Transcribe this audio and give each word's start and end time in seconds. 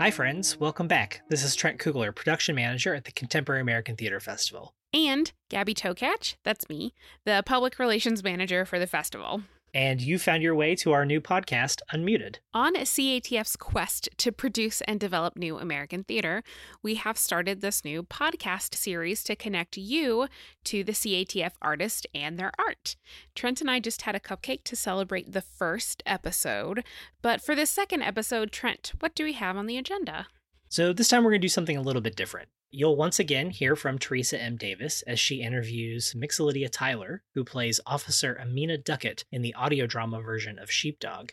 Hi, 0.00 0.10
friends. 0.10 0.58
Welcome 0.58 0.88
back. 0.88 1.20
This 1.28 1.44
is 1.44 1.54
Trent 1.54 1.78
Kugler, 1.78 2.10
production 2.10 2.54
manager 2.54 2.94
at 2.94 3.04
the 3.04 3.12
Contemporary 3.12 3.60
American 3.60 3.96
Theater 3.96 4.18
Festival. 4.18 4.72
And 4.94 5.30
Gabby 5.50 5.74
Tokach, 5.74 6.36
that's 6.42 6.70
me, 6.70 6.94
the 7.26 7.42
public 7.44 7.78
relations 7.78 8.24
manager 8.24 8.64
for 8.64 8.78
the 8.78 8.86
festival. 8.86 9.42
And 9.72 10.00
you 10.00 10.18
found 10.18 10.42
your 10.42 10.54
way 10.54 10.74
to 10.76 10.92
our 10.92 11.04
new 11.04 11.20
podcast, 11.20 11.80
Unmuted. 11.92 12.36
On 12.52 12.74
CATF's 12.74 13.56
quest 13.56 14.08
to 14.18 14.32
produce 14.32 14.80
and 14.82 14.98
develop 14.98 15.36
new 15.36 15.58
American 15.58 16.02
theater, 16.02 16.42
we 16.82 16.96
have 16.96 17.16
started 17.16 17.60
this 17.60 17.84
new 17.84 18.02
podcast 18.02 18.74
series 18.74 19.22
to 19.24 19.36
connect 19.36 19.76
you 19.76 20.26
to 20.64 20.82
the 20.82 20.92
CATF 20.92 21.52
artist 21.62 22.06
and 22.14 22.38
their 22.38 22.52
art. 22.58 22.96
Trent 23.34 23.60
and 23.60 23.70
I 23.70 23.80
just 23.80 24.02
had 24.02 24.14
a 24.16 24.20
cupcake 24.20 24.64
to 24.64 24.76
celebrate 24.76 25.32
the 25.32 25.40
first 25.40 26.02
episode, 26.04 26.84
but 27.22 27.40
for 27.40 27.54
the 27.54 27.66
second 27.66 28.02
episode, 28.02 28.50
Trent, 28.50 28.92
what 28.98 29.14
do 29.14 29.24
we 29.24 29.34
have 29.34 29.56
on 29.56 29.66
the 29.66 29.78
agenda? 29.78 30.26
So 30.68 30.92
this 30.92 31.08
time 31.08 31.24
we're 31.24 31.30
going 31.30 31.40
to 31.40 31.44
do 31.44 31.48
something 31.48 31.76
a 31.76 31.82
little 31.82 32.02
bit 32.02 32.16
different. 32.16 32.48
You'll 32.72 32.94
once 32.94 33.18
again 33.18 33.50
hear 33.50 33.74
from 33.74 33.98
Teresa 33.98 34.40
M. 34.40 34.56
Davis 34.56 35.02
as 35.02 35.18
she 35.18 35.42
interviews 35.42 36.14
Mixolydia 36.16 36.70
Tyler, 36.70 37.24
who 37.34 37.42
plays 37.42 37.80
Officer 37.84 38.38
Amina 38.40 38.78
Duckett 38.78 39.24
in 39.32 39.42
the 39.42 39.54
audio 39.54 39.86
drama 39.86 40.20
version 40.20 40.56
of 40.56 40.70
Sheepdog. 40.70 41.32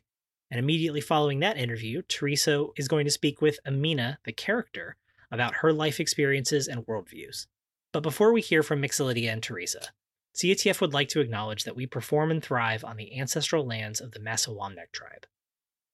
And 0.49 0.57
immediately 0.57 0.99
following 0.99 1.39
that 1.41 1.57
interview, 1.57 2.01
Teresa 2.01 2.65
is 2.75 2.87
going 2.87 3.05
to 3.05 3.11
speak 3.11 3.39
with 3.39 3.59
Amina, 3.67 4.17
the 4.25 4.33
character, 4.33 4.95
about 5.31 5.57
her 5.57 5.71
life 5.71 5.99
experiences 5.99 6.67
and 6.67 6.87
worldviews. 6.87 7.45
But 7.91 8.01
before 8.01 8.33
we 8.33 8.41
hear 8.41 8.63
from 8.63 8.81
Mixolydia 8.81 9.31
and 9.31 9.43
Teresa, 9.43 9.89
CATF 10.35 10.81
would 10.81 10.93
like 10.93 11.09
to 11.09 11.19
acknowledge 11.19 11.65
that 11.65 11.75
we 11.75 11.85
perform 11.85 12.31
and 12.31 12.43
thrive 12.43 12.83
on 12.83 12.97
the 12.97 13.19
ancestral 13.19 13.63
lands 13.63 14.01
of 14.01 14.11
the 14.11 14.19
Massawomeck 14.19 14.91
tribe. 14.91 15.27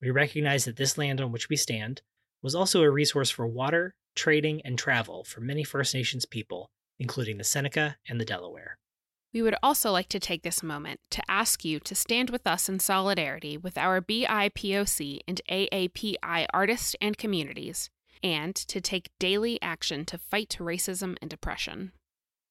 We 0.02 0.10
recognize 0.10 0.64
that 0.66 0.78
this 0.78 0.98
land 0.98 1.20
on 1.20 1.34
which 1.34 1.50
we 1.50 1.58
stand 1.58 2.02
was 2.42 2.56
also 2.56 2.82
a 2.82 2.90
resource 2.90 3.30
for 3.30 3.46
water, 3.46 3.96
trading, 4.16 4.62
and 4.64 4.78
travel 4.78 5.24
for 5.24 5.42
many 5.42 5.64
First 5.64 5.94
Nations 5.94 6.26
people, 6.26 6.70
including 7.00 7.38
the 7.38 7.44
Seneca 7.44 7.98
and 8.08 8.20
the 8.20 8.26
Delaware. 8.26 8.78
We 9.34 9.42
would 9.42 9.56
also 9.64 9.92
like 9.92 10.10
to 10.10 10.20
take 10.20 10.44
this 10.44 10.62
moment 10.62 11.00
to 11.10 11.24
ask 11.28 11.66
you 11.66 11.80
to 11.80 11.96
stand 11.96 12.30
with 12.30 12.46
us 12.46 12.70
in 12.70 12.80
solidarity 12.80 13.58
with 13.58 13.78
our 13.78 14.00
BIPOC 14.00 15.22
and 15.28 15.42
AAPI 15.50 16.46
artists 16.54 16.96
and 17.02 17.18
communities, 17.18 17.90
and 18.22 18.56
to 18.56 18.80
take 18.80 19.10
daily 19.20 19.60
action 19.62 20.06
to 20.06 20.20
fight 20.20 20.56
racism 20.60 21.18
and 21.22 21.34
oppression. 21.34 21.94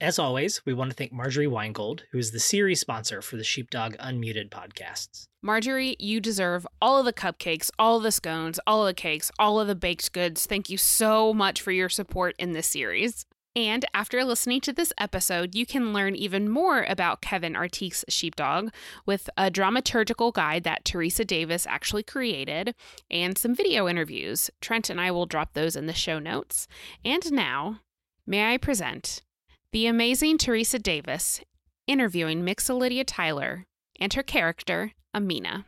As 0.02 0.18
always, 0.18 0.66
we 0.66 0.74
want 0.74 0.90
to 0.90 0.96
thank 0.96 1.12
Marjorie 1.12 1.46
Weingold, 1.46 2.02
who 2.10 2.18
is 2.18 2.32
the 2.32 2.40
series 2.40 2.80
sponsor 2.80 3.22
for 3.22 3.36
the 3.36 3.44
Sheepdog 3.44 3.94
Unmuted 3.98 4.50
podcasts. 4.50 5.28
Marjorie, 5.42 5.94
you 6.00 6.18
deserve 6.18 6.66
all 6.80 6.98
of 6.98 7.04
the 7.04 7.12
cupcakes, 7.12 7.70
all 7.78 7.98
of 7.98 8.02
the 8.02 8.10
scones, 8.10 8.58
all 8.66 8.84
of 8.84 8.88
the 8.88 9.00
cakes, 9.00 9.30
all 9.38 9.60
of 9.60 9.68
the 9.68 9.76
baked 9.76 10.12
goods. 10.12 10.44
Thank 10.44 10.68
you 10.68 10.76
so 10.76 11.32
much 11.32 11.62
for 11.62 11.70
your 11.70 11.88
support 11.88 12.34
in 12.36 12.50
this 12.50 12.66
series. 12.66 13.26
And 13.54 13.84
after 13.94 14.24
listening 14.24 14.60
to 14.62 14.72
this 14.72 14.92
episode, 14.98 15.54
you 15.54 15.64
can 15.64 15.92
learn 15.92 16.16
even 16.16 16.48
more 16.48 16.82
about 16.82 17.22
Kevin 17.22 17.54
Artigue's 17.54 18.04
Sheepdog 18.08 18.70
with 19.06 19.30
a 19.36 19.52
dramaturgical 19.52 20.32
guide 20.32 20.64
that 20.64 20.84
Teresa 20.84 21.24
Davis 21.24 21.64
actually 21.64 22.02
created 22.02 22.74
and 23.08 23.38
some 23.38 23.54
video 23.54 23.86
interviews. 23.86 24.50
Trent 24.60 24.90
and 24.90 25.00
I 25.00 25.12
will 25.12 25.26
drop 25.26 25.52
those 25.52 25.76
in 25.76 25.86
the 25.86 25.94
show 25.94 26.18
notes. 26.18 26.66
And 27.04 27.30
now, 27.30 27.82
may 28.26 28.52
I 28.52 28.56
present 28.56 29.22
the 29.72 29.86
amazing 29.86 30.36
Teresa 30.36 30.78
Davis 30.78 31.40
interviewing 31.86 32.42
Mixolydia 32.42 33.04
Tyler 33.06 33.64
and 33.98 34.12
her 34.12 34.22
character, 34.22 34.92
Amina. 35.14 35.64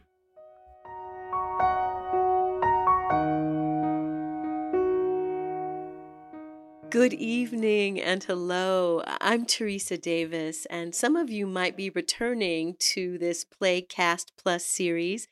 Good 6.94 7.14
evening 7.14 8.00
and 8.00 8.22
hello. 8.22 9.02
I'm 9.04 9.46
Teresa 9.46 9.98
Davis, 9.98 10.64
and 10.66 10.94
some 10.94 11.16
of 11.16 11.28
you 11.28 11.44
might 11.44 11.76
be 11.76 11.90
returning 11.90 12.76
to 12.92 13.18
this 13.18 13.44
Playcast 13.44 14.26
Plus 14.40 14.64
series. 14.64 15.26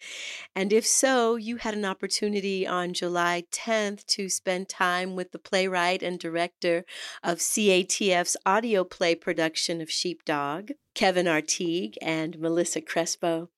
And 0.57 0.73
if 0.73 0.85
so, 0.85 1.37
you 1.37 1.59
had 1.59 1.75
an 1.75 1.85
opportunity 1.85 2.67
on 2.67 2.95
July 2.95 3.45
10th 3.53 4.05
to 4.07 4.29
spend 4.29 4.69
time 4.69 5.15
with 5.15 5.31
the 5.31 5.39
playwright 5.39 6.03
and 6.03 6.19
director 6.19 6.85
of 7.23 7.39
CATF's 7.39 8.37
audio 8.45 8.83
play 8.83 9.15
production 9.15 9.81
of 9.81 9.89
Sheepdog. 9.89 10.73
Kevin 10.95 11.27
Artigue 11.27 11.97
and 12.03 12.39
Melissa 12.39 12.81
Crespo. 12.81 13.49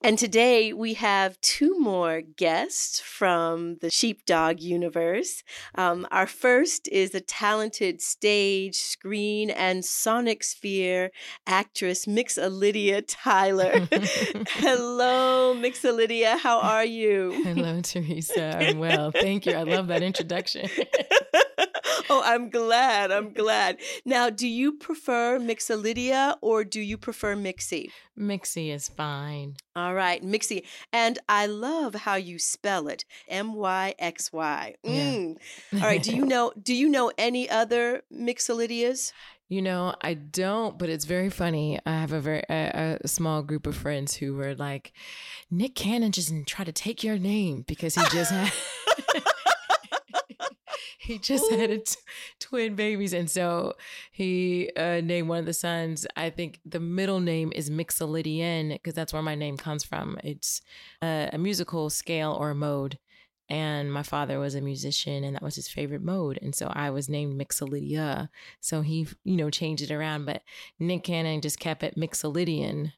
And 0.00 0.18
today 0.18 0.72
we 0.72 0.94
have 0.94 1.40
two 1.40 1.78
more 1.78 2.20
guests 2.20 3.00
from 3.00 3.76
the 3.80 3.90
Sheepdog 3.90 4.60
universe. 4.60 5.42
Um, 5.74 6.06
our 6.10 6.26
first 6.26 6.88
is 6.88 7.14
a 7.14 7.20
talented 7.20 8.00
stage, 8.00 8.76
screen, 8.76 9.50
and 9.50 9.84
sonic 9.84 10.44
sphere 10.44 11.10
actress, 11.46 12.06
Mixolydia 12.06 13.02
Tyler. 13.06 13.88
Hello, 14.48 15.54
Mixolydia. 15.56 16.38
How 16.38 16.60
are 16.60 16.84
you? 16.84 17.32
Hello, 17.44 17.80
Teresa. 17.80 18.56
I'm 18.56 18.78
well. 18.78 19.10
Thank 19.10 19.46
you. 19.46 19.54
I 19.54 19.64
love 19.64 19.88
that 19.88 20.02
introduction. 20.14 20.68
oh, 22.10 22.22
I'm 22.24 22.50
glad. 22.50 23.10
I'm 23.10 23.32
glad. 23.32 23.78
Now, 24.04 24.30
do 24.30 24.46
you 24.46 24.72
prefer 24.72 25.38
Mixolydia 25.38 26.36
or 26.40 26.64
do 26.64 26.80
you 26.80 26.96
prefer 26.96 27.36
Mixie? 27.36 27.90
Mixie 28.18 28.72
is 28.72 28.88
fine. 28.88 29.56
All 29.76 29.94
right, 29.94 30.22
Mixie. 30.22 30.64
And 30.92 31.18
I 31.28 31.46
love 31.46 31.94
how 31.94 32.14
you 32.14 32.38
spell 32.38 32.88
it. 32.88 33.04
M 33.28 33.54
Y 33.54 33.94
X 33.98 34.32
Y. 34.32 34.74
Mm. 34.84 35.36
All 35.74 35.80
right. 35.80 36.02
Do 36.02 36.14
you 36.14 36.24
know 36.24 36.52
do 36.60 36.74
you 36.74 36.88
know 36.88 37.12
any 37.18 37.48
other 37.48 38.02
Mixolydias? 38.12 39.12
You 39.48 39.60
know, 39.60 39.94
I 40.00 40.14
don't, 40.14 40.78
but 40.78 40.88
it's 40.88 41.04
very 41.04 41.28
funny. 41.28 41.78
I 41.84 41.92
have 41.92 42.12
a 42.12 42.20
very 42.20 42.42
a, 42.48 42.98
a 43.02 43.08
small 43.08 43.42
group 43.42 43.66
of 43.66 43.76
friends 43.76 44.14
who 44.14 44.34
were 44.34 44.54
like, 44.54 44.92
Nick 45.50 45.74
Cannon 45.74 46.12
just 46.12 46.32
tried 46.46 46.64
to 46.64 46.72
take 46.72 47.04
your 47.04 47.18
name 47.18 47.64
because 47.66 47.94
he 47.94 48.02
just 48.10 48.30
had 48.30 48.52
he 51.04 51.18
just 51.18 51.50
had 51.50 51.70
a 51.70 51.78
t- 51.78 51.96
twin 52.40 52.74
babies 52.74 53.12
and 53.12 53.30
so 53.30 53.74
he 54.10 54.70
uh, 54.76 55.00
named 55.02 55.28
one 55.28 55.38
of 55.38 55.46
the 55.46 55.52
sons. 55.52 56.06
I 56.16 56.30
think 56.30 56.60
the 56.64 56.80
middle 56.80 57.20
name 57.20 57.52
is 57.54 57.70
mixolydian 57.70 58.72
because 58.72 58.94
that's 58.94 59.12
where 59.12 59.22
my 59.22 59.34
name 59.34 59.56
comes 59.56 59.84
from. 59.84 60.18
It's 60.24 60.62
a, 61.02 61.30
a 61.32 61.38
musical 61.38 61.90
scale 61.90 62.32
or 62.32 62.50
a 62.50 62.54
mode 62.54 62.98
and 63.50 63.92
my 63.92 64.02
father 64.02 64.38
was 64.38 64.54
a 64.54 64.60
musician 64.62 65.22
and 65.22 65.34
that 65.36 65.42
was 65.42 65.56
his 65.56 65.68
favorite 65.68 66.02
mode 66.02 66.38
and 66.40 66.54
so 66.54 66.72
i 66.74 66.88
was 66.88 67.10
named 67.10 67.38
mixolydia. 67.38 68.30
So 68.60 68.80
he 68.80 69.06
you 69.22 69.36
know 69.36 69.50
changed 69.50 69.82
it 69.82 69.90
around 69.90 70.24
but 70.24 70.42
nick 70.78 71.04
cannon 71.04 71.42
just 71.42 71.60
kept 71.60 71.82
it 71.82 71.96
mixolydian 71.96 72.92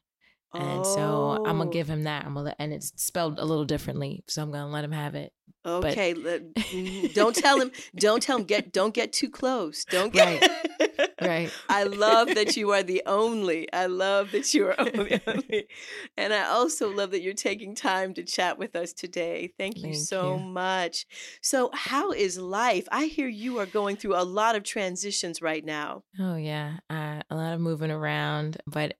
and 0.53 0.79
oh. 0.79 0.83
so 0.83 1.45
I'm 1.45 1.57
gonna 1.57 1.69
give 1.69 1.89
him 1.89 2.03
that. 2.03 2.25
I'm 2.25 2.33
gonna 2.33 2.47
let, 2.47 2.55
and 2.59 2.73
it's 2.73 2.93
spelled 2.95 3.39
a 3.39 3.45
little 3.45 3.65
differently, 3.65 4.23
so 4.27 4.41
I'm 4.41 4.51
gonna 4.51 4.69
let 4.69 4.83
him 4.83 4.91
have 4.91 5.15
it. 5.15 5.33
Okay, 5.67 6.13
but, 6.13 6.53
mm, 6.55 7.13
don't 7.13 7.35
tell 7.35 7.59
him. 7.59 7.71
Don't 7.95 8.23
tell 8.23 8.37
him. 8.37 8.45
Get 8.45 8.71
don't 8.71 8.93
get 8.93 9.11
too 9.11 9.29
close. 9.29 9.83
Don't 9.85 10.13
get. 10.13 10.41
Right. 10.41 11.11
right. 11.21 11.51
I 11.67 11.83
love 11.83 12.33
that 12.35 12.55
you 12.57 12.71
are 12.71 12.83
the 12.83 13.03
only. 13.05 13.71
I 13.73 13.87
love 13.87 14.31
that 14.31 14.53
you 14.53 14.67
are 14.67 14.75
only, 14.79 15.19
only. 15.27 15.67
and 16.15 16.33
I 16.33 16.45
also 16.45 16.89
love 16.93 17.11
that 17.11 17.21
you're 17.21 17.33
taking 17.33 17.75
time 17.75 18.13
to 18.13 18.23
chat 18.23 18.57
with 18.57 18.75
us 18.77 18.93
today. 18.93 19.51
Thank 19.57 19.77
you 19.77 19.93
Thank 19.93 19.95
so 19.95 20.37
you. 20.37 20.43
much. 20.43 21.05
So, 21.41 21.69
how 21.73 22.11
is 22.11 22.37
life? 22.37 22.87
I 22.89 23.05
hear 23.05 23.27
you 23.27 23.59
are 23.59 23.65
going 23.65 23.97
through 23.97 24.15
a 24.15 24.23
lot 24.23 24.55
of 24.55 24.63
transitions 24.63 25.41
right 25.41 25.65
now. 25.65 26.03
Oh 26.19 26.37
yeah, 26.37 26.77
uh, 26.89 27.21
a 27.29 27.35
lot 27.35 27.53
of 27.53 27.59
moving 27.59 27.91
around, 27.91 28.57
but 28.67 28.95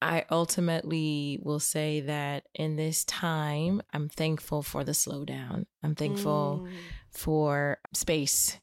I 0.00 0.24
ultimately 0.30 1.40
will 1.42 1.60
say 1.60 2.00
that 2.00 2.44
in 2.54 2.76
this 2.76 3.04
time, 3.04 3.82
I'm 3.92 4.08
thankful 4.08 4.62
for 4.62 4.84
the 4.84 4.92
slowdown. 4.92 5.66
I'm 5.82 5.94
thankful 5.94 6.66
mm. 6.68 6.72
for 7.10 7.78
space 7.92 8.60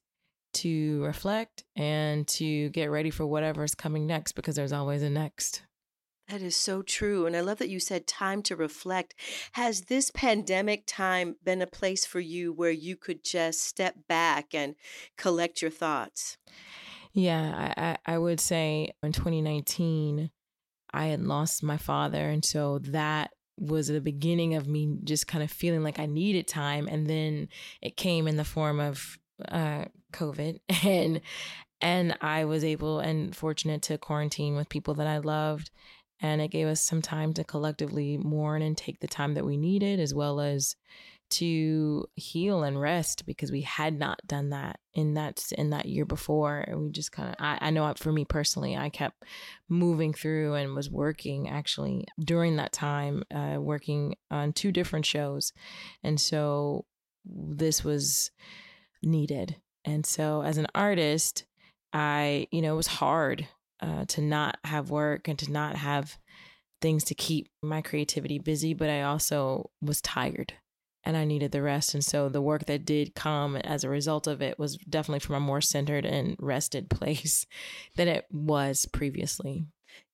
to 0.53 1.03
reflect 1.03 1.65
and 1.75 2.25
to 2.27 2.69
get 2.69 2.89
ready 2.89 3.09
for 3.09 3.25
whatever's 3.25 3.75
coming 3.75 4.07
next 4.07 4.31
because 4.31 4.55
there's 4.55 4.71
always 4.71 5.03
a 5.03 5.09
next. 5.09 5.63
That 6.29 6.41
is 6.41 6.55
so 6.55 6.81
true. 6.81 7.27
And 7.27 7.35
I 7.35 7.41
love 7.41 7.59
that 7.59 7.69
you 7.69 7.79
said 7.79 8.07
time 8.07 8.41
to 8.43 8.55
reflect. 8.55 9.13
Has 9.51 9.81
this 9.81 10.09
pandemic 10.09 10.83
time 10.87 11.35
been 11.43 11.61
a 11.61 11.67
place 11.67 12.05
for 12.05 12.19
you 12.19 12.51
where 12.51 12.71
you 12.71 12.95
could 12.95 13.23
just 13.23 13.61
step 13.61 13.95
back 14.07 14.53
and 14.53 14.75
collect 15.17 15.61
your 15.61 15.69
thoughts? 15.69 16.37
Yeah, 17.13 17.97
I, 18.05 18.13
I 18.13 18.17
would 18.17 18.39
say 18.39 18.93
in 19.03 19.11
2019, 19.11 20.31
I 20.95 21.07
had 21.07 21.21
lost 21.21 21.61
my 21.61 21.77
father. 21.77 22.29
And 22.29 22.43
so 22.43 22.79
that 22.79 23.31
was 23.57 23.87
the 23.87 24.01
beginning 24.01 24.55
of 24.55 24.67
me 24.67 24.97
just 25.03 25.27
kind 25.27 25.43
of 25.43 25.51
feeling 25.51 25.83
like 25.83 25.99
I 25.99 26.05
needed 26.05 26.47
time. 26.47 26.87
And 26.87 27.07
then 27.07 27.49
it 27.81 27.97
came 27.97 28.27
in 28.27 28.37
the 28.37 28.43
form 28.43 28.79
of 28.79 29.17
uh, 29.49 29.85
COVID. 30.13 30.59
And 30.85 31.21
and 31.81 32.17
I 32.21 32.45
was 32.45 32.63
able 32.63 32.99
and 32.99 33.35
fortunate 33.35 33.81
to 33.83 33.97
quarantine 33.97 34.55
with 34.55 34.69
people 34.69 34.93
that 34.95 35.07
I 35.07 35.17
loved. 35.17 35.71
And 36.21 36.41
it 36.41 36.49
gave 36.49 36.67
us 36.67 36.81
some 36.81 37.01
time 37.01 37.33
to 37.33 37.43
collectively 37.43 38.17
mourn 38.17 38.61
and 38.61 38.77
take 38.77 38.99
the 38.99 39.07
time 39.07 39.33
that 39.33 39.45
we 39.45 39.57
needed, 39.57 39.99
as 39.99 40.13
well 40.13 40.39
as 40.39 40.75
to 41.27 42.05
heal 42.15 42.63
and 42.63 42.79
rest 42.79 43.25
because 43.25 43.51
we 43.51 43.61
had 43.61 43.97
not 43.97 44.19
done 44.27 44.51
that 44.51 44.79
in 44.93 45.15
that 45.15 45.51
in 45.57 45.71
that 45.71 45.87
year 45.87 46.05
before. 46.05 46.59
And 46.59 46.81
we 46.81 46.89
just 46.91 47.11
kind 47.11 47.29
of 47.29 47.35
I, 47.39 47.57
I 47.61 47.69
know 47.71 47.91
for 47.97 48.11
me 48.11 48.25
personally 48.25 48.77
i 48.77 48.89
kept 48.89 49.23
moving 49.67 50.13
through 50.13 50.53
and 50.53 50.75
was 50.75 50.89
working 50.89 51.49
actually 51.49 52.05
during 52.19 52.57
that 52.57 52.73
time 52.73 53.23
uh, 53.33 53.57
working 53.59 54.15
on 54.29 54.53
two 54.53 54.71
different 54.71 55.05
shows. 55.05 55.51
And 56.03 56.19
so 56.19 56.85
this 57.25 57.83
was 57.83 58.31
needed. 59.01 59.55
And 59.83 60.05
so 60.05 60.41
as 60.41 60.57
an 60.57 60.67
artist 60.75 61.45
i 61.91 62.47
you 62.51 62.61
know 62.61 62.73
it 62.73 62.77
was 62.77 62.87
hard 62.87 63.47
uh, 63.81 64.05
to 64.05 64.21
not 64.21 64.57
have 64.63 64.89
work 64.89 65.27
and 65.27 65.39
to 65.39 65.51
not 65.51 65.75
have 65.75 66.17
things 66.81 67.03
to 67.05 67.15
keep 67.15 67.49
my 67.63 67.81
creativity 67.81 68.37
busy 68.37 68.73
but 68.73 68.89
i 68.89 69.01
also 69.01 69.69
was 69.81 70.01
tired 70.01 70.53
and 71.05 71.15
I 71.15 71.23
needed 71.23 71.51
the 71.51 71.61
rest. 71.61 71.93
And 71.93 72.03
so 72.03 72.29
the 72.29 72.41
work 72.41 72.65
that 72.65 72.83
did 72.83 73.15
come 73.15 73.55
as 73.57 73.83
a 73.83 73.89
result 73.89 74.25
of 74.25 74.41
it 74.41 74.57
was 74.57 74.77
definitely 74.77 75.19
from 75.19 75.35
a 75.35 75.39
more 75.39 75.61
centered 75.61 76.05
and 76.05 76.35
rested 76.39 76.89
place 76.89 77.45
than 77.95 78.07
it 78.07 78.25
was 78.31 78.85
previously. 78.91 79.67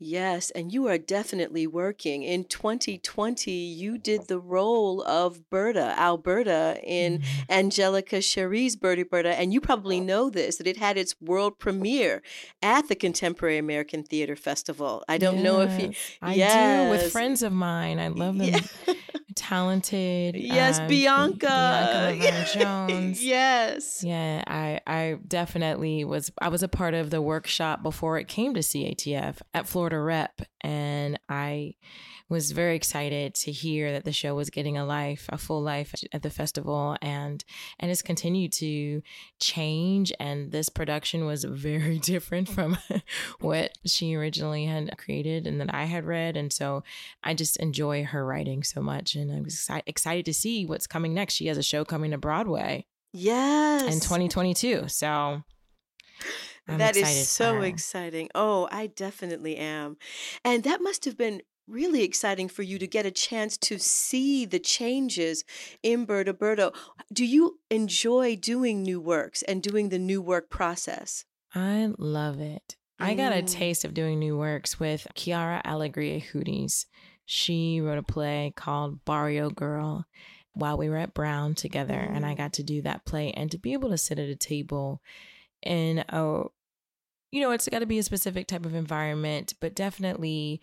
Yes, 0.03 0.49
and 0.51 0.73
you 0.73 0.87
are 0.87 0.97
definitely 0.97 1.67
working. 1.67 2.23
In 2.23 2.45
2020, 2.45 3.51
you 3.51 3.99
did 3.99 4.27
the 4.27 4.39
role 4.39 5.03
of 5.03 5.47
Berta, 5.49 5.93
Alberta, 5.97 6.79
in 6.83 7.19
mm-hmm. 7.19 7.51
Angelica 7.51 8.15
Chéri's 8.15 8.75
Bertie 8.75 9.03
Berta. 9.03 9.39
And 9.39 9.53
you 9.53 9.61
probably 9.61 9.99
know 9.99 10.31
this 10.31 10.57
that 10.57 10.65
it 10.65 10.77
had 10.77 10.97
its 10.97 11.15
world 11.21 11.59
premiere 11.59 12.23
at 12.63 12.87
the 12.87 12.95
Contemporary 12.95 13.59
American 13.59 14.03
Theater 14.03 14.35
Festival. 14.35 15.03
I 15.07 15.19
don't 15.19 15.35
yes, 15.35 15.43
know 15.43 15.61
if 15.61 15.79
you. 15.79 15.93
I 16.21 16.33
yes. 16.33 16.85
do 16.85 16.89
with 16.89 17.11
friends 17.11 17.43
of 17.43 17.53
mine. 17.53 17.99
I 17.99 18.07
love 18.07 18.37
them. 18.39 18.47
Yeah 18.87 18.93
talented. 19.35 20.35
Yes, 20.35 20.79
uh, 20.79 20.87
Bianca. 20.87 22.15
Bianca 22.17 22.47
Jones. 22.53 23.23
yes. 23.23 24.03
Yeah, 24.03 24.43
I 24.47 24.79
I 24.85 25.17
definitely 25.27 26.03
was 26.05 26.31
I 26.41 26.49
was 26.49 26.63
a 26.63 26.67
part 26.67 26.93
of 26.93 27.09
the 27.09 27.21
workshop 27.21 27.83
before 27.83 28.17
it 28.17 28.27
came 28.27 28.53
to 28.53 28.59
CATF 28.61 29.37
at 29.53 29.67
Florida 29.67 29.99
Rep 29.99 30.41
and 30.61 31.19
I 31.29 31.75
was 32.31 32.53
very 32.53 32.77
excited 32.77 33.35
to 33.35 33.51
hear 33.51 33.91
that 33.91 34.05
the 34.05 34.13
show 34.13 34.33
was 34.33 34.49
getting 34.49 34.77
a 34.77 34.85
life, 34.85 35.25
a 35.27 35.37
full 35.37 35.61
life 35.61 35.93
at 36.13 36.23
the 36.23 36.29
festival, 36.29 36.95
and 37.01 37.43
and 37.77 37.91
it's 37.91 38.01
continued 38.01 38.53
to 38.53 39.01
change. 39.39 40.13
And 40.17 40.49
this 40.53 40.69
production 40.69 41.25
was 41.25 41.43
very 41.69 41.99
different 41.99 42.47
from 42.47 42.77
what 43.41 43.77
she 43.85 44.15
originally 44.15 44.65
had 44.65 44.97
created 44.97 45.45
and 45.45 45.59
that 45.59 45.75
I 45.75 45.83
had 45.83 46.05
read. 46.05 46.37
And 46.37 46.53
so 46.53 46.83
I 47.21 47.33
just 47.33 47.57
enjoy 47.57 48.05
her 48.05 48.25
writing 48.25 48.63
so 48.63 48.81
much, 48.81 49.13
and 49.13 49.29
I 49.29 49.41
was 49.41 49.69
excited 49.85 50.23
to 50.25 50.33
see 50.33 50.65
what's 50.65 50.87
coming 50.87 51.13
next. 51.13 51.33
She 51.33 51.47
has 51.47 51.57
a 51.57 51.63
show 51.63 51.83
coming 51.83 52.11
to 52.11 52.17
Broadway. 52.17 52.85
Yes. 53.13 53.93
In 53.93 53.99
2022. 53.99 54.87
So 54.87 55.43
I'm 56.65 56.77
that 56.77 56.95
is 56.95 57.27
so 57.27 57.61
exciting. 57.61 58.29
Oh, 58.33 58.69
I 58.71 58.87
definitely 58.87 59.57
am. 59.57 59.97
And 60.45 60.63
that 60.63 60.81
must 60.81 61.03
have 61.03 61.17
been 61.17 61.41
really 61.71 62.03
exciting 62.03 62.47
for 62.49 62.63
you 62.63 62.77
to 62.77 62.87
get 62.87 63.05
a 63.05 63.11
chance 63.11 63.57
to 63.57 63.79
see 63.79 64.45
the 64.45 64.59
changes 64.59 65.43
in 65.81 66.05
Berta 66.05 66.33
Berta. 66.33 66.71
Do 67.11 67.25
you 67.25 67.59
enjoy 67.69 68.35
doing 68.35 68.81
new 68.81 68.99
works 68.99 69.41
and 69.43 69.63
doing 69.63 69.89
the 69.89 69.99
new 69.99 70.21
work 70.21 70.49
process? 70.49 71.25
I 71.55 71.91
love 71.97 72.39
it. 72.39 72.75
I 72.99 73.15
got 73.15 73.33
a 73.33 73.41
mm. 73.41 73.49
taste 73.49 73.83
of 73.83 73.95
doing 73.95 74.19
new 74.19 74.37
works 74.37 74.79
with 74.79 75.07
Quiara 75.15 75.63
Alegria 75.63 76.21
Hudes. 76.21 76.85
She 77.25 77.81
wrote 77.81 77.97
a 77.97 78.03
play 78.03 78.53
called 78.55 79.03
Barrio 79.05 79.49
Girl 79.49 80.05
while 80.53 80.77
we 80.77 80.89
were 80.89 80.97
at 80.97 81.13
Brown 81.13 81.55
together, 81.55 81.97
and 81.97 82.25
I 82.25 82.33
mm. 82.33 82.37
got 82.37 82.53
to 82.53 82.63
do 82.63 82.81
that 82.83 83.05
play 83.05 83.31
and 83.31 83.49
to 83.51 83.57
be 83.57 83.73
able 83.73 83.89
to 83.89 83.97
sit 83.97 84.19
at 84.19 84.29
a 84.29 84.35
table 84.35 85.01
in 85.63 86.03
a 86.09 86.43
you 87.31 87.39
know, 87.39 87.51
it's 87.51 87.69
got 87.69 87.79
to 87.79 87.85
be 87.85 87.97
a 87.97 88.03
specific 88.03 88.47
type 88.47 88.65
of 88.65 88.75
environment, 88.75 89.53
but 89.61 89.73
definitely 89.73 90.61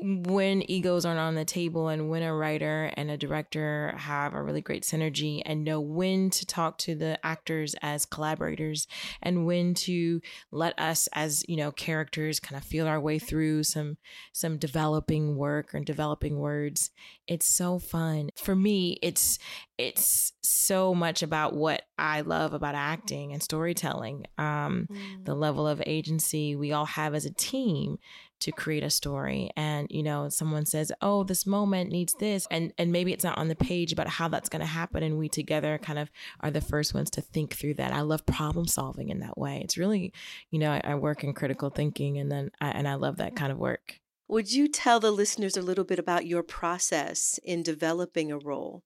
when 0.00 0.68
egos 0.70 1.04
aren't 1.04 1.20
on 1.20 1.34
the 1.34 1.44
table 1.44 1.88
and 1.88 2.08
when 2.10 2.22
a 2.22 2.34
writer 2.34 2.92
and 2.96 3.10
a 3.10 3.16
director 3.16 3.94
have 3.96 4.34
a 4.34 4.42
really 4.42 4.60
great 4.60 4.82
synergy 4.82 5.42
and 5.44 5.64
know 5.64 5.80
when 5.80 6.30
to 6.30 6.46
talk 6.46 6.78
to 6.78 6.94
the 6.94 7.18
actors 7.24 7.74
as 7.82 8.06
collaborators 8.06 8.86
and 9.22 9.46
when 9.46 9.74
to 9.74 10.20
let 10.52 10.78
us 10.78 11.08
as 11.12 11.44
you 11.48 11.56
know 11.56 11.72
characters 11.72 12.40
kind 12.40 12.60
of 12.60 12.66
feel 12.66 12.86
our 12.86 13.00
way 13.00 13.18
through 13.18 13.62
some 13.62 13.96
some 14.32 14.58
developing 14.58 15.36
work 15.36 15.74
and 15.74 15.84
developing 15.84 16.38
words. 16.38 16.90
It's 17.26 17.48
so 17.48 17.78
fun. 17.78 18.30
For 18.36 18.54
me 18.54 18.98
it's 19.02 19.38
it's 19.78 20.32
so 20.42 20.94
much 20.94 21.22
about 21.22 21.54
what 21.54 21.82
i 21.96 22.20
love 22.20 22.52
about 22.52 22.74
acting 22.74 23.32
and 23.32 23.42
storytelling. 23.42 24.26
Um 24.38 24.86
mm. 24.90 25.24
the 25.24 25.34
level 25.34 25.66
of 25.66 25.82
agency 25.86 26.54
we 26.54 26.72
all 26.72 26.86
have 26.86 27.14
as 27.14 27.24
a 27.24 27.32
team 27.32 27.98
to 28.40 28.52
create 28.52 28.82
a 28.82 28.90
story. 28.90 29.50
And 29.56 29.86
you 29.90 30.02
know 30.02 30.28
someone 30.28 30.66
says 30.66 30.92
oh 31.00 31.24
this 31.24 31.46
moment 31.46 31.90
needs 31.90 32.14
this. 32.14 32.46
And 32.50 32.72
and 32.78 32.92
maybe 32.92 33.12
it's 33.12 33.24
not 33.24 33.38
on 33.38 33.48
the 33.48 33.56
page 33.56 33.92
about 33.92 34.08
how 34.08 34.28
that's 34.28 34.48
going 34.48 34.60
to 34.60 34.66
happen 34.66 35.02
and 35.02 35.18
we 35.18 35.28
together 35.28 35.78
kind 35.78 35.98
of 35.98 36.10
are 36.40 36.50
the 36.50 36.60
first 36.60 36.94
ones 36.94 37.10
to 37.10 37.20
think 37.20 37.54
through 37.54 37.74
that. 37.74 37.92
I 37.92 38.00
love 38.02 38.26
problem 38.26 38.66
solving 38.66 39.08
in 39.08 39.20
that 39.20 39.38
way. 39.38 39.60
It's 39.62 39.78
really 39.78 40.12
you 40.50 40.58
know 40.58 40.72
i, 40.72 40.80
I 40.84 40.94
work 40.94 41.24
in 41.24 41.32
critical 41.34 41.70
thinking 41.70 42.18
and 42.18 42.30
then 42.30 42.50
I, 42.60 42.70
and 42.70 42.88
i 42.88 42.94
love 42.94 43.16
that 43.18 43.36
kind 43.36 43.52
of 43.52 43.58
work. 43.58 44.00
Would 44.28 44.52
you 44.52 44.68
tell 44.68 45.00
the 45.00 45.10
listeners 45.10 45.56
a 45.56 45.62
little 45.62 45.82
bit 45.84 45.98
about 45.98 46.24
your 46.24 46.44
process 46.44 47.40
in 47.42 47.64
developing 47.64 48.30
a 48.30 48.38
role? 48.38 48.84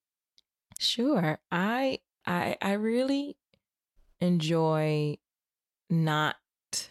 Sure. 0.78 1.38
I 1.50 1.98
i 2.26 2.56
i 2.62 2.72
really 2.72 3.36
enjoy 4.20 5.18
not 5.90 6.36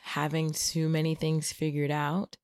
having 0.03 0.51
too 0.51 0.87
many 0.87 1.15
things 1.15 1.51
figured 1.51 1.91
out 1.91 2.37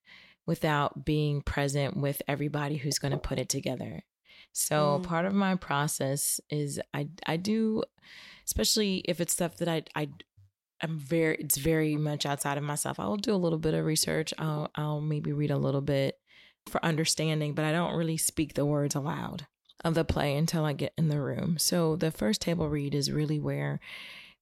without 0.50 1.06
being 1.06 1.44
present 1.44 1.96
with 1.96 2.24
everybody 2.28 2.76
who's 2.76 2.98
going 2.98 3.12
to 3.12 3.20
put 3.20 3.38
it 3.38 3.50
together. 3.50 4.04
So 4.52 5.00
mm. 5.00 5.04
part 5.04 5.26
of 5.26 5.34
my 5.36 5.54
process 5.54 6.42
is 6.50 6.82
I 6.92 7.10
I 7.28 7.38
do 7.38 7.84
especially 8.48 9.04
if 9.06 9.22
it's 9.22 9.32
stuff 9.32 9.58
that 9.58 9.68
I 9.68 9.84
I 9.96 10.10
I'm 10.82 10.98
very 10.98 11.36
it's 11.36 11.58
very 11.58 11.96
much 11.98 12.26
outside 12.26 12.58
of 12.58 12.64
myself. 12.64 13.00
I'll 13.00 13.16
do 13.16 13.36
a 13.36 13.38
little 13.38 13.60
bit 13.60 13.76
of 13.76 13.86
research. 13.86 14.34
I'll 14.40 14.72
I'll 14.74 15.02
maybe 15.02 15.34
read 15.34 15.52
a 15.52 15.58
little 15.58 15.82
bit 15.82 16.18
for 16.66 16.84
understanding, 16.84 17.54
but 17.54 17.64
I 17.64 17.72
don't 17.72 17.96
really 17.96 18.18
speak 18.18 18.56
the 18.56 18.66
words 18.66 18.96
aloud 18.96 19.46
of 19.86 19.94
the 19.94 20.04
play 20.04 20.36
until 20.36 20.66
I 20.66 20.74
get 20.74 20.94
in 20.98 21.10
the 21.10 21.22
room. 21.22 21.60
So 21.60 21.96
the 21.96 22.10
first 22.10 22.42
table 22.42 22.70
read 22.70 22.96
is 22.96 23.12
really 23.12 23.40
where 23.40 23.80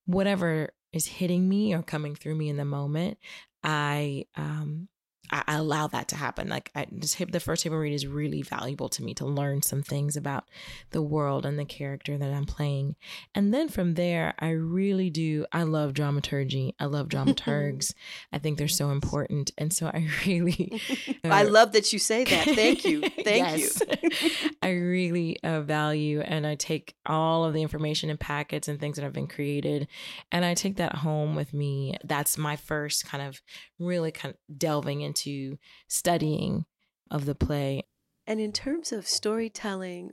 whatever 0.06 0.70
is 0.94 1.06
hitting 1.06 1.50
me 1.50 1.74
or 1.74 1.84
coming 1.84 2.16
through 2.16 2.36
me 2.36 2.48
in 2.48 2.56
the 2.56 2.64
moment, 2.64 3.18
I 3.62 4.24
um 4.38 4.88
I, 5.32 5.44
I 5.48 5.56
allow 5.56 5.88
that 5.88 6.08
to 6.10 6.16
happen. 6.16 6.50
Like 6.50 6.72
I 6.76 6.88
just 7.00 7.18
the 7.32 7.40
first 7.40 7.64
table 7.64 7.78
read 7.78 7.94
is 7.94 8.08
really 8.08 8.42
valuable 8.42 8.90
to 8.90 9.04
me 9.04 9.14
to 9.16 9.26
learn 9.26 9.62
some 9.62 9.84
things 9.84 10.16
about 10.16 10.46
the 10.92 11.02
world 11.02 11.46
and 11.46 11.58
the 11.58 11.66
character 11.66 12.18
that 12.18 12.34
I'm 12.34 12.46
playing. 12.46 12.96
And 13.36 13.54
then 13.54 13.70
from 13.70 13.96
there, 13.96 14.34
I 14.40 14.50
really 14.50 15.10
do. 15.10 15.46
I 15.52 15.64
love 15.64 15.94
dramaturgy. 15.94 16.76
I 16.80 16.86
love 16.86 17.10
dramaturgs. 17.10 17.94
I 18.32 18.40
think 18.40 18.58
they're 18.58 18.68
so 18.68 18.90
important. 18.90 19.52
And 19.58 19.74
so 19.74 19.88
I 19.88 20.08
really, 20.26 20.82
uh, 21.24 21.30
I 21.30 21.44
love 21.44 21.74
that 21.74 21.92
you 21.94 22.00
say 22.00 22.24
that. 22.24 22.46
Thank 22.46 22.86
you. 22.86 23.02
Thank 23.24 23.58
you. 23.58 24.50
I 24.62 24.72
really 24.72 25.38
uh, 25.44 25.62
value 25.62 26.22
and 26.22 26.46
I 26.46 26.56
take 26.56 26.96
all 27.06 27.46
of 27.46 27.54
the 27.54 27.62
information 27.62 28.10
and 28.10 28.20
packets 28.20 28.68
and 28.68 28.80
things 28.80 28.96
that 28.98 29.04
have 29.04 29.14
been 29.14 29.28
created, 29.28 29.88
and 30.32 30.46
I 30.46 30.54
take 30.54 30.78
that 30.78 30.96
home 30.96 31.36
with 31.36 31.54
me. 31.54 31.98
That's 32.04 32.38
my 32.38 32.56
first 32.56 33.06
kind 33.06 33.24
of 33.24 33.42
really 33.80 34.12
kind 34.12 34.34
of 34.34 34.58
delving 34.58 35.02
into 35.02 35.17
into 35.18 35.58
studying 35.88 36.66
of 37.10 37.26
the 37.26 37.36
play. 37.36 37.84
And 38.26 38.40
in 38.40 38.52
terms 38.52 38.92
of 38.92 39.08
storytelling, 39.08 40.12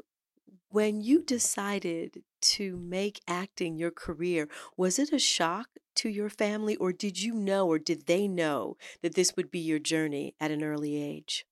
when 0.68 1.00
you 1.00 1.23
decided 1.23 2.23
to 2.42 2.76
make 2.76 3.20
acting 3.26 3.76
your 3.76 3.90
career, 3.90 4.49
was 4.76 4.99
it 4.99 5.12
a 5.12 5.18
shock 5.18 5.68
to 5.96 6.08
your 6.08 6.28
family, 6.28 6.76
or 6.76 6.92
did 6.92 7.23
you 7.23 7.34
know, 7.34 7.68
or 7.68 7.78
did 7.78 8.06
they 8.06 8.26
know 8.28 8.76
that 9.02 9.14
this 9.14 9.37
would 9.37 9.50
be 9.50 9.61
your 9.61 9.78
journey 9.78 10.34
at 10.40 10.50
an 10.50 10.62
early 10.62 11.00
age? 11.00 11.46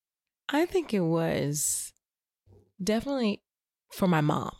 I 0.48 0.66
think 0.66 0.92
it 0.92 1.00
was 1.00 1.92
definitely 2.82 3.42
for 3.90 4.08
my 4.08 4.20
mom. 4.20 4.52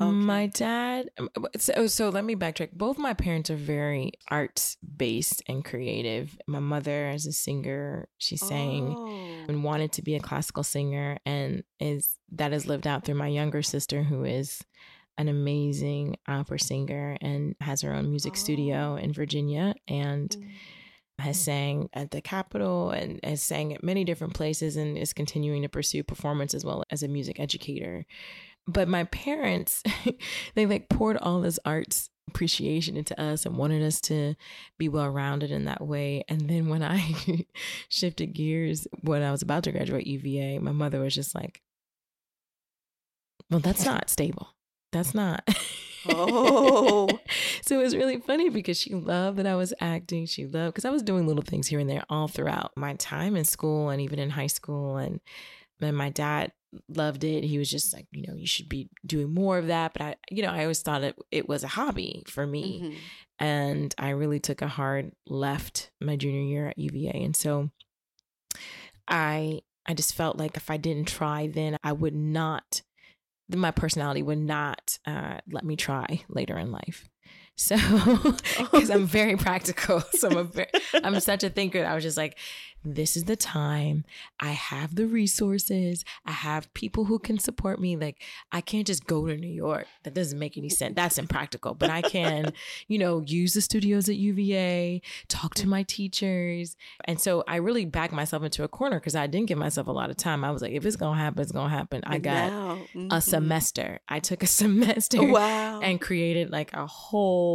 Okay. 0.00 0.10
My 0.10 0.46
dad, 0.46 1.10
um, 1.18 1.28
so, 1.56 1.86
so 1.86 2.08
let 2.08 2.24
me 2.24 2.36
backtrack. 2.36 2.72
Both 2.72 2.98
my 2.98 3.14
parents 3.14 3.50
are 3.50 3.56
very 3.56 4.12
arts 4.30 4.76
based 4.96 5.42
and 5.48 5.64
creative. 5.64 6.38
My 6.46 6.60
mother 6.60 7.10
is 7.10 7.26
a 7.26 7.32
singer. 7.32 8.08
She 8.18 8.36
sang 8.36 8.94
oh. 8.96 9.44
and 9.48 9.64
wanted 9.64 9.92
to 9.92 10.02
be 10.02 10.14
a 10.14 10.20
classical 10.20 10.62
singer, 10.62 11.18
and 11.26 11.64
is 11.80 12.16
that 12.32 12.52
is 12.52 12.66
lived 12.66 12.86
out 12.86 13.04
through 13.04 13.16
my 13.16 13.28
younger 13.28 13.62
sister, 13.62 14.04
who 14.04 14.24
is 14.24 14.62
an 15.18 15.28
amazing 15.28 16.16
opera 16.28 16.60
singer 16.60 17.18
and 17.20 17.56
has 17.60 17.82
her 17.82 17.92
own 17.92 18.08
music 18.08 18.34
oh. 18.36 18.38
studio 18.38 18.94
in 18.94 19.12
Virginia 19.12 19.74
and 19.88 20.30
mm. 20.30 20.50
has 21.18 21.38
sang 21.38 21.90
at 21.92 22.12
the 22.12 22.20
Capitol 22.20 22.90
and 22.90 23.18
has 23.24 23.42
sang 23.42 23.74
at 23.74 23.82
many 23.82 24.04
different 24.04 24.34
places 24.34 24.76
and 24.76 24.96
is 24.96 25.12
continuing 25.12 25.62
to 25.62 25.68
pursue 25.68 26.04
performance 26.04 26.54
as 26.54 26.64
well 26.64 26.84
as 26.90 27.02
a 27.02 27.08
music 27.08 27.40
educator 27.40 28.06
but 28.68 28.86
my 28.86 29.04
parents, 29.04 29.82
they 30.54 30.66
like 30.66 30.88
poured 30.88 31.16
all 31.16 31.40
this 31.40 31.58
arts 31.64 32.10
appreciation 32.28 32.96
into 32.98 33.18
us 33.18 33.46
and 33.46 33.56
wanted 33.56 33.82
us 33.82 34.02
to 34.02 34.34
be 34.76 34.88
well 34.88 35.08
rounded 35.08 35.50
in 35.50 35.64
that 35.64 35.80
way. 35.80 36.22
And 36.28 36.48
then 36.48 36.68
when 36.68 36.82
I 36.82 37.14
shifted 37.88 38.34
gears 38.34 38.86
when 39.00 39.22
I 39.22 39.32
was 39.32 39.42
about 39.42 39.64
to 39.64 39.72
graduate 39.72 40.06
UVA, 40.06 40.58
my 40.58 40.72
mother 40.72 41.00
was 41.00 41.14
just 41.14 41.34
like, 41.34 41.62
well, 43.50 43.60
that's 43.60 43.86
not 43.86 44.10
stable. 44.10 44.48
That's 44.92 45.14
not. 45.14 45.48
Oh. 46.06 47.08
so 47.62 47.80
it 47.80 47.82
was 47.82 47.96
really 47.96 48.18
funny 48.18 48.50
because 48.50 48.78
she 48.78 48.94
loved 48.94 49.38
that 49.38 49.46
I 49.46 49.54
was 49.54 49.72
acting. 49.80 50.26
She 50.26 50.44
loved 50.44 50.74
because 50.74 50.84
I 50.84 50.90
was 50.90 51.02
doing 51.02 51.26
little 51.26 51.42
things 51.42 51.68
here 51.68 51.80
and 51.80 51.88
there 51.88 52.04
all 52.10 52.28
throughout 52.28 52.72
my 52.76 52.94
time 52.94 53.36
in 53.36 53.46
school 53.46 53.88
and 53.88 54.02
even 54.02 54.18
in 54.18 54.30
high 54.30 54.46
school. 54.46 54.98
And 54.98 55.20
then 55.80 55.94
my 55.94 56.10
dad 56.10 56.52
loved 56.88 57.24
it. 57.24 57.44
He 57.44 57.58
was 57.58 57.70
just 57.70 57.92
like, 57.94 58.06
you 58.12 58.24
know, 58.26 58.34
you 58.34 58.46
should 58.46 58.68
be 58.68 58.88
doing 59.06 59.32
more 59.32 59.58
of 59.58 59.68
that. 59.68 59.92
But 59.94 60.02
I, 60.02 60.16
you 60.30 60.42
know, 60.42 60.50
I 60.50 60.62
always 60.62 60.82
thought 60.82 61.02
it 61.02 61.16
it 61.30 61.48
was 61.48 61.64
a 61.64 61.68
hobby 61.68 62.22
for 62.26 62.46
me. 62.46 62.80
Mhm. 62.82 62.96
And 63.40 63.94
I 63.98 64.10
really 64.10 64.40
took 64.40 64.62
a 64.62 64.68
hard 64.68 65.12
left 65.26 65.90
my 66.00 66.16
junior 66.16 66.42
year 66.42 66.68
at 66.68 66.78
UVA. 66.78 67.12
And 67.12 67.36
so 67.36 67.70
I 69.06 69.60
I 69.86 69.94
just 69.94 70.14
felt 70.14 70.36
like 70.36 70.56
if 70.56 70.70
I 70.70 70.76
didn't 70.76 71.08
try 71.08 71.46
then 71.46 71.76
I 71.82 71.92
would 71.92 72.14
not 72.14 72.82
my 73.50 73.70
personality 73.70 74.22
would 74.22 74.38
not 74.38 74.98
uh, 75.06 75.38
let 75.50 75.64
me 75.64 75.74
try 75.74 76.22
later 76.28 76.58
in 76.58 76.70
life. 76.70 77.07
So, 77.58 77.76
because 78.58 78.88
I'm 78.88 79.04
very 79.06 79.36
practical, 79.36 80.00
so 80.12 80.28
I'm 80.30 80.36
a 80.36 80.44
very, 80.44 80.70
I'm 80.94 81.18
such 81.18 81.42
a 81.42 81.50
thinker. 81.50 81.84
I 81.84 81.94
was 81.94 82.04
just 82.04 82.16
like, 82.16 82.38
this 82.84 83.16
is 83.16 83.24
the 83.24 83.36
time. 83.36 84.04
I 84.38 84.50
have 84.50 84.94
the 84.94 85.06
resources. 85.06 86.04
I 86.24 86.30
have 86.30 86.72
people 86.74 87.06
who 87.06 87.18
can 87.18 87.38
support 87.38 87.80
me. 87.80 87.96
Like, 87.96 88.22
I 88.52 88.60
can't 88.60 88.86
just 88.86 89.06
go 89.06 89.26
to 89.26 89.36
New 89.36 89.52
York. 89.52 89.86
That 90.04 90.14
doesn't 90.14 90.38
make 90.38 90.56
any 90.56 90.68
sense. 90.68 90.94
That's 90.94 91.18
impractical. 91.18 91.74
But 91.74 91.90
I 91.90 92.02
can, 92.02 92.52
you 92.86 92.98
know, 92.98 93.20
use 93.26 93.54
the 93.54 93.60
studios 93.60 94.08
at 94.08 94.14
UVA, 94.14 95.02
talk 95.26 95.54
to 95.56 95.68
my 95.68 95.82
teachers. 95.82 96.76
And 97.04 97.20
so 97.20 97.42
I 97.48 97.56
really 97.56 97.84
backed 97.84 98.12
myself 98.12 98.44
into 98.44 98.62
a 98.62 98.68
corner 98.68 99.00
because 99.00 99.16
I 99.16 99.26
didn't 99.26 99.48
give 99.48 99.58
myself 99.58 99.88
a 99.88 99.92
lot 99.92 100.10
of 100.10 100.16
time. 100.16 100.44
I 100.44 100.52
was 100.52 100.62
like, 100.62 100.72
if 100.72 100.86
it's 100.86 100.96
going 100.96 101.18
to 101.18 101.22
happen, 101.22 101.42
it's 101.42 101.52
going 101.52 101.70
to 101.70 101.76
happen. 101.76 102.02
I 102.06 102.18
got 102.18 102.52
now- 102.52 102.72
a 102.94 102.98
mm-hmm. 102.98 103.18
semester. 103.18 103.98
I 104.08 104.20
took 104.20 104.42
a 104.42 104.46
semester 104.46 105.22
Wow. 105.22 105.80
and 105.80 106.00
created 106.00 106.50
like 106.50 106.72
a 106.74 106.86
whole, 106.86 107.47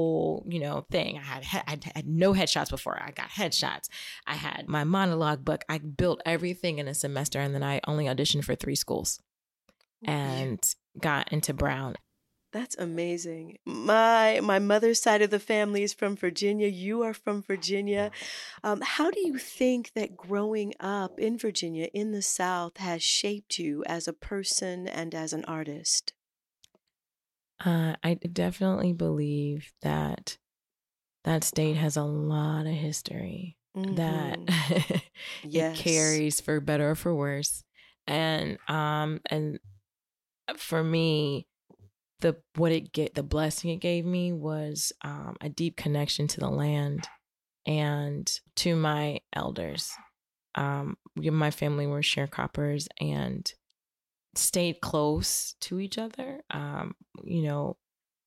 you 0.47 0.59
know, 0.59 0.85
thing. 0.91 1.17
I 1.17 1.41
had, 1.43 1.63
I 1.67 1.79
had 1.95 2.07
no 2.07 2.33
headshots 2.33 2.69
before. 2.69 3.01
I 3.01 3.12
got 3.12 3.29
headshots. 3.29 3.89
I 4.25 4.35
had 4.35 4.67
my 4.67 4.83
monologue 4.83 5.43
book. 5.43 5.63
I 5.69 5.77
built 5.77 6.21
everything 6.25 6.79
in 6.79 6.88
a 6.88 6.93
semester, 6.93 7.39
and 7.39 7.53
then 7.53 7.63
I 7.63 7.81
only 7.88 8.05
auditioned 8.05 8.45
for 8.45 8.55
three 8.55 8.75
schools 8.75 9.21
and 10.05 10.59
got 11.00 11.31
into 11.31 11.53
Brown. 11.53 11.95
That's 12.51 12.77
amazing. 12.77 13.57
My 13.65 14.39
my 14.43 14.59
mother's 14.59 15.01
side 15.01 15.23
of 15.23 15.31
the 15.31 15.39
family 15.39 15.81
is 15.81 15.91
from 15.91 16.15
Virginia. 16.15 16.67
You 16.67 17.01
are 17.01 17.13
from 17.13 17.41
Virginia. 17.41 18.12
Um, 18.63 18.81
how 18.81 19.09
do 19.09 19.19
you 19.21 19.39
think 19.39 19.93
that 19.95 20.15
growing 20.15 20.73
up 20.79 21.19
in 21.19 21.35
Virginia 21.39 21.89
in 21.95 22.12
the 22.12 22.21
South 22.21 22.77
has 22.77 23.01
shaped 23.01 23.57
you 23.57 23.83
as 23.88 24.07
a 24.07 24.13
person 24.13 24.88
and 24.88 25.15
as 25.15 25.33
an 25.33 25.43
artist? 25.45 26.13
Uh, 27.63 27.96
I 28.03 28.15
definitely 28.15 28.93
believe 28.93 29.72
that 29.82 30.38
that 31.24 31.43
state 31.43 31.75
has 31.77 31.98
a 31.98 32.03
lot 32.03 32.65
of 32.65 32.74
history 32.74 33.58
that 33.91 34.39
Mhm. 34.48 35.01
Yes. 35.43 35.53
it 35.53 35.74
carries 35.74 36.41
for 36.41 36.60
better 36.60 36.91
or 36.91 36.96
for 36.96 37.13
worse 37.15 37.63
and 38.08 38.58
um 38.67 39.22
and 39.29 39.60
for 40.58 40.84
me 40.84 41.48
the 42.22 42.36
what 42.55 42.72
it 42.72 42.91
get 42.93 43.13
the 43.15 43.24
blessing 43.24 43.72
it 43.72 43.77
gave 43.77 44.05
me 44.05 44.32
was 44.34 44.91
um 45.03 45.36
a 45.41 45.50
deep 45.50 45.75
connection 45.75 46.27
to 46.27 46.39
the 46.39 46.50
land 46.50 47.08
and 47.65 48.39
to 48.55 48.75
my 48.75 49.20
elders 49.34 49.91
um 50.55 50.98
my 51.15 51.51
family 51.51 51.88
were 51.88 52.01
sharecroppers 52.01 52.88
and 53.00 53.53
stayed 54.35 54.81
close 54.81 55.55
to 55.61 55.79
each 55.79 55.97
other 55.97 56.41
um 56.51 56.95
you 57.23 57.43
know 57.43 57.77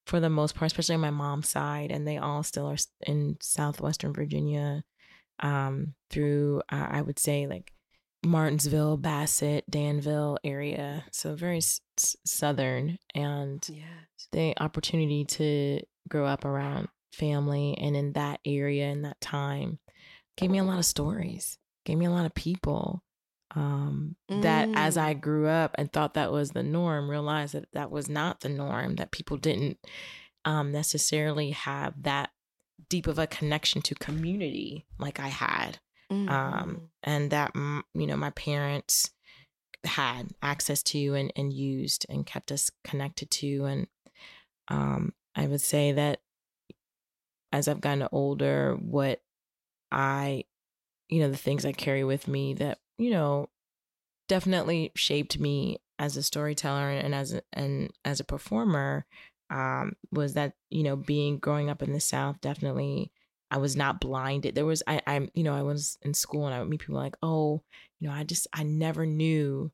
for 0.07 0.21
the 0.21 0.31
most 0.31 0.55
part 0.55 0.71
especially 0.71 0.95
on 0.95 1.01
my 1.01 1.11
mom's 1.11 1.49
side 1.49 1.91
and 1.91 2.07
they 2.07 2.17
all 2.19 2.43
still 2.43 2.67
are 2.67 2.77
in 3.07 3.37
southwestern 3.41 4.13
virginia 4.13 4.85
um, 5.41 5.95
through 6.09 6.63
uh, 6.73 6.87
I 6.91 7.03
would 7.03 7.19
say 7.19 7.47
like 7.47 7.73
Martinsville, 8.25 8.97
Bassett, 8.97 9.69
Danville 9.71 10.39
area, 10.43 11.05
so 11.13 11.35
very 11.37 11.59
s- 11.59 11.81
southern, 12.25 12.99
and 13.15 13.65
Yes. 13.69 14.29
the 14.33 14.55
opportunity 14.61 15.25
to 15.27 15.81
grow 16.09 16.25
up 16.27 16.45
around 16.45 16.89
family 17.13 17.77
and 17.79 17.95
in 17.97 18.13
that 18.13 18.41
area 18.47 18.87
in 18.89 19.03
that 19.03 19.21
time 19.21 19.79
gave 20.37 20.51
me 20.51 20.59
a 20.59 20.65
lot 20.65 20.79
of 20.79 20.85
stories, 20.87 21.59
gave 21.85 21.99
me 21.99 22.07
a 22.07 22.11
lot 22.11 22.27
of 22.27 22.35
people. 22.35 23.03
Um, 23.55 24.17
that 24.29 24.69
as 24.75 24.97
Mm. 24.97 25.01
I 25.03 25.15
grew 25.15 25.47
up 25.49 25.75
and 25.77 25.91
thought 25.93 26.15
that 26.15 26.33
was 26.33 26.51
the 26.51 26.63
norm, 26.63 27.09
realized 27.09 27.55
that 27.55 27.71
that 27.73 27.91
was 27.91 28.09
not 28.09 28.41
the 28.41 28.49
norm. 28.49 28.97
That 28.97 29.11
people 29.13 29.37
didn't 29.37 29.79
um, 30.45 30.73
necessarily 30.73 31.51
have 31.51 32.03
that 32.03 32.31
deep 32.89 33.07
of 33.07 33.19
a 33.19 33.27
connection 33.27 33.83
to 33.83 33.95
community 33.95 34.87
like 34.99 35.19
I 35.19 35.29
had 35.29 35.79
Mhm. 36.13 36.31
um, 36.31 36.91
and 37.03 37.31
that 37.31 37.55
mm, 37.55 37.83
you 37.95 38.07
know 38.07 38.17
my 38.17 38.31
parents 38.31 39.11
had 39.85 40.29
access 40.43 40.83
to 40.83 41.15
and, 41.15 41.33
and 41.37 41.53
used 41.53 42.05
and 42.09 42.27
kept 42.27 42.53
us 42.53 42.71
connected 42.85 43.31
to 43.31 43.65
and 43.65 43.87
um, 44.69 45.15
i 45.35 45.47
would 45.47 45.61
say 45.61 45.93
that 45.93 46.21
as 47.53 47.69
i've 47.69 47.81
gotten 47.81 48.07
older 48.13 48.75
what 48.81 49.23
i 49.93 50.45
you 51.09 51.21
know 51.21 51.31
the 51.31 51.37
things 51.37 51.65
i 51.65 51.73
carry 51.73 52.03
with 52.05 52.27
me 52.29 52.55
that 52.55 52.79
you 52.99 53.11
know 53.11 53.49
definitely 54.29 54.93
shaped 54.95 55.39
me 55.39 55.79
as 55.99 56.17
a 56.17 56.23
storyteller 56.23 56.91
and 56.91 57.15
as 57.15 57.33
a, 57.33 57.43
and 57.53 57.91
as 58.05 58.21
a 58.21 58.25
performer 58.25 59.07
um, 59.51 59.93
was 60.11 60.35
that 60.35 60.55
you 60.71 60.83
know 60.83 60.97
being 60.97 61.39
growing 61.39 61.71
up 61.71 61.83
in 61.83 61.93
the 61.93 62.01
south 62.01 62.41
definitely 62.41 63.13
I 63.49 63.59
was 63.59 63.77
not 63.77 64.01
blinded. 64.01 64.57
There 64.57 64.67
was 64.67 64.83
I 64.87 65.01
I'm 65.07 65.29
you 65.35 65.45
know 65.45 65.55
I 65.55 65.63
was 65.63 65.99
in 66.03 66.15
school 66.15 66.47
and 66.47 66.55
I 66.55 66.59
would 66.59 66.69
meet 66.69 66.81
people 66.81 66.97
like 66.97 67.17
oh 67.23 67.63
you 68.01 68.09
know 68.09 68.15
I 68.15 68.25
just 68.25 68.49
I 68.53 68.65
never 68.65 69.07
knew 69.07 69.71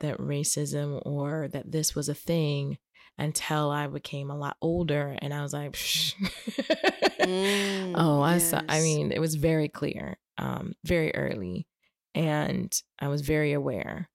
that 0.00 0.18
racism 0.18 1.02
or 1.04 1.48
that 1.48 1.70
this 1.70 1.94
was 1.94 2.08
a 2.08 2.14
thing 2.14 2.78
until 3.18 3.70
I 3.70 3.86
became 3.86 4.30
a 4.30 4.36
lot 4.36 4.56
older 4.60 5.16
and 5.20 5.34
I 5.34 5.42
was 5.42 5.52
like. 5.52 5.76
Mm, 7.24 7.94
oh 7.96 8.20
I 8.20 8.36
saw 8.36 8.60
I 8.68 8.80
mean 8.82 9.10
it 9.10 9.18
was 9.18 9.36
very 9.36 9.68
clear 9.68 10.18
um 10.36 10.74
very 10.84 11.14
early 11.14 11.66
and 12.14 12.72
I 12.98 13.08
was 13.08 13.22
very 13.22 13.52
aware. 13.52 14.08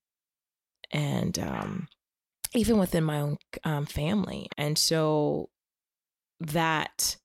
And 0.92 1.38
um 1.40 1.88
even 2.56 2.80
within 2.80 3.04
my 3.04 3.20
own 3.22 3.38
um, 3.64 3.86
family. 3.86 4.48
And 4.58 4.76
so 4.76 5.50
that 6.40 7.18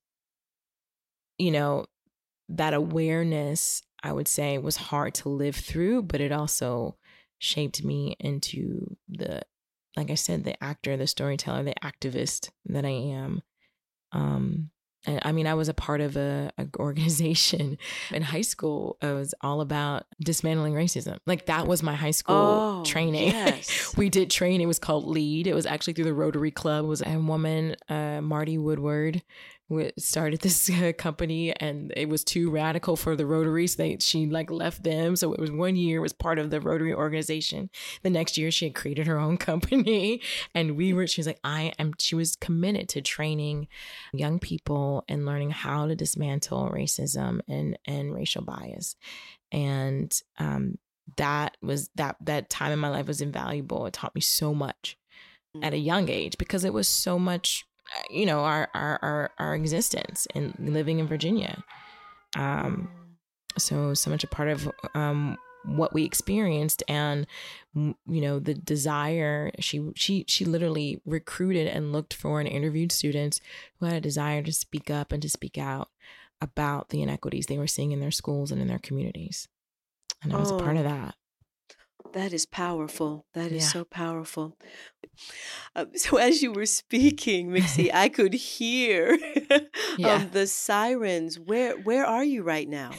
you 1.39 1.51
know 1.51 1.87
that 2.49 2.75
awareness 2.75 3.83
i 4.03 4.13
would 4.13 4.29
say 4.29 4.59
was 4.59 4.77
hard 4.77 5.15
to 5.15 5.29
live 5.29 5.57
through 5.57 6.03
but 6.03 6.21
it 6.21 6.33
also 6.33 6.97
shaped 7.39 7.85
me 7.85 8.17
into 8.21 8.97
the 9.09 9.41
like 9.97 10.11
i 10.11 10.15
said 10.15 10.45
the 10.45 10.63
actor 10.63 10.97
the 10.97 11.07
storyteller 11.07 11.63
the 11.63 11.75
activist 11.83 12.51
that 12.67 12.85
i 12.85 12.91
am. 12.91 13.43
Um 14.13 14.71
i 15.07 15.33
mean 15.33 15.47
i 15.47 15.55
was 15.55 15.69
a 15.69 15.75
part 15.75 16.01
of 16.01 16.17
a, 16.17 16.51
a 16.59 16.67
organization 16.79 17.79
in 18.13 18.23
high 18.23 18.41
school 18.41 18.97
it 19.03 19.13
was 19.13 19.35
all 19.41 19.61
about 19.61 20.05
dismantling 20.21 20.75
racism. 20.75 21.19
Like 21.27 21.47
that 21.47 21.67
was 21.67 21.83
my 21.83 21.95
high 21.95 22.11
school 22.13 22.35
Oh, 22.37 22.85
training. 22.85 23.29
yes. 23.29 23.95
we 23.97 24.09
did 24.09 24.31
train 24.31 24.61
it 24.61 24.67
was 24.67 24.79
called 24.79 25.05
lead. 25.07 25.47
It 25.47 25.55
was 25.55 25.67
actually 25.67 25.93
through 25.95 26.05
the 26.07 26.15
rotary 26.15 26.51
club. 26.51 26.85
It 26.85 26.89
was 26.89 27.03
a 27.03 27.19
woman 27.19 27.77
uh, 27.89 28.21
marty 28.23 28.59
woodward 28.59 29.23
started 29.99 30.41
this 30.41 30.69
uh, 30.71 30.93
company 30.99 31.53
and 31.57 31.93
it 31.97 32.09
was 32.09 32.23
too 32.23 32.51
radical 32.51 32.97
for 32.97 33.17
the 33.17 33.27
rotary. 33.27 33.67
So 33.67 33.83
they 33.83 33.97
she 34.01 34.27
like 34.27 34.51
left 34.51 34.83
them. 34.83 35.17
So 35.17 35.33
it 35.33 35.41
was 35.41 35.51
one 35.51 35.77
year 35.77 36.01
was 36.01 36.13
part 36.13 36.39
of 36.39 36.51
the 36.51 36.61
rotary 36.61 36.93
organization. 36.93 37.71
The 38.03 38.11
next 38.11 38.37
year 38.37 38.51
she 38.51 38.67
had 38.67 38.75
created 38.75 39.07
her 39.07 39.19
own 39.19 39.37
company 39.45 40.21
and 40.55 40.77
we 40.77 40.93
were 40.93 41.07
she 41.07 41.21
was 41.21 41.27
like 41.27 41.41
i 41.45 41.73
am 41.79 41.93
she 41.99 42.15
was 42.15 42.37
committed 42.37 42.89
to 42.91 43.01
training 43.01 43.69
young 44.13 44.39
people 44.39 45.05
and 45.09 45.27
learning 45.27 45.51
how 45.51 45.87
to 45.87 45.97
dismantle 45.97 46.71
racism 46.71 47.41
and 47.49 47.79
and 47.87 48.15
racial 48.15 48.43
bias. 48.43 48.97
And 49.51 50.13
um 50.39 50.79
that 51.17 51.57
was 51.63 51.91
that 51.97 52.17
that 52.21 52.51
time 52.51 52.73
in 52.73 52.79
my 52.79 52.89
life 52.89 53.07
was 53.07 53.21
invaluable. 53.21 53.87
It 53.87 53.95
taught 53.95 54.15
me 54.15 54.21
so 54.21 54.55
much 54.55 54.99
at 55.63 55.73
a 55.73 55.79
young 55.79 56.09
age 56.09 56.37
because 56.37 56.65
it 56.65 56.73
was 56.73 56.89
so 56.89 57.19
much 57.19 57.65
you 58.11 58.27
know 58.27 58.41
our 58.41 58.69
our 58.75 58.99
our, 59.03 59.31
our 59.39 59.55
existence 59.55 60.27
and 60.35 60.55
living 60.59 60.99
in 60.99 61.07
virginia 61.07 61.63
um 62.37 62.91
so 63.59 63.95
so 63.95 64.11
much 64.11 64.25
a 64.25 64.29
part 64.29 64.49
of 64.49 64.71
um 64.95 65.37
what 65.65 65.95
we 65.95 66.05
experienced 66.05 66.83
and 66.89 67.27
you 67.75 67.95
know 68.07 68.39
the 68.39 68.55
desire 68.55 69.51
she 69.59 69.91
she 69.95 70.25
she 70.29 70.45
literally 70.45 71.01
recruited 71.07 71.67
and 71.67 71.93
looked 71.93 72.13
for 72.13 72.39
and 72.39 72.49
interviewed 72.49 72.93
students 72.93 73.41
who 73.79 73.87
had 73.87 73.95
a 73.95 74.01
desire 74.01 74.43
to 74.43 74.53
speak 74.53 74.91
up 74.91 75.11
and 75.11 75.23
to 75.23 75.29
speak 75.29 75.57
out 75.57 75.89
about 76.41 76.91
the 76.91 77.01
inequities 77.01 77.47
they 77.47 77.57
were 77.57 77.67
seeing 77.67 77.93
in 77.93 78.01
their 78.01 78.11
schools 78.11 78.53
and 78.53 78.61
in 78.61 78.69
their 78.69 78.79
communities 78.79 79.49
and 80.23 80.35
I 80.35 80.39
was 80.39 80.53
oh, 80.53 80.59
a 80.59 80.63
part 80.63 80.77
of 80.77 80.85
oh. 80.85 80.89
that 80.89 81.15
that 82.15 82.33
is 82.33 82.47
powerful. 82.47 83.27
That 83.35 83.51
is 83.51 83.65
yeah. 83.65 83.69
so 83.69 83.85
powerful. 83.85 84.57
Uh, 85.75 85.87
so 85.95 86.17
as 86.17 86.43
you 86.43 86.53
were 86.53 86.67
speaking, 86.67 87.51
Mixie, 87.51 87.91
I 87.95 88.09
could 88.09 88.35
hear 88.35 89.19
yeah. 89.99 90.15
um, 90.15 90.31
the 90.33 90.47
sirens. 90.47 91.39
Where 91.39 91.77
where 91.79 92.05
are 92.05 92.25
you 92.25 92.43
right 92.43 92.69
now? 92.69 92.91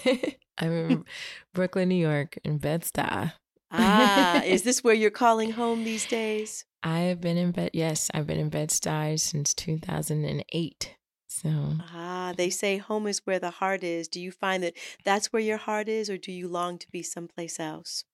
I'm 0.58 0.72
in 0.72 1.06
Brooklyn, 1.54 1.90
New 1.90 1.96
York, 1.96 2.38
in 2.44 2.58
Bed 2.58 2.84
Stuy. 2.84 3.34
ah, 3.72 4.42
is 4.44 4.64
this 4.64 4.84
where 4.84 4.94
you're 4.94 5.12
calling 5.12 5.52
home 5.52 5.84
these 5.84 6.06
days? 6.06 6.66
I 6.82 7.00
have 7.00 7.20
been 7.20 7.36
in 7.36 7.52
bed. 7.52 7.72
Yes, 7.74 8.10
I've 8.14 8.28
been 8.28 8.40
in 8.40 8.50
Bed 8.50 8.70
Stuy 8.70 9.20
since 9.20 9.54
2008. 9.54 10.96
So 11.28 11.50
ah, 11.94 12.34
they 12.38 12.50
say 12.50 12.78
home 12.78 13.08
is 13.08 13.22
where 13.26 13.40
the 13.40 13.50
heart 13.50 13.84
is. 13.84 14.08
Do 14.08 14.22
you 14.22 14.32
find 14.32 14.64
that 14.64 14.74
that's 15.04 15.34
where 15.34 15.42
your 15.42 15.58
heart 15.58 15.90
is, 15.90 16.10
or 16.10 16.18
do 16.18 16.32
you 16.32 16.48
long 16.48 16.78
to 16.78 16.88
be 16.90 17.04
someplace 17.04 17.60
else? 17.60 18.06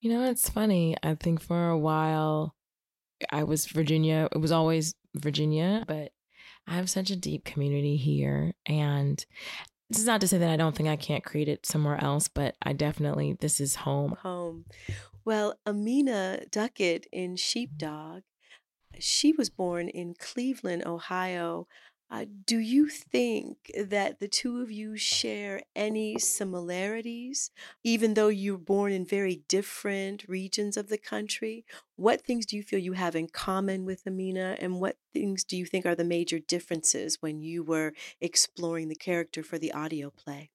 You 0.00 0.10
know, 0.10 0.24
it's 0.24 0.48
funny. 0.48 0.96
I 1.02 1.14
think 1.14 1.40
for 1.42 1.68
a 1.68 1.78
while 1.78 2.54
I 3.30 3.44
was 3.44 3.66
Virginia. 3.66 4.28
It 4.32 4.38
was 4.38 4.52
always 4.52 4.94
Virginia, 5.14 5.84
but 5.86 6.12
I 6.66 6.74
have 6.74 6.90
such 6.90 7.10
a 7.10 7.16
deep 7.16 7.44
community 7.44 7.96
here. 7.96 8.54
And 8.66 9.24
this 9.90 9.98
is 9.98 10.06
not 10.06 10.20
to 10.22 10.28
say 10.28 10.38
that 10.38 10.50
I 10.50 10.56
don't 10.56 10.74
think 10.74 10.88
I 10.88 10.96
can't 10.96 11.24
create 11.24 11.48
it 11.48 11.66
somewhere 11.66 12.02
else, 12.02 12.28
but 12.28 12.56
I 12.62 12.72
definitely, 12.72 13.36
this 13.40 13.60
is 13.60 13.76
home. 13.76 14.16
Home. 14.22 14.64
Well, 15.24 15.58
Amina 15.66 16.40
Duckett 16.50 17.06
in 17.12 17.36
Sheepdog, 17.36 18.22
she 18.98 19.32
was 19.32 19.50
born 19.50 19.88
in 19.88 20.14
Cleveland, 20.18 20.84
Ohio. 20.86 21.66
Uh, 22.10 22.26
do 22.46 22.58
you 22.58 22.88
think 22.88 23.70
that 23.76 24.20
the 24.20 24.28
two 24.28 24.60
of 24.60 24.70
you 24.70 24.96
share 24.96 25.62
any 25.74 26.18
similarities, 26.18 27.50
even 27.82 28.14
though 28.14 28.28
you're 28.28 28.58
born 28.58 28.92
in 28.92 29.04
very 29.04 29.42
different 29.48 30.24
regions 30.28 30.76
of 30.76 30.88
the 30.88 30.98
country? 30.98 31.64
What 31.96 32.22
things 32.22 32.46
do 32.46 32.56
you 32.56 32.62
feel 32.62 32.78
you 32.78 32.92
have 32.92 33.16
in 33.16 33.28
common 33.28 33.84
with 33.84 34.06
Amina, 34.06 34.56
and 34.60 34.80
what 34.80 34.96
things 35.12 35.44
do 35.44 35.56
you 35.56 35.66
think 35.66 35.86
are 35.86 35.94
the 35.94 36.04
major 36.04 36.38
differences 36.38 37.18
when 37.20 37.40
you 37.40 37.62
were 37.62 37.94
exploring 38.20 38.88
the 38.88 38.94
character 38.94 39.42
for 39.42 39.58
the 39.58 39.72
audio 39.72 40.10
play? 40.10 40.50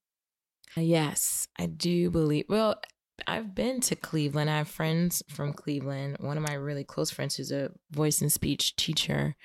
Yes, 0.77 1.47
I 1.57 1.65
do 1.65 2.09
believe. 2.11 2.45
Well, 2.47 2.79
I've 3.27 3.55
been 3.55 3.81
to 3.81 3.95
Cleveland. 3.95 4.49
I 4.49 4.59
have 4.59 4.69
friends 4.69 5.23
from 5.27 5.53
Cleveland. 5.53 6.17
One 6.19 6.37
of 6.37 6.47
my 6.47 6.53
really 6.53 6.83
close 6.83 7.11
friends 7.11 7.35
who's 7.35 7.51
a 7.51 7.71
voice 7.91 8.21
and 8.21 8.31
speech 8.31 8.75
teacher 8.75 9.35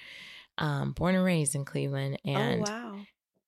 um, 0.59 0.93
born 0.93 1.15
and 1.15 1.25
raised 1.25 1.55
in 1.55 1.65
Cleveland. 1.65 2.19
Oh, 2.27 2.31
and 2.31 2.69
oh, 2.69 2.73
wow. 2.73 2.97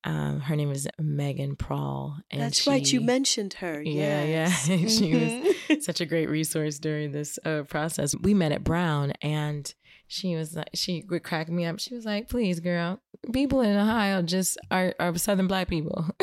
Um, 0.05 0.39
her 0.41 0.55
name 0.55 0.71
is 0.71 0.87
Megan 1.01 1.57
Prawl. 1.57 2.17
And 2.31 2.41
That's 2.41 2.61
she, 2.61 2.71
right. 2.71 2.93
You 2.93 3.01
mentioned 3.01 3.55
her. 3.55 3.83
Yeah, 3.83 4.23
yes. 4.23 4.69
yeah. 4.69 4.77
she 4.87 5.15
was 5.15 5.23
mm-hmm. 5.23 5.81
such 5.81 6.01
a 6.01 6.07
great 6.07 6.31
resource 6.31 6.79
during 6.79 7.11
this 7.11 7.41
uh, 7.45 7.65
process. 7.65 8.15
We 8.23 8.33
met 8.33 8.53
at 8.53 8.63
Brown, 8.63 9.15
and 9.21 9.75
she 10.07 10.37
was 10.37 10.55
like, 10.55 10.69
she 10.75 11.05
would 11.11 11.25
crack 11.25 11.49
me 11.49 11.65
up. 11.65 11.81
She 11.81 11.95
was 11.95 12.05
like, 12.05 12.29
"Please, 12.29 12.61
girl, 12.61 13.01
people 13.33 13.61
in 13.63 13.77
Ohio 13.77 14.23
just 14.23 14.59
are, 14.71 14.95
are 15.01 15.17
Southern 15.19 15.49
Black 15.49 15.69
people." 15.69 16.07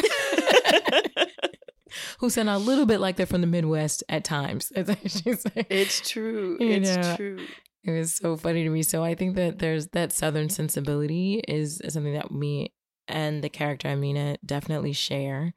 Who 2.19 2.30
sound 2.30 2.50
a 2.50 2.58
little 2.58 2.86
bit 2.86 3.00
like 3.00 3.17
they're 3.17 3.26
from 3.26 3.41
the 3.41 3.48
Midwest 3.48 4.04
at 4.10 4.24
times. 4.24 4.72
it's 4.76 6.10
true. 6.10 6.58
It's 6.60 6.96
know, 6.96 7.15
true. 7.15 7.46
It 7.84 7.91
was 7.91 8.13
so 8.13 8.38
funny 8.38 8.63
to 8.63 8.69
me. 8.69 8.84
So 8.84 9.04
I 9.04 9.13
think 9.13 9.36
that 9.36 9.60
there's 9.60 9.88
that 9.88 10.13
Southern 10.13 10.50
sensibility 10.50 11.41
is 11.48 11.82
something 11.89 12.13
that 12.13 12.32
me 12.32 12.74
and 13.08 13.43
the 13.43 13.50
character 13.50 13.89
Amina 13.89 14.38
definitely 14.46 14.93
share, 14.93 15.54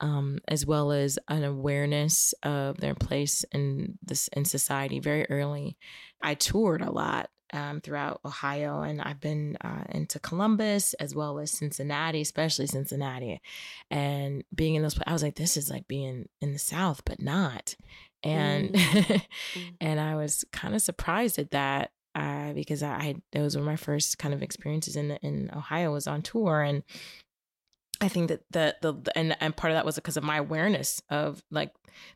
um, 0.00 0.38
as 0.48 0.64
well 0.64 0.92
as 0.92 1.18
an 1.28 1.44
awareness 1.44 2.32
of 2.42 2.78
their 2.78 2.94
place 2.94 3.44
in 3.52 3.98
this 4.02 4.28
in 4.28 4.46
society 4.46 4.98
very 4.98 5.26
early. 5.28 5.76
I 6.22 6.34
toured 6.34 6.80
a 6.80 6.90
lot 6.90 7.28
um, 7.52 7.82
throughout 7.82 8.20
Ohio, 8.24 8.80
and 8.80 9.02
I've 9.02 9.20
been 9.20 9.56
uh, 9.62 9.84
into 9.90 10.18
Columbus 10.18 10.94
as 10.94 11.14
well 11.14 11.38
as 11.38 11.50
Cincinnati, 11.50 12.22
especially 12.22 12.66
Cincinnati. 12.66 13.42
And 13.90 14.42
being 14.54 14.74
in 14.74 14.82
those, 14.82 14.98
I 15.06 15.12
was 15.12 15.22
like, 15.22 15.36
this 15.36 15.56
is 15.58 15.70
like 15.70 15.86
being 15.86 16.28
in 16.40 16.52
the 16.52 16.58
South, 16.58 17.02
but 17.04 17.20
not 17.20 17.74
and 18.22 18.70
mm. 18.74 19.22
and 19.80 20.00
I 20.00 20.16
was 20.16 20.44
kind 20.52 20.74
of 20.74 20.82
surprised 20.82 21.38
at 21.38 21.50
that 21.52 21.90
uh, 22.14 22.52
because 22.52 22.82
I 22.82 23.16
those 23.32 23.56
were 23.56 23.62
my 23.62 23.76
first 23.76 24.18
kind 24.18 24.34
of 24.34 24.42
experiences 24.42 24.96
in 24.96 25.12
in 25.22 25.50
Ohio 25.54 25.92
was 25.92 26.06
on 26.06 26.22
tour 26.22 26.62
and 26.62 26.82
I 28.00 28.08
think 28.08 28.28
that 28.28 28.42
the 28.50 28.76
the 28.80 29.12
and 29.16 29.36
and 29.40 29.56
part 29.56 29.72
of 29.72 29.76
that 29.76 29.86
was 29.86 29.96
because 29.96 30.16
of 30.16 30.24
my 30.24 30.38
awareness 30.38 31.02
of 31.10 31.42
like 31.50 31.70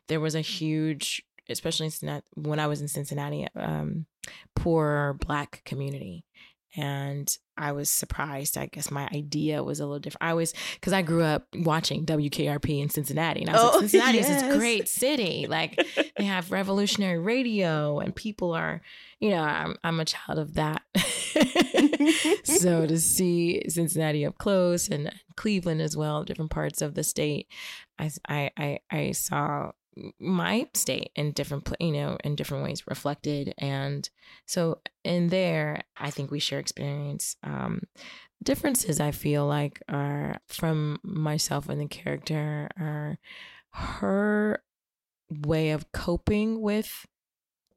there 0.07 0.19
was 0.19 0.35
a 0.35 0.41
huge 0.41 1.23
especially 1.49 1.91
in, 2.01 2.21
when 2.35 2.59
I 2.59 2.67
was 2.67 2.81
in 2.81 2.87
Cincinnati 2.87 3.47
um 3.55 4.05
poor 4.55 5.17
black 5.25 5.61
community 5.65 6.25
and 6.75 7.37
I 7.55 7.71
was 7.71 7.89
surprised. 7.89 8.57
I 8.57 8.65
guess 8.65 8.89
my 8.89 9.07
idea 9.13 9.63
was 9.63 9.79
a 9.79 9.85
little 9.85 9.99
different. 9.99 10.23
I 10.23 10.33
was 10.33 10.53
because 10.73 10.93
I 10.93 11.03
grew 11.03 11.23
up 11.23 11.47
watching 11.53 12.05
WKRP 12.05 12.81
in 12.81 12.89
Cincinnati, 12.89 13.41
and 13.41 13.49
I 13.49 13.53
was 13.53 13.61
oh, 13.61 13.65
like, 13.67 13.79
Cincinnati 13.81 14.17
yes. 14.17 14.29
is 14.29 14.41
this 14.41 14.57
great 14.57 14.89
city. 14.89 15.45
Like 15.47 15.79
they 16.17 16.23
have 16.23 16.51
revolutionary 16.51 17.19
radio, 17.19 17.99
and 17.99 18.15
people 18.15 18.53
are, 18.53 18.81
you 19.19 19.29
know, 19.29 19.43
I'm 19.43 19.75
I'm 19.83 19.99
a 19.99 20.05
child 20.05 20.39
of 20.39 20.55
that. 20.55 20.81
so 22.43 22.87
to 22.87 22.99
see 22.99 23.63
Cincinnati 23.69 24.25
up 24.25 24.37
close 24.39 24.89
and 24.89 25.11
Cleveland 25.35 25.81
as 25.81 25.95
well, 25.95 26.23
different 26.23 26.51
parts 26.51 26.81
of 26.81 26.95
the 26.95 27.03
state, 27.03 27.47
I 27.99 28.09
I 28.27 28.51
I, 28.57 28.79
I 28.89 29.11
saw 29.11 29.71
my 30.19 30.67
state 30.73 31.11
in 31.15 31.31
different 31.31 31.69
you 31.79 31.91
know 31.91 32.17
in 32.23 32.35
different 32.35 32.63
ways 32.63 32.87
reflected 32.87 33.53
and 33.57 34.09
so 34.45 34.79
in 35.03 35.29
there 35.29 35.83
i 35.97 36.09
think 36.09 36.31
we 36.31 36.39
share 36.39 36.59
experience 36.59 37.35
um 37.43 37.81
differences 38.41 38.99
i 38.99 39.11
feel 39.11 39.45
like 39.45 39.81
are 39.87 40.39
from 40.47 40.99
myself 41.03 41.69
and 41.69 41.79
the 41.79 41.87
character 41.87 42.69
are 42.79 43.17
her 43.71 44.63
way 45.29 45.71
of 45.71 45.91
coping 45.91 46.61
with 46.61 47.05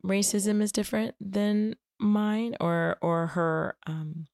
racism 0.05 0.63
is 0.63 0.73
different 0.73 1.15
than 1.21 1.75
mine 1.99 2.57
or 2.61 2.97
or 3.03 3.29
her 3.29 3.77
um 3.87 4.27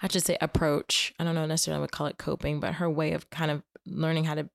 I 0.00 0.08
should 0.08 0.24
say 0.24 0.36
approach. 0.40 1.14
I 1.18 1.24
don't 1.24 1.34
know 1.34 1.46
necessarily 1.46 1.78
I 1.78 1.80
would 1.82 1.92
call 1.92 2.06
it 2.06 2.18
coping, 2.18 2.58
but 2.60 2.74
her 2.74 2.90
way 2.90 3.12
of 3.12 3.30
kind 3.30 3.50
of 3.50 3.62
learning 3.86 4.24
how 4.24 4.34
to 4.34 4.48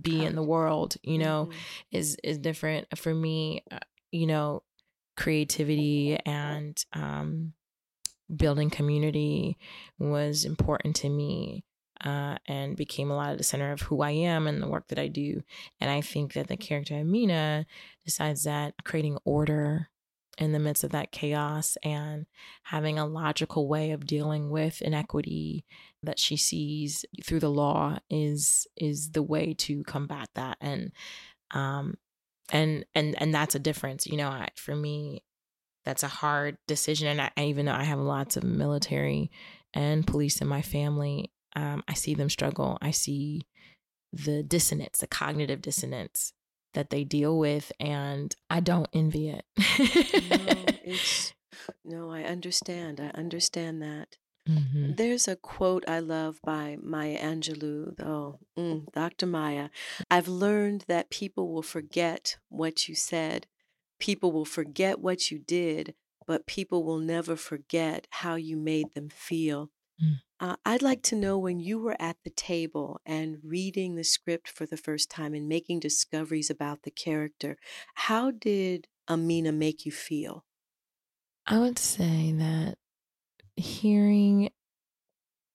be 0.00 0.24
in 0.24 0.36
the 0.36 0.42
world 0.42 0.96
you 1.02 1.18
know 1.18 1.48
mm-hmm. 1.50 1.58
is 1.96 2.16
is 2.22 2.38
different 2.38 2.86
for 2.96 3.14
me 3.14 3.64
uh, 3.70 3.78
you 4.12 4.26
know 4.26 4.62
creativity 5.16 6.18
and 6.24 6.84
um 6.92 7.52
building 8.34 8.70
community 8.70 9.58
was 9.98 10.44
important 10.44 10.96
to 10.96 11.08
me 11.08 11.64
uh, 12.04 12.36
and 12.46 12.76
became 12.76 13.10
a 13.10 13.16
lot 13.16 13.32
of 13.32 13.38
the 13.38 13.44
center 13.44 13.72
of 13.72 13.82
who 13.82 14.02
I 14.02 14.10
am 14.10 14.46
and 14.46 14.62
the 14.62 14.68
work 14.68 14.88
that 14.88 14.98
I 14.98 15.08
do. 15.08 15.42
And 15.80 15.90
I 15.90 16.00
think 16.00 16.32
that 16.32 16.48
the 16.48 16.56
character 16.56 16.94
Amina 16.94 17.66
decides 18.04 18.44
that 18.44 18.74
creating 18.84 19.18
order 19.24 19.89
in 20.40 20.52
the 20.52 20.58
midst 20.58 20.82
of 20.82 20.90
that 20.90 21.12
chaos 21.12 21.76
and 21.82 22.24
having 22.64 22.98
a 22.98 23.06
logical 23.06 23.68
way 23.68 23.90
of 23.90 24.06
dealing 24.06 24.48
with 24.50 24.80
inequity 24.80 25.66
that 26.02 26.18
she 26.18 26.36
sees 26.36 27.04
through 27.22 27.40
the 27.40 27.50
law 27.50 27.98
is 28.08 28.66
is 28.76 29.10
the 29.10 29.22
way 29.22 29.52
to 29.52 29.84
combat 29.84 30.30
that. 30.34 30.56
And 30.60 30.92
um 31.50 31.98
and 32.50 32.86
and 32.94 33.14
and 33.20 33.34
that's 33.34 33.54
a 33.54 33.60
difference 33.60 34.06
you 34.06 34.16
know 34.16 34.28
I, 34.28 34.48
for 34.56 34.74
me 34.74 35.22
that's 35.84 36.02
a 36.02 36.08
hard 36.08 36.58
decision. 36.66 37.08
And 37.08 37.20
I, 37.20 37.30
even 37.42 37.66
though 37.66 37.72
i 37.72 37.84
have 37.84 37.98
lots 37.98 38.36
of 38.36 38.42
military 38.42 39.30
and 39.74 40.06
police 40.06 40.40
in 40.40 40.48
my 40.48 40.62
family 40.62 41.32
um, 41.54 41.84
i 41.86 41.94
see 41.94 42.14
them 42.14 42.30
struggle. 42.30 42.78
I 42.80 42.92
see 42.92 43.46
the 44.12 44.42
dissonance 44.42 44.98
the 44.98 45.06
cognitive 45.06 45.60
dissonance 45.60 46.32
that 46.74 46.90
they 46.90 47.04
deal 47.04 47.38
with 47.38 47.72
and 47.80 48.34
I 48.48 48.60
don't 48.60 48.88
envy 48.92 49.28
it. 49.28 49.44
no, 49.58 49.64
it's 50.84 51.34
no, 51.84 52.10
I 52.10 52.22
understand. 52.22 53.00
I 53.00 53.10
understand 53.18 53.82
that. 53.82 54.16
Mm-hmm. 54.48 54.94
There's 54.96 55.28
a 55.28 55.36
quote 55.36 55.84
I 55.86 56.00
love 56.00 56.40
by 56.42 56.76
Maya 56.82 57.18
Angelou, 57.18 57.96
though, 57.96 58.38
mm, 58.58 58.90
Dr. 58.92 59.26
Maya. 59.26 59.68
I've 60.10 60.28
learned 60.28 60.84
that 60.88 61.10
people 61.10 61.52
will 61.52 61.62
forget 61.62 62.38
what 62.48 62.88
you 62.88 62.94
said, 62.94 63.46
people 63.98 64.32
will 64.32 64.46
forget 64.46 64.98
what 64.98 65.30
you 65.30 65.38
did, 65.38 65.94
but 66.26 66.46
people 66.46 66.84
will 66.84 66.98
never 66.98 67.36
forget 67.36 68.06
how 68.10 68.34
you 68.34 68.56
made 68.56 68.94
them 68.94 69.08
feel. 69.08 69.70
Mm. 70.02 70.20
Uh, 70.40 70.56
I'd 70.64 70.82
like 70.82 71.02
to 71.04 71.16
know 71.16 71.38
when 71.38 71.60
you 71.60 71.78
were 71.78 71.96
at 72.00 72.16
the 72.24 72.30
table 72.30 73.00
and 73.04 73.38
reading 73.44 73.94
the 73.94 74.04
script 74.04 74.48
for 74.48 74.64
the 74.64 74.78
first 74.78 75.10
time 75.10 75.34
and 75.34 75.48
making 75.48 75.80
discoveries 75.80 76.48
about 76.48 76.82
the 76.82 76.90
character, 76.90 77.58
how 77.94 78.30
did 78.30 78.88
Amina 79.08 79.52
make 79.52 79.84
you 79.84 79.92
feel? 79.92 80.44
I 81.46 81.58
would 81.58 81.78
say 81.78 82.32
that 82.32 82.78
hearing 83.56 84.50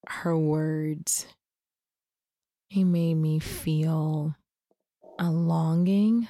her 0.08 0.38
words, 0.38 1.26
it 2.70 2.84
made 2.84 3.16
me 3.16 3.40
feel 3.40 4.36
a 5.18 5.32
longing. 5.32 6.28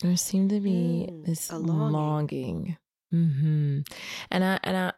There 0.00 0.16
seemed 0.16 0.50
to 0.50 0.60
be 0.60 1.08
mm, 1.10 1.24
this 1.24 1.50
longing. 1.50 1.92
longing. 1.92 2.76
Mm-hmm. 3.12 3.80
And 4.30 4.44
I 4.44 4.60
and 4.62 4.76
I 4.76 4.92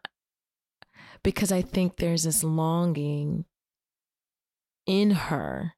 because 1.23 1.51
I 1.51 1.61
think 1.61 1.97
there's 1.97 2.23
this 2.23 2.43
longing 2.43 3.45
in 4.85 5.11
her. 5.11 5.73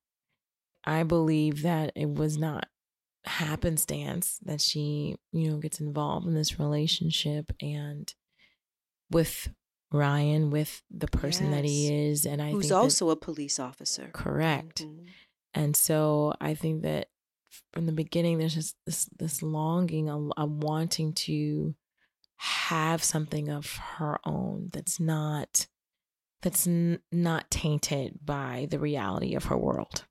I 0.84 1.04
believe 1.04 1.62
that 1.62 1.92
it 1.96 2.14
was 2.14 2.38
not 2.38 2.68
happenstance 3.26 4.40
that 4.44 4.62
she, 4.62 5.16
you 5.32 5.50
know, 5.50 5.58
gets 5.58 5.80
involved 5.80 6.28
in 6.28 6.34
this 6.34 6.60
relationship 6.60 7.52
and 7.62 8.14
with 9.12 9.50
Ryan, 9.92 10.50
with 10.50 10.82
the 10.90 11.08
person 11.08 11.48
yes. 11.48 11.56
that 11.56 11.66
he 11.66 12.10
is, 12.10 12.26
and 12.26 12.42
I 12.42 12.52
who's 12.52 12.72
also 12.72 13.08
that, 13.08 13.12
a 13.14 13.16
police 13.18 13.60
officer. 13.60 14.10
Correct. 14.14 14.84
Mm-hmm. 14.84 15.06
And 15.54 15.76
so 15.76 16.34
I 16.40 16.54
think 16.54 16.84
that 16.84 17.10
from 17.74 17.86
the 17.86 17.92
beginning, 17.92 18.38
there's 18.38 18.56
just 18.56 18.76
this 18.86 19.10
this 19.18 19.44
longing, 19.44 20.10
a, 20.10 20.18
a 20.38 20.46
wanting 20.46 21.14
to 21.14 21.76
have 22.44 23.04
something 23.04 23.50
of 23.50 23.76
her 23.98 24.20
own 24.26 24.70
that's 24.74 25.00
not 25.00 25.68
that's 26.42 26.66
n- 26.66 27.00
not 27.12 27.52
tainted 27.52 28.18
by 28.26 28.68
the 28.72 28.80
reality 28.80 29.36
of 29.36 29.46
her 29.46 29.58
world. 29.58 30.06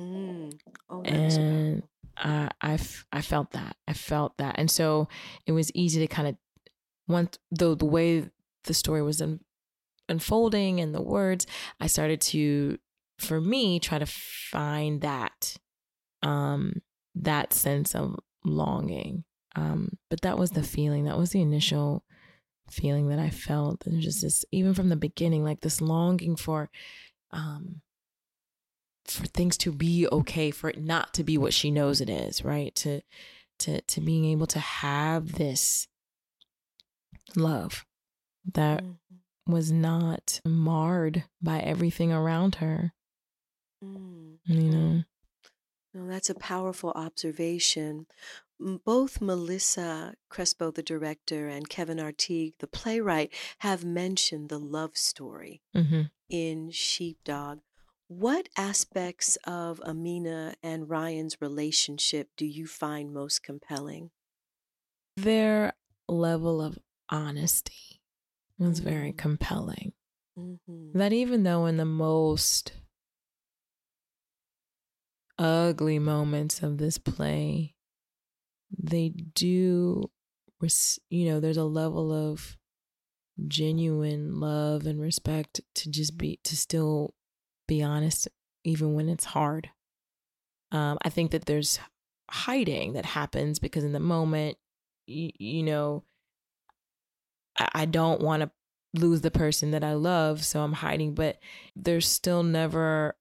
Mm. 0.00 0.58
Oh, 0.90 1.02
and 1.04 1.84
I, 2.16 2.50
I, 2.60 2.72
f- 2.72 3.06
I 3.12 3.20
felt 3.20 3.52
that. 3.52 3.76
I 3.86 3.92
felt 3.92 4.36
that. 4.38 4.56
And 4.58 4.68
so 4.68 5.08
it 5.46 5.52
was 5.52 5.70
easy 5.76 6.00
to 6.00 6.12
kind 6.12 6.26
of, 6.26 6.36
once, 7.06 7.38
though 7.52 7.76
the 7.76 7.84
way 7.84 8.28
the 8.64 8.74
story 8.74 9.00
was 9.00 9.22
un- 9.22 9.44
unfolding 10.08 10.80
and 10.80 10.92
the 10.92 11.02
words, 11.02 11.46
I 11.78 11.86
started 11.86 12.20
to, 12.22 12.78
for 13.20 13.40
me, 13.40 13.78
try 13.78 14.00
to 14.00 14.06
find 14.06 15.02
that, 15.02 15.56
um, 16.24 16.82
that 17.14 17.52
sense 17.52 17.94
of 17.94 18.16
longing 18.44 19.22
um, 19.56 19.96
but 20.10 20.20
that 20.20 20.38
was 20.38 20.50
the 20.50 20.62
feeling. 20.62 21.04
That 21.04 21.18
was 21.18 21.30
the 21.30 21.40
initial 21.40 22.04
feeling 22.70 23.08
that 23.08 23.18
I 23.18 23.30
felt. 23.30 23.86
And 23.86 24.00
just 24.00 24.22
this, 24.22 24.44
even 24.52 24.74
from 24.74 24.90
the 24.90 24.96
beginning, 24.96 25.42
like 25.42 25.60
this 25.60 25.80
longing 25.80 26.36
for, 26.36 26.70
um, 27.30 27.80
for 29.06 29.26
things 29.26 29.56
to 29.58 29.72
be 29.72 30.06
okay, 30.12 30.50
for 30.50 30.68
it 30.68 30.80
not 30.80 31.14
to 31.14 31.24
be 31.24 31.38
what 31.38 31.54
she 31.54 31.70
knows 31.70 32.00
it 32.00 32.10
is, 32.10 32.44
right? 32.44 32.74
To, 32.76 33.00
to, 33.60 33.80
to 33.80 34.00
being 34.00 34.26
able 34.26 34.46
to 34.48 34.58
have 34.58 35.32
this 35.32 35.88
love 37.34 37.86
that 38.52 38.82
mm-hmm. 38.82 39.52
was 39.52 39.72
not 39.72 40.40
marred 40.44 41.24
by 41.40 41.60
everything 41.60 42.12
around 42.12 42.56
her. 42.56 42.92
Mm-hmm. 43.82 44.52
You 44.52 44.70
know. 44.70 45.02
No, 45.94 46.06
that's 46.06 46.28
a 46.28 46.34
powerful 46.34 46.92
observation 46.94 48.06
both 48.58 49.20
Melissa 49.20 50.14
Crespo, 50.28 50.70
the 50.70 50.82
director, 50.82 51.48
and 51.48 51.68
Kevin 51.68 52.00
Artigue, 52.00 52.54
the 52.58 52.66
playwright, 52.66 53.32
have 53.58 53.84
mentioned 53.84 54.48
the 54.48 54.58
love 54.58 54.96
story 54.96 55.62
mm-hmm. 55.74 56.02
in 56.28 56.70
Sheepdog. 56.70 57.60
What 58.08 58.48
aspects 58.56 59.36
of 59.44 59.80
Amina 59.80 60.54
and 60.62 60.88
Ryan's 60.88 61.40
relationship 61.40 62.28
do 62.36 62.46
you 62.46 62.66
find 62.66 63.12
most 63.12 63.42
compelling? 63.42 64.10
Their 65.16 65.72
level 66.08 66.62
of 66.62 66.78
honesty 67.10 68.00
was 68.58 68.80
mm-hmm. 68.80 68.88
very 68.88 69.12
compelling. 69.12 69.92
Mm-hmm. 70.38 70.98
That 70.98 71.12
even 71.12 71.42
though 71.42 71.66
in 71.66 71.78
the 71.78 71.84
most 71.84 72.72
ugly 75.38 75.98
moments 75.98 76.62
of 76.62 76.78
this 76.78 76.98
play, 76.98 77.74
they 78.70 79.10
do, 79.10 80.10
you 81.10 81.30
know, 81.30 81.40
there's 81.40 81.56
a 81.56 81.64
level 81.64 82.12
of 82.12 82.56
genuine 83.46 84.40
love 84.40 84.86
and 84.86 85.00
respect 85.00 85.60
to 85.74 85.90
just 85.90 86.16
be, 86.16 86.40
to 86.44 86.56
still 86.56 87.14
be 87.68 87.82
honest, 87.82 88.28
even 88.64 88.94
when 88.94 89.08
it's 89.08 89.26
hard. 89.26 89.70
Um, 90.72 90.98
I 91.02 91.10
think 91.10 91.30
that 91.30 91.46
there's 91.46 91.78
hiding 92.30 92.94
that 92.94 93.04
happens 93.04 93.58
because 93.58 93.84
in 93.84 93.92
the 93.92 94.00
moment, 94.00 94.56
you, 95.06 95.30
you 95.38 95.62
know, 95.62 96.04
I, 97.58 97.68
I 97.74 97.84
don't 97.84 98.20
want 98.20 98.42
to 98.42 98.50
lose 98.94 99.20
the 99.20 99.30
person 99.30 99.72
that 99.72 99.84
I 99.84 99.94
love, 99.94 100.44
so 100.44 100.60
I'm 100.62 100.72
hiding, 100.72 101.14
but 101.14 101.38
there's 101.74 102.08
still 102.08 102.42
never 102.42 103.16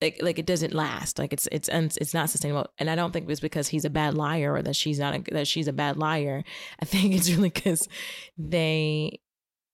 like 0.00 0.18
like 0.22 0.38
it 0.38 0.46
doesn't 0.46 0.74
last. 0.74 1.18
Like 1.18 1.32
it's 1.32 1.48
it's 1.50 1.68
it's 1.68 2.14
not 2.14 2.30
sustainable. 2.30 2.68
And 2.78 2.88
i 2.88 2.94
don't 2.94 3.12
think 3.12 3.28
it's 3.28 3.40
because 3.40 3.68
he's 3.68 3.84
a 3.84 3.90
bad 3.90 4.14
liar 4.14 4.54
or 4.54 4.62
that 4.62 4.76
she's 4.76 4.98
not 4.98 5.14
a, 5.14 5.34
that 5.34 5.48
she's 5.48 5.68
a 5.68 5.72
bad 5.72 5.96
liar. 5.96 6.44
I 6.80 6.84
think 6.84 7.14
it's 7.14 7.30
really 7.30 7.50
because 7.50 7.88
they 8.36 9.20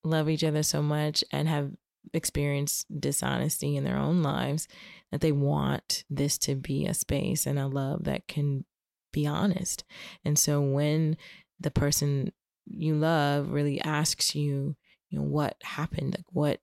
love 0.02 0.28
each 0.28 0.44
other 0.44 0.62
so 0.62 0.82
much 0.82 1.24
and 1.32 1.48
have 1.48 1.72
experienced 2.12 2.86
dishonesty 3.00 3.76
in 3.76 3.84
their 3.84 3.96
own 3.96 4.22
lives 4.22 4.68
that 5.10 5.20
they 5.20 5.32
want 5.32 6.04
this 6.10 6.36
to 6.38 6.54
be 6.54 6.86
a 6.86 6.94
space 6.94 7.46
and 7.46 7.58
a 7.58 7.66
love 7.66 8.04
that 8.04 8.28
can 8.28 8.64
be 9.12 9.26
honest. 9.26 9.84
And 10.24 10.38
so 10.38 10.60
when 10.60 11.16
the 11.60 11.70
person 11.70 12.32
you 12.66 12.94
love 12.94 13.50
really 13.50 13.80
asks 13.80 14.34
you 14.34 14.76
you 15.10 15.20
know 15.20 15.26
what 15.26 15.56
happened? 15.62 16.16
Like 16.16 16.26
what 16.32 16.60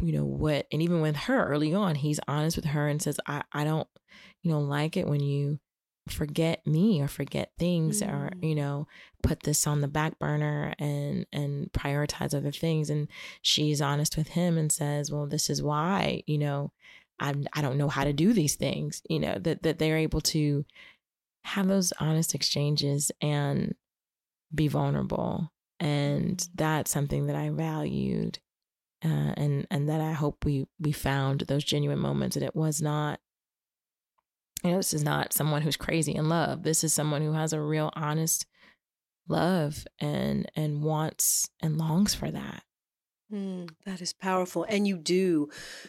you 0.00 0.12
know 0.12 0.24
what 0.24 0.66
and 0.72 0.82
even 0.82 1.00
with 1.00 1.16
her 1.16 1.46
early 1.46 1.72
on 1.72 1.94
he's 1.94 2.20
honest 2.26 2.56
with 2.56 2.66
her 2.66 2.88
and 2.88 3.00
says 3.00 3.18
i 3.26 3.42
i 3.52 3.64
don't 3.64 3.88
you 4.42 4.50
know 4.50 4.60
like 4.60 4.96
it 4.96 5.06
when 5.06 5.20
you 5.20 5.58
forget 6.08 6.66
me 6.66 7.00
or 7.00 7.08
forget 7.08 7.52
things 7.58 8.02
mm. 8.02 8.12
or 8.12 8.30
you 8.42 8.54
know 8.54 8.86
put 9.22 9.42
this 9.44 9.66
on 9.66 9.80
the 9.80 9.88
back 9.88 10.18
burner 10.18 10.74
and 10.78 11.26
and 11.32 11.72
prioritize 11.72 12.34
other 12.34 12.52
things 12.52 12.90
and 12.90 13.08
she's 13.40 13.80
honest 13.80 14.16
with 14.16 14.28
him 14.28 14.58
and 14.58 14.70
says 14.70 15.10
well 15.10 15.26
this 15.26 15.48
is 15.48 15.62
why 15.62 16.22
you 16.26 16.36
know 16.36 16.70
i 17.20 17.34
i 17.54 17.62
don't 17.62 17.78
know 17.78 17.88
how 17.88 18.04
to 18.04 18.12
do 18.12 18.32
these 18.32 18.54
things 18.54 19.02
you 19.08 19.18
know 19.18 19.38
that 19.38 19.62
that 19.62 19.78
they're 19.78 19.96
able 19.96 20.20
to 20.20 20.64
have 21.44 21.68
those 21.68 21.92
honest 22.00 22.34
exchanges 22.34 23.10
and 23.22 23.74
be 24.54 24.68
vulnerable 24.68 25.50
and 25.80 26.36
mm. 26.36 26.48
that's 26.54 26.90
something 26.90 27.26
that 27.26 27.36
i 27.36 27.48
valued 27.48 28.38
uh, 29.04 29.34
and 29.36 29.66
and 29.70 29.88
that 29.88 30.00
I 30.00 30.12
hope 30.12 30.44
we 30.44 30.66
we 30.78 30.92
found 30.92 31.42
those 31.42 31.64
genuine 31.64 31.98
moments, 31.98 32.36
and 32.36 32.44
it 32.44 32.56
was 32.56 32.80
not. 32.80 33.20
You 34.62 34.70
know, 34.70 34.76
this 34.78 34.94
is 34.94 35.04
not 35.04 35.34
someone 35.34 35.60
who's 35.60 35.76
crazy 35.76 36.14
in 36.14 36.30
love. 36.30 36.62
This 36.62 36.82
is 36.84 36.94
someone 36.94 37.20
who 37.20 37.32
has 37.32 37.52
a 37.52 37.60
real, 37.60 37.90
honest 37.94 38.46
love 39.28 39.86
and 39.98 40.50
and 40.56 40.82
wants 40.82 41.50
and 41.60 41.76
longs 41.76 42.14
for 42.14 42.30
that. 42.30 42.64
Mm, 43.32 43.70
that 43.84 44.00
is 44.00 44.12
powerful. 44.12 44.64
And 44.68 44.86
you 44.86 44.96
do 44.96 45.48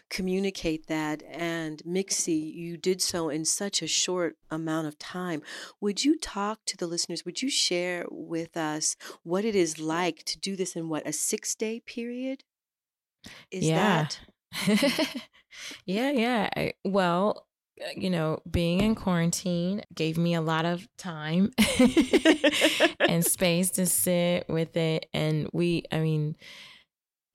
communicate 0.09 0.87
that. 0.87 1.21
And 1.29 1.81
Mixie, 1.85 2.53
you 2.55 2.77
did 2.77 3.01
so 3.01 3.29
in 3.29 3.45
such 3.45 3.81
a 3.81 3.87
short 3.87 4.37
amount 4.49 4.87
of 4.87 4.97
time. 4.97 5.41
Would 5.81 6.03
you 6.03 6.17
talk 6.17 6.59
to 6.65 6.77
the 6.77 6.87
listeners? 6.87 7.25
Would 7.25 7.41
you 7.41 7.49
share 7.49 8.05
with 8.09 8.55
us 8.57 8.95
what 9.23 9.45
it 9.45 9.55
is 9.55 9.79
like 9.79 10.23
to 10.25 10.39
do 10.39 10.55
this 10.55 10.75
in 10.75 10.89
what, 10.89 11.07
a 11.07 11.13
six 11.13 11.55
day 11.55 11.81
period? 11.85 12.43
Is 13.51 13.65
yeah. 13.65 14.07
that? 14.57 15.27
yeah, 15.85 16.11
yeah. 16.11 16.49
I, 16.55 16.73
well, 16.83 17.45
uh, 17.81 17.89
you 17.95 18.09
know, 18.09 18.39
being 18.49 18.81
in 18.81 18.95
quarantine 18.95 19.81
gave 19.93 20.17
me 20.17 20.33
a 20.33 20.41
lot 20.41 20.65
of 20.65 20.87
time 20.97 21.51
and 22.99 23.25
space 23.25 23.71
to 23.71 23.85
sit 23.85 24.47
with 24.47 24.77
it. 24.77 25.07
And 25.13 25.49
we, 25.51 25.83
I 25.91 25.99
mean, 25.99 26.35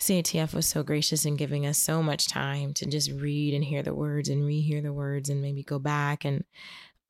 CATF 0.01 0.55
was 0.55 0.67
so 0.67 0.83
gracious 0.83 1.27
in 1.27 1.37
giving 1.37 1.67
us 1.67 1.79
so 1.79 2.03
much 2.03 2.29
time 2.29 2.73
to 2.75 2.87
just 2.87 3.11
read 3.13 3.53
and 3.53 3.63
hear 3.63 3.83
the 3.83 3.95
words 3.95 4.31
and 4.31 4.43
rehear 4.43 4.83
the 4.83 4.95
words 4.95 5.29
and 5.29 5.43
maybe 5.43 5.63
go 5.63 5.79
back 5.79 6.25
and 6.25 6.45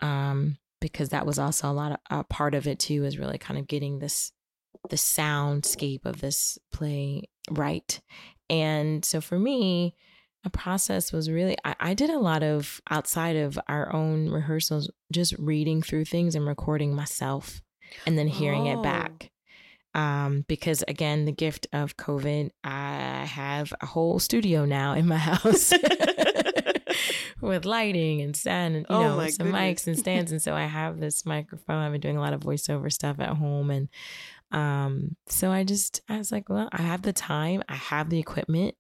um 0.00 0.56
because 0.80 1.10
that 1.10 1.24
was 1.26 1.38
also 1.38 1.70
a 1.70 1.72
lot 1.72 1.92
of 1.92 1.98
a 2.10 2.24
part 2.24 2.54
of 2.54 2.66
it 2.66 2.80
too 2.80 3.04
is 3.04 3.18
really 3.18 3.38
kind 3.38 3.60
of 3.60 3.68
getting 3.68 4.00
this 4.00 4.32
the 4.88 4.96
soundscape 4.96 6.04
of 6.04 6.20
this 6.20 6.58
play 6.72 7.28
right 7.50 8.00
and 8.50 9.04
so 9.04 9.20
for 9.20 9.38
me, 9.38 9.94
a 10.44 10.50
process 10.50 11.12
was 11.12 11.30
really, 11.30 11.56
I, 11.64 11.76
I, 11.80 11.94
did 11.94 12.10
a 12.10 12.18
lot 12.18 12.42
of 12.42 12.80
outside 12.90 13.36
of 13.36 13.58
our 13.68 13.94
own 13.94 14.28
rehearsals, 14.30 14.90
just 15.12 15.34
reading 15.38 15.82
through 15.82 16.06
things 16.06 16.34
and 16.34 16.46
recording 16.46 16.94
myself 16.94 17.62
and 18.06 18.18
then 18.18 18.26
hearing 18.26 18.68
oh. 18.68 18.80
it 18.80 18.82
back. 18.82 19.30
um, 19.94 20.44
because 20.48 20.82
again, 20.88 21.24
the 21.26 21.32
gift 21.32 21.66
of 21.72 21.96
COVID, 21.96 22.50
I 22.64 23.24
have 23.24 23.72
a 23.80 23.86
whole 23.86 24.18
studio 24.18 24.64
now 24.64 24.94
in 24.94 25.06
my 25.06 25.18
house 25.18 25.72
with 27.40 27.64
lighting 27.64 28.20
and 28.20 28.36
sound 28.36 28.76
and 28.76 28.86
you 28.88 28.96
Oh 28.96 29.16
know 29.16 29.28
some 29.28 29.50
goodness. 29.50 29.82
mics 29.82 29.86
and 29.86 29.98
stands, 29.98 30.32
and 30.32 30.40
so 30.40 30.54
I 30.54 30.64
have 30.66 31.00
this 31.00 31.26
microphone. 31.26 31.82
I've 31.82 31.92
been 31.92 32.00
doing 32.00 32.16
a 32.16 32.20
lot 32.20 32.32
of 32.32 32.40
voiceover 32.40 32.92
stuff 32.92 33.18
at 33.18 33.36
home, 33.36 33.70
and 33.70 33.88
um, 34.52 35.16
so 35.26 35.50
I 35.50 35.64
just 35.64 36.00
I 36.08 36.18
was 36.18 36.32
like, 36.32 36.48
well, 36.48 36.68
I 36.72 36.82
have 36.82 37.02
the 37.02 37.12
time, 37.12 37.62
I 37.68 37.76
have 37.76 38.10
the 38.10 38.18
equipment. 38.18 38.74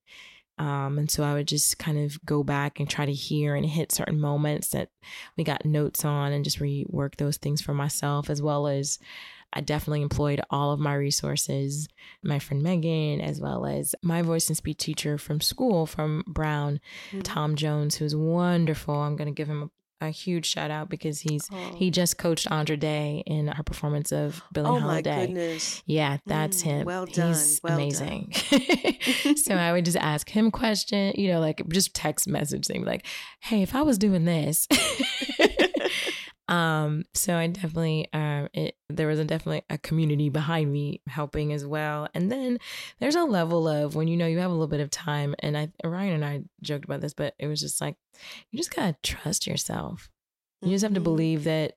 Um, 0.58 0.98
and 0.98 1.10
so 1.10 1.22
I 1.22 1.32
would 1.32 1.48
just 1.48 1.78
kind 1.78 1.96
of 1.98 2.22
go 2.26 2.42
back 2.42 2.80
and 2.80 2.90
try 2.90 3.06
to 3.06 3.12
hear 3.14 3.54
and 3.54 3.64
hit 3.64 3.92
certain 3.92 4.20
moments 4.20 4.68
that 4.70 4.90
we 5.38 5.42
got 5.42 5.64
notes 5.64 6.04
on 6.04 6.32
and 6.32 6.44
just 6.44 6.58
rework 6.58 7.16
those 7.16 7.38
things 7.38 7.62
for 7.62 7.72
myself, 7.72 8.28
as 8.28 8.42
well 8.42 8.66
as 8.66 8.98
I 9.54 9.62
definitely 9.62 10.02
employed 10.02 10.42
all 10.50 10.72
of 10.72 10.78
my 10.78 10.94
resources, 10.94 11.88
my 12.22 12.38
friend 12.38 12.62
Megan, 12.62 13.22
as 13.22 13.40
well 13.40 13.64
as 13.64 13.94
my 14.02 14.20
voice 14.20 14.48
and 14.48 14.56
speech 14.56 14.76
teacher 14.78 15.16
from 15.16 15.40
school 15.40 15.86
from 15.86 16.24
Brown, 16.26 16.78
Mhm. 17.10 17.22
Tom 17.24 17.56
Jones, 17.56 17.96
who's 17.96 18.14
wonderful. 18.14 18.94
I'm 18.96 19.16
going 19.16 19.28
to 19.34 19.34
give 19.34 19.48
him 19.48 19.70
a, 20.00 20.08
huge 20.10 20.46
shout 20.46 20.70
out 20.70 20.88
because 20.88 21.20
he's 21.20 21.48
Oh. 21.52 21.74
he 21.76 21.90
just 21.90 22.18
coached 22.18 22.50
Andra 22.50 22.76
Day 22.76 23.22
in 23.26 23.48
her 23.48 23.62
performance 23.62 24.12
of 24.12 24.42
Billie 24.52 24.68
oh 24.68 24.74
my 24.74 24.80
Holiday. 24.80 25.26
goodness. 25.26 25.82
Yeah, 25.86 26.18
that's 26.26 26.62
Mm, 26.62 26.64
him. 26.64 26.84
well 26.86 27.06
done, 27.06 27.28
He's 27.28 27.60
well 27.62 27.76
done. 27.76 27.80
amazing. 27.82 28.32
so 29.36 29.54
I 29.54 29.72
would 29.72 29.84
just 29.84 29.96
ask 29.98 30.28
him 30.28 30.50
question, 30.50 31.12
you 31.16 31.28
know, 31.28 31.40
like 31.40 31.66
just 31.68 31.94
text 31.94 32.26
message 32.28 32.66
thing 32.66 32.84
like, 32.84 33.04
"Hey, 33.40 33.62
if 33.62 33.74
I 33.74 33.82
was 33.82 33.98
doing 33.98 34.24
this." 34.24 34.66
Um, 36.50 37.04
so 37.14 37.36
I 37.36 37.46
definitely 37.46 38.08
um 38.12 38.48
it 38.52 38.76
there 38.88 39.06
was 39.06 39.18
a 39.18 39.24
definitely 39.24 39.62
a 39.70 39.78
community 39.78 40.28
behind 40.28 40.70
me 40.72 41.00
helping 41.06 41.52
as 41.52 41.64
well. 41.64 42.08
And 42.12 42.30
then 42.30 42.58
there's 42.98 43.14
a 43.14 43.24
level 43.24 43.68
of 43.68 43.94
when 43.94 44.08
you 44.08 44.16
know 44.16 44.26
you 44.26 44.38
have 44.40 44.50
a 44.50 44.54
little 44.54 44.66
bit 44.66 44.80
of 44.80 44.90
time 44.90 45.34
and 45.38 45.56
I 45.56 45.70
Ryan 45.84 46.14
and 46.14 46.24
I 46.24 46.42
joked 46.60 46.84
about 46.84 47.00
this, 47.00 47.14
but 47.14 47.34
it 47.38 47.46
was 47.46 47.60
just 47.60 47.80
like 47.80 47.96
you 48.50 48.58
just 48.58 48.74
got 48.74 49.02
to 49.02 49.10
trust 49.14 49.46
yourself. 49.46 50.10
You 50.60 50.70
just 50.72 50.82
have 50.82 50.94
to 50.94 51.00
Mhm. 51.00 51.04
believe 51.04 51.44
that 51.44 51.76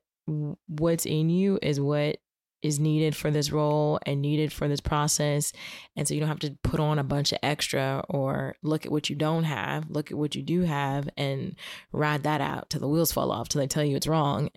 what's 0.66 1.06
in 1.06 1.30
you 1.30 1.58
is 1.62 1.80
what 1.80 2.18
is 2.64 2.80
needed 2.80 3.14
for 3.14 3.30
this 3.30 3.52
role 3.52 4.00
and 4.06 4.22
needed 4.22 4.50
for 4.50 4.66
this 4.68 4.80
process. 4.80 5.52
And 5.94 6.08
so 6.08 6.14
you 6.14 6.20
don't 6.20 6.30
have 6.30 6.38
to 6.40 6.56
put 6.64 6.80
on 6.80 6.98
a 6.98 7.04
bunch 7.04 7.30
of 7.30 7.38
extra 7.42 8.02
or 8.08 8.56
look 8.62 8.86
at 8.86 8.90
what 8.90 9.10
you 9.10 9.16
don't 9.16 9.44
have, 9.44 9.90
look 9.90 10.10
at 10.10 10.16
what 10.16 10.34
you 10.34 10.42
do 10.42 10.62
have 10.62 11.06
and 11.18 11.56
ride 11.92 12.22
that 12.22 12.40
out 12.40 12.70
till 12.70 12.80
the 12.80 12.88
wheels 12.88 13.12
fall 13.12 13.30
off 13.30 13.50
till 13.50 13.60
they 13.60 13.66
tell 13.66 13.84
you 13.84 13.96
it's 13.96 14.06
wrong. 14.06 14.48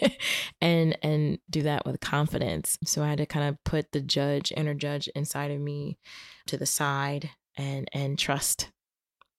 and 0.60 0.96
and 1.02 1.40
do 1.50 1.62
that 1.62 1.84
with 1.84 1.98
confidence. 1.98 2.78
So 2.84 3.02
I 3.02 3.08
had 3.08 3.18
to 3.18 3.26
kind 3.26 3.48
of 3.48 3.62
put 3.64 3.90
the 3.90 4.00
judge, 4.00 4.52
inner 4.56 4.74
judge 4.74 5.08
inside 5.08 5.50
of 5.50 5.60
me 5.60 5.98
to 6.46 6.56
the 6.56 6.66
side 6.66 7.30
and 7.56 7.88
and 7.92 8.16
trust. 8.16 8.70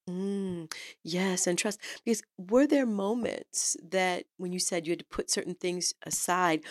Mm, 0.09 0.73
yes, 1.03 1.45
and 1.45 1.57
trust. 1.57 1.79
Because 2.03 2.23
were 2.37 2.65
there 2.65 2.85
moments 2.85 3.77
that 3.91 4.25
when 4.37 4.51
you 4.51 4.59
said 4.59 4.87
you 4.87 4.91
had 4.91 4.99
to 4.99 5.05
put 5.05 5.29
certain 5.29 5.53
things 5.53 5.93
aside, 6.03 6.61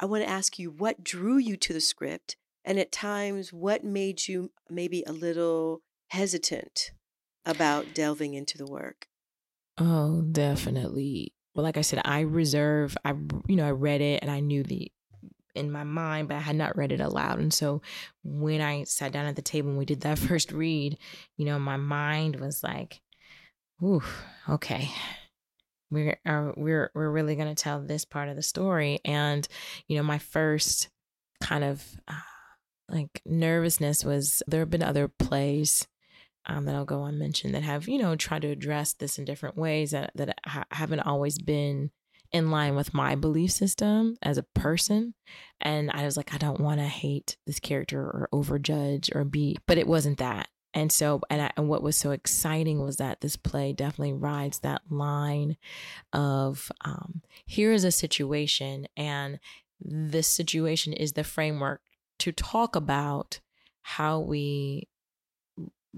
I 0.00 0.06
want 0.06 0.24
to 0.24 0.30
ask 0.30 0.58
you 0.58 0.70
what 0.70 1.04
drew 1.04 1.36
you 1.36 1.56
to 1.58 1.72
the 1.72 1.80
script, 1.80 2.36
and 2.64 2.78
at 2.78 2.90
times 2.90 3.52
what 3.52 3.84
made 3.84 4.26
you 4.26 4.50
maybe 4.68 5.04
a 5.06 5.12
little 5.12 5.82
hesitant 6.08 6.92
about 7.44 7.94
delving 7.94 8.34
into 8.34 8.58
the 8.58 8.66
work? 8.66 9.08
Oh, 9.78 10.22
definitely. 10.22 11.34
Well, 11.54 11.64
like 11.64 11.76
I 11.76 11.82
said, 11.82 12.00
I 12.04 12.20
reserve. 12.20 12.96
I 13.04 13.10
you 13.46 13.56
know 13.56 13.66
I 13.66 13.72
read 13.72 14.00
it 14.00 14.22
and 14.22 14.30
I 14.30 14.40
knew 14.40 14.62
the 14.62 14.90
in 15.54 15.70
my 15.70 15.84
mind, 15.84 16.28
but 16.28 16.36
I 16.36 16.40
had 16.40 16.56
not 16.56 16.76
read 16.76 16.92
it 16.92 17.00
aloud. 17.00 17.38
And 17.40 17.52
so 17.52 17.82
when 18.22 18.60
I 18.60 18.84
sat 18.84 19.12
down 19.12 19.26
at 19.26 19.36
the 19.36 19.42
table 19.42 19.68
and 19.70 19.78
we 19.78 19.84
did 19.84 20.02
that 20.02 20.18
first 20.28 20.52
read, 20.52 20.98
you 21.36 21.44
know, 21.44 21.58
my 21.58 21.76
mind 21.76 22.40
was 22.40 22.62
like, 22.62 23.00
"Ooh, 23.82 24.02
okay." 24.48 24.90
We're 25.90 26.18
are, 26.24 26.54
we're 26.56 26.90
we're 26.94 27.10
really 27.10 27.36
gonna 27.36 27.54
tell 27.54 27.80
this 27.80 28.04
part 28.04 28.28
of 28.28 28.36
the 28.36 28.42
story, 28.42 29.00
and 29.04 29.46
you 29.88 29.96
know, 29.96 30.02
my 30.02 30.18
first 30.18 30.88
kind 31.40 31.64
of 31.64 31.84
uh, 32.06 32.14
like 32.88 33.22
nervousness 33.24 34.04
was 34.04 34.42
there 34.46 34.60
have 34.60 34.70
been 34.70 34.82
other 34.82 35.08
plays 35.08 35.86
um, 36.46 36.64
that 36.64 36.74
I'll 36.74 36.84
go 36.84 37.02
on 37.02 37.18
mention 37.18 37.52
that 37.52 37.62
have 37.62 37.88
you 37.88 37.98
know 37.98 38.16
tried 38.16 38.42
to 38.42 38.48
address 38.48 38.92
this 38.94 39.18
in 39.18 39.24
different 39.24 39.56
ways 39.56 39.92
that 39.92 40.12
that 40.14 40.38
ha- 40.46 40.64
haven't 40.70 41.00
always 41.00 41.38
been 41.38 41.90
in 42.32 42.50
line 42.50 42.76
with 42.76 42.94
my 42.94 43.14
belief 43.14 43.50
system 43.50 44.16
as 44.22 44.38
a 44.38 44.44
person 44.54 45.14
and 45.60 45.90
I 45.90 46.04
was 46.04 46.16
like 46.16 46.32
I 46.32 46.38
don't 46.38 46.60
want 46.60 46.78
to 46.78 46.86
hate 46.86 47.36
this 47.46 47.58
character 47.58 48.00
or 48.00 48.28
overjudge 48.32 49.14
or 49.14 49.24
be 49.24 49.56
but 49.66 49.78
it 49.78 49.86
wasn't 49.86 50.18
that 50.18 50.48
and 50.72 50.90
so 50.92 51.20
and, 51.30 51.42
I, 51.42 51.50
and 51.56 51.68
what 51.68 51.82
was 51.82 51.96
so 51.96 52.10
exciting 52.12 52.80
was 52.80 52.96
that 52.96 53.20
this 53.20 53.36
play 53.36 53.72
definitely 53.72 54.12
rides 54.12 54.60
that 54.60 54.82
line 54.90 55.56
of 56.12 56.70
um, 56.84 57.22
here 57.46 57.72
is 57.72 57.84
a 57.84 57.90
situation 57.92 58.86
and 58.96 59.38
this 59.80 60.28
situation 60.28 60.92
is 60.92 61.14
the 61.14 61.24
framework 61.24 61.80
to 62.18 62.32
talk 62.32 62.76
about 62.76 63.40
how 63.82 64.20
we 64.20 64.86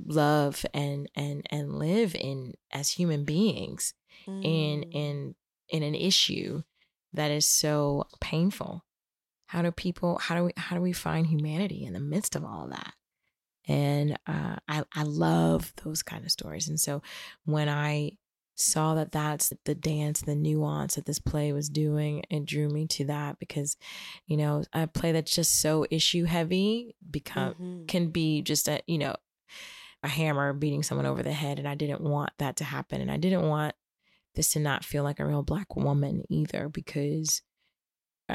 love 0.07 0.65
and 0.73 1.09
and 1.15 1.47
and 1.51 1.79
live 1.79 2.15
in 2.15 2.55
as 2.73 2.91
human 2.93 3.25
beings 3.25 3.95
in 4.27 4.43
Mm. 4.85 4.95
in 4.95 5.35
in 5.69 5.83
an 5.83 5.95
issue 5.95 6.63
that 7.13 7.31
is 7.31 7.45
so 7.45 8.05
painful 8.21 8.85
how 9.47 9.61
do 9.63 9.71
people 9.73 10.19
how 10.19 10.37
do 10.37 10.45
we 10.45 10.53
how 10.57 10.77
do 10.77 10.83
we 10.83 10.93
find 10.93 11.27
humanity 11.27 11.85
in 11.85 11.93
the 11.93 12.01
midst 12.01 12.37
of 12.37 12.45
all 12.45 12.69
that 12.69 12.95
and 13.69 14.19
uh, 14.27 14.57
I 14.69 14.85
I 14.95 15.03
love 15.05 15.73
those 15.85 16.03
kind 16.03 16.25
of 16.25 16.31
stories 16.31 16.69
and 16.69 16.79
so 16.81 17.03
when 17.45 17.69
I 17.69 18.13
saw 18.55 18.95
that 18.95 19.13
that's 19.13 19.53
the 19.65 19.75
dance 19.75 20.21
the 20.21 20.35
nuance 20.35 20.95
that 20.97 21.07
this 21.07 21.19
play 21.19 21.53
was 21.53 21.69
doing 21.71 22.23
it 22.31 22.45
drew 22.45 22.69
me 22.69 22.87
to 22.87 23.05
that 23.07 23.39
because 23.39 23.77
you 24.27 24.37
know 24.37 24.63
a 24.75 24.87
play 24.87 25.11
that's 25.11 25.35
just 25.35 25.61
so 25.61 25.87
issue 25.91 26.25
heavy 26.25 26.95
become 27.11 27.55
Mhm. 27.55 27.89
can 27.89 28.09
be 28.11 28.43
just 28.43 28.69
a 28.69 28.83
you 28.87 28.99
know 28.99 29.17
a 30.03 30.09
hammer 30.09 30.53
beating 30.53 30.83
someone 30.83 31.07
over 31.07 31.23
the 31.23 31.33
head 31.33 31.59
and 31.59 31.67
i 31.67 31.75
didn't 31.75 32.03
want 32.03 32.31
that 32.39 32.57
to 32.57 32.65
happen 32.65 33.01
and 33.01 33.11
i 33.11 33.17
didn't 33.17 33.49
want 33.49 33.75
this 34.35 34.51
to 34.51 34.59
not 34.61 34.85
feel 34.85 35.03
like 35.03 35.19
a 35.19 35.27
real 35.27 35.43
black 35.43 35.75
woman 35.75 36.23
either 36.29 36.69
because 36.69 37.41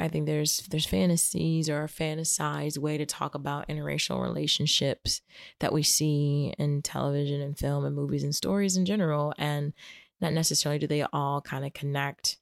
i 0.00 0.08
think 0.08 0.26
there's 0.26 0.60
there's 0.70 0.86
fantasies 0.86 1.68
or 1.68 1.84
a 1.84 1.88
fantasized 1.88 2.78
way 2.78 2.96
to 2.98 3.06
talk 3.06 3.34
about 3.34 3.68
interracial 3.68 4.22
relationships 4.22 5.20
that 5.60 5.72
we 5.72 5.82
see 5.82 6.54
in 6.58 6.82
television 6.82 7.40
and 7.40 7.58
film 7.58 7.84
and 7.84 7.94
movies 7.96 8.24
and 8.24 8.34
stories 8.34 8.76
in 8.76 8.84
general 8.86 9.32
and 9.38 9.72
not 10.20 10.32
necessarily 10.32 10.78
do 10.78 10.86
they 10.86 11.04
all 11.12 11.40
kind 11.40 11.64
of 11.64 11.72
connect 11.72 12.38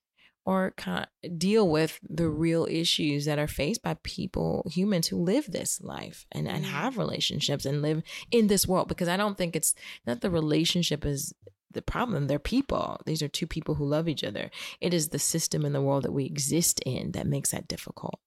or 0.46 0.72
kind 0.76 1.06
of 1.24 1.38
deal 1.38 1.68
with 1.68 1.98
the 2.08 2.28
real 2.28 2.66
issues 2.70 3.24
that 3.24 3.36
are 3.36 3.48
faced 3.48 3.82
by 3.82 3.96
people, 4.04 4.64
humans 4.72 5.08
who 5.08 5.16
live 5.16 5.50
this 5.50 5.80
life 5.80 6.24
and, 6.30 6.46
and 6.46 6.64
Mm. 6.64 6.68
have 6.68 6.96
relationships 6.98 7.66
and 7.66 7.82
live 7.82 8.00
in 8.30 8.46
this 8.46 8.64
world. 8.64 8.86
Because 8.86 9.08
I 9.08 9.16
don't 9.16 9.36
think 9.36 9.56
it's 9.56 9.74
not 10.06 10.20
the 10.20 10.30
relationship 10.30 11.04
is 11.04 11.34
the 11.70 11.82
problem. 11.82 12.26
They're 12.26 12.38
people. 12.38 13.00
These 13.06 13.22
are 13.22 13.28
two 13.28 13.46
people 13.46 13.74
who 13.74 13.84
love 13.84 14.08
each 14.08 14.24
other. 14.24 14.50
It 14.80 14.94
is 14.94 15.08
the 15.08 15.18
system 15.18 15.64
in 15.64 15.72
the 15.72 15.82
world 15.82 16.04
that 16.04 16.12
we 16.12 16.24
exist 16.24 16.80
in 16.86 17.12
that 17.12 17.26
makes 17.26 17.50
that 17.50 17.68
difficult. 17.68 18.20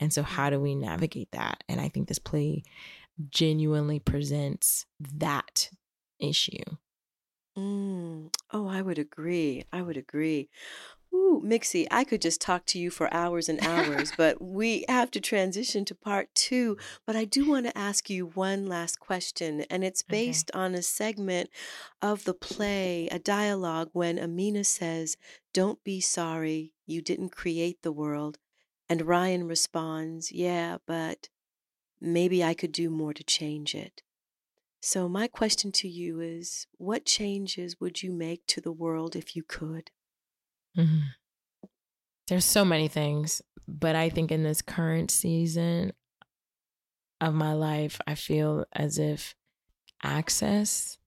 And 0.00 0.12
so, 0.12 0.22
how 0.22 0.50
do 0.50 0.60
we 0.60 0.74
navigate 0.74 1.32
that? 1.32 1.64
And 1.68 1.80
I 1.80 1.88
think 1.88 2.08
this 2.08 2.18
play 2.18 2.62
genuinely 3.30 3.98
presents 3.98 4.86
that 5.00 5.70
issue. 6.20 6.62
Mm. 7.56 8.32
Oh, 8.52 8.68
I 8.68 8.82
would 8.82 8.98
agree. 8.98 9.64
I 9.72 9.82
would 9.82 9.96
agree. 9.96 10.48
Ooh, 11.12 11.40
Mixie, 11.44 11.86
I 11.90 12.04
could 12.04 12.20
just 12.20 12.40
talk 12.40 12.66
to 12.66 12.78
you 12.78 12.90
for 12.90 13.12
hours 13.12 13.48
and 13.48 13.60
hours, 13.64 14.12
but 14.16 14.40
we 14.42 14.84
have 14.88 15.10
to 15.12 15.20
transition 15.20 15.84
to 15.86 15.94
part 15.94 16.34
two. 16.34 16.76
But 17.06 17.16
I 17.16 17.24
do 17.24 17.48
want 17.48 17.66
to 17.66 17.76
ask 17.78 18.10
you 18.10 18.26
one 18.26 18.66
last 18.66 19.00
question, 19.00 19.62
and 19.70 19.84
it's 19.84 20.02
Okay. 20.02 20.12
based 20.12 20.50
on 20.54 20.74
a 20.74 20.82
segment 20.82 21.50
of 22.02 22.24
the 22.24 22.34
play, 22.34 23.08
a 23.10 23.18
dialogue 23.18 23.90
when 23.92 24.18
Amina 24.18 24.64
says, 24.64 25.16
Don't 25.52 25.82
be 25.84 26.00
sorry, 26.00 26.74
you 26.86 27.00
didn't 27.00 27.30
create 27.30 27.82
the 27.82 27.92
world. 27.92 28.38
And 28.88 29.02
Ryan 29.06 29.46
responds, 29.46 30.32
Yeah, 30.32 30.78
but 30.86 31.28
maybe 32.00 32.44
I 32.44 32.54
could 32.54 32.72
do 32.72 32.90
more 32.90 33.14
to 33.14 33.24
change 33.24 33.74
it. 33.74 34.02
So, 34.80 35.08
my 35.08 35.26
question 35.26 35.72
to 35.72 35.88
you 35.88 36.20
is 36.20 36.66
what 36.76 37.04
changes 37.04 37.80
would 37.80 38.02
you 38.02 38.12
make 38.12 38.46
to 38.48 38.60
the 38.60 38.72
world 38.72 39.16
if 39.16 39.34
you 39.34 39.42
could? 39.42 39.90
Mhm. 40.78 41.02
There's 42.28 42.44
so 42.44 42.64
many 42.64 42.88
things, 42.88 43.42
but 43.66 43.96
I 43.96 44.10
think 44.10 44.30
in 44.30 44.42
this 44.42 44.62
current 44.62 45.10
season 45.10 45.92
of 47.20 47.34
my 47.34 47.52
life, 47.52 48.00
I 48.06 48.14
feel 48.14 48.64
as 48.72 48.98
if 48.98 49.34
access 50.02 50.98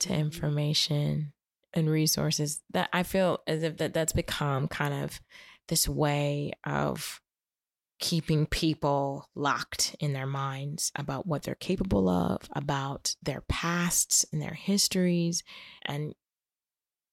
to 0.00 0.12
information 0.12 1.32
and 1.72 1.88
resources 1.88 2.62
that 2.70 2.88
I 2.92 3.02
feel 3.02 3.40
as 3.46 3.62
if 3.62 3.76
that 3.76 3.94
that's 3.94 4.12
become 4.12 4.68
kind 4.68 5.04
of 5.04 5.20
this 5.68 5.88
way 5.88 6.52
of 6.64 7.20
keeping 8.00 8.46
people 8.46 9.28
locked 9.34 9.94
in 10.00 10.12
their 10.12 10.26
minds 10.26 10.90
about 10.96 11.26
what 11.26 11.42
they're 11.42 11.54
capable 11.54 12.08
of, 12.08 12.42
about 12.52 13.14
their 13.22 13.42
pasts 13.42 14.26
and 14.32 14.42
their 14.42 14.54
histories. 14.54 15.42
And 15.84 16.14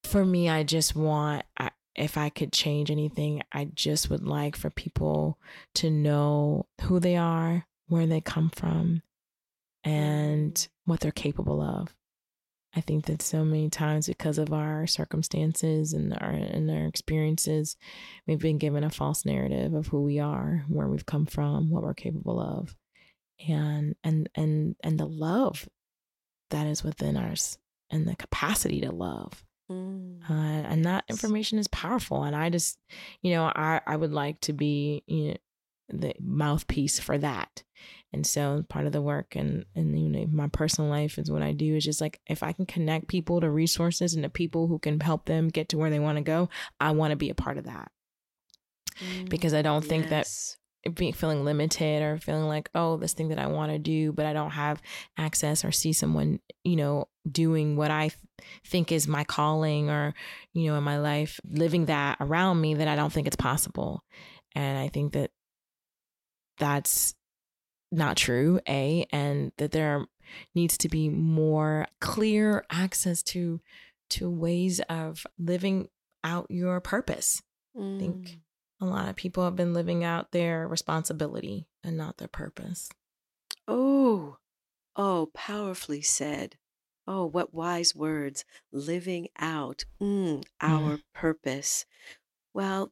for 0.04 0.26
me, 0.26 0.50
I 0.50 0.64
just 0.64 0.96
want, 0.96 1.44
if 1.96 2.18
I 2.18 2.30
could 2.30 2.52
change 2.52 2.90
anything, 2.90 3.42
I 3.52 3.66
just 3.74 4.10
would 4.10 4.24
like 4.24 4.56
for 4.56 4.70
people 4.70 5.38
to 5.76 5.90
know 5.90 6.68
who 6.82 7.00
they 7.00 7.18
are, 7.18 7.66
where 7.88 8.08
they 8.08 8.22
come 8.22 8.50
from, 8.50 9.02
and 9.84 10.54
mm. 10.54 10.68
what 10.86 11.00
they're 11.00 11.12
capable 11.12 11.62
of. 11.62 11.94
I 12.74 12.80
think 12.80 13.06
that 13.06 13.22
so 13.22 13.44
many 13.44 13.70
times 13.70 14.08
because 14.08 14.38
of 14.38 14.54
our 14.54 14.88
circumstances 14.88 15.92
and 15.92 16.14
our 16.14 16.30
and 16.30 16.72
our 16.72 16.86
experiences, 16.86 17.76
we've 18.26 18.40
been 18.40 18.60
given 18.60 18.86
a 18.86 18.90
false 18.90 19.26
narrative 19.26 19.74
of 19.74 19.88
who 19.88 20.04
we 20.04 20.20
are, 20.20 20.64
where 20.70 20.88
we've 20.88 21.06
come 21.06 21.26
from, 21.26 21.70
what 21.70 21.84
we're 21.84 21.94
capable 21.94 22.40
of, 22.40 22.78
and 23.46 23.96
and 24.06 24.30
and 24.36 24.78
and 24.84 24.98
the 24.98 25.06
love 25.06 25.68
that 26.50 26.66
is 26.66 26.82
within 26.82 27.18
us 27.18 27.58
and 27.90 28.08
the 28.08 28.16
capacity 28.16 28.80
to 28.82 28.92
love. 28.92 29.44
Mm. 29.72 30.30
Uh, 30.30 30.34
and 30.34 30.86
that 30.86 31.06
information 31.10 31.58
is 31.58 31.68
powerful. 31.68 32.24
And 32.24 32.36
I 32.36 32.50
just, 32.50 32.78
you 33.22 33.34
know, 33.34 33.46
I, 33.46 33.82
I 33.86 33.96
would 33.96 34.12
like 34.12 34.40
to 34.42 34.54
be 34.54 35.04
you 35.08 35.30
know, 35.30 35.38
the 35.90 36.14
mouthpiece 36.20 37.00
for 37.00 37.18
that. 37.18 37.64
And 38.14 38.28
so 38.28 38.66
part 38.68 38.86
of 38.86 38.92
the 38.92 39.02
work 39.02 39.36
and 39.36 39.66
and 39.74 39.98
you 39.98 40.10
know 40.10 40.28
my 40.30 40.48
personal 40.50 40.90
life 40.90 41.18
is 41.18 41.32
what 41.32 41.42
I 41.42 41.54
do 41.54 41.76
is 41.76 41.86
just 41.86 42.02
like 42.02 42.20
if 42.28 42.44
I 42.44 42.52
can 42.52 42.66
connect 42.66 43.08
people 43.08 43.40
to 43.40 43.50
resources 43.50 44.14
and 44.14 44.24
to 44.24 44.30
people 44.30 44.68
who 44.68 44.80
can 44.80 45.00
help 45.00 45.26
them 45.26 45.48
get 45.48 45.70
to 45.70 45.78
where 45.78 45.90
they 45.90 46.00
want 46.00 46.18
to 46.18 46.24
go, 46.24 46.50
I 46.80 46.92
want 46.92 47.12
to 47.12 47.16
be 47.16 47.30
a 47.30 47.36
part 47.36 47.58
of 47.58 47.66
that. 47.66 47.90
Mm, 49.00 49.30
because 49.30 49.54
I 49.54 49.62
don't 49.62 49.86
think 49.86 50.10
yes. 50.10 50.58
Being 50.96 51.14
feeling 51.14 51.44
limited 51.46 52.02
or 52.02 52.18
feeling 52.18 52.48
like 52.48 52.70
oh 52.74 52.98
this 52.98 53.14
thing 53.14 53.30
that 53.30 53.40
I 53.40 53.48
want 53.48 53.72
to 53.72 53.80
do 53.80 54.12
but 54.12 54.26
I 54.26 54.34
don't 54.34 54.52
have 54.52 54.82
access 55.18 55.64
or 55.64 55.72
see 55.72 55.94
someone 55.94 56.40
you 56.64 56.76
know 56.76 57.08
doing 57.30 57.76
what 57.76 57.92
I 57.92 58.12
think 58.66 58.92
is 58.92 59.08
my 59.08 59.24
calling 59.24 59.90
or 59.90 60.14
you 60.54 60.72
know 60.72 60.78
in 60.78 60.84
my 60.84 60.98
life 60.98 61.40
living 61.48 61.86
that 61.86 62.18
around 62.20 62.60
me 62.60 62.74
that 62.76 62.88
I 62.88 62.96
don't 62.96 63.14
think 63.14 63.28
it's 63.28 63.36
possible 63.36 64.04
and 64.56 64.78
I 64.78 64.88
think 64.88 65.14
that 65.14 65.32
that's 66.58 67.16
not 67.92 68.18
true, 68.18 68.60
A, 68.68 69.06
and 69.12 69.52
that 69.58 69.72
there 69.72 70.06
needs 70.56 70.78
to 70.78 70.90
be 70.90 71.10
more 71.10 71.88
clear 72.00 72.66
access 72.70 73.22
to 73.24 73.60
to 74.12 74.30
ways 74.30 74.82
of 74.90 75.26
living 75.40 75.88
out 76.24 76.48
your 76.50 76.80
purpose. 76.82 77.42
Mm. 77.78 77.96
I 77.96 78.00
think 78.00 78.16
mm. 78.16 78.38
A 78.82 78.86
lot 78.86 79.08
of 79.08 79.16
people 79.16 79.46
have 79.46 79.56
been 79.56 79.74
living 79.74 80.04
out 80.04 80.32
their 80.32 80.68
responsibility 80.68 81.68
and 81.84 81.96
not 81.96 82.18
their 82.18 82.28
purpose. 82.28 82.90
Oh, 83.68 84.38
oh, 84.96 85.30
powerfully 85.34 86.02
said. 86.02 86.58
Oh, 87.08 87.26
what 87.26 87.54
wise 87.54 87.96
words. 87.96 88.44
Living 88.72 89.28
out 89.40 89.86
mm, 90.02 90.44
our 90.60 90.98
mm. 90.98 91.04
purpose. 91.14 91.86
Well, 92.54 92.92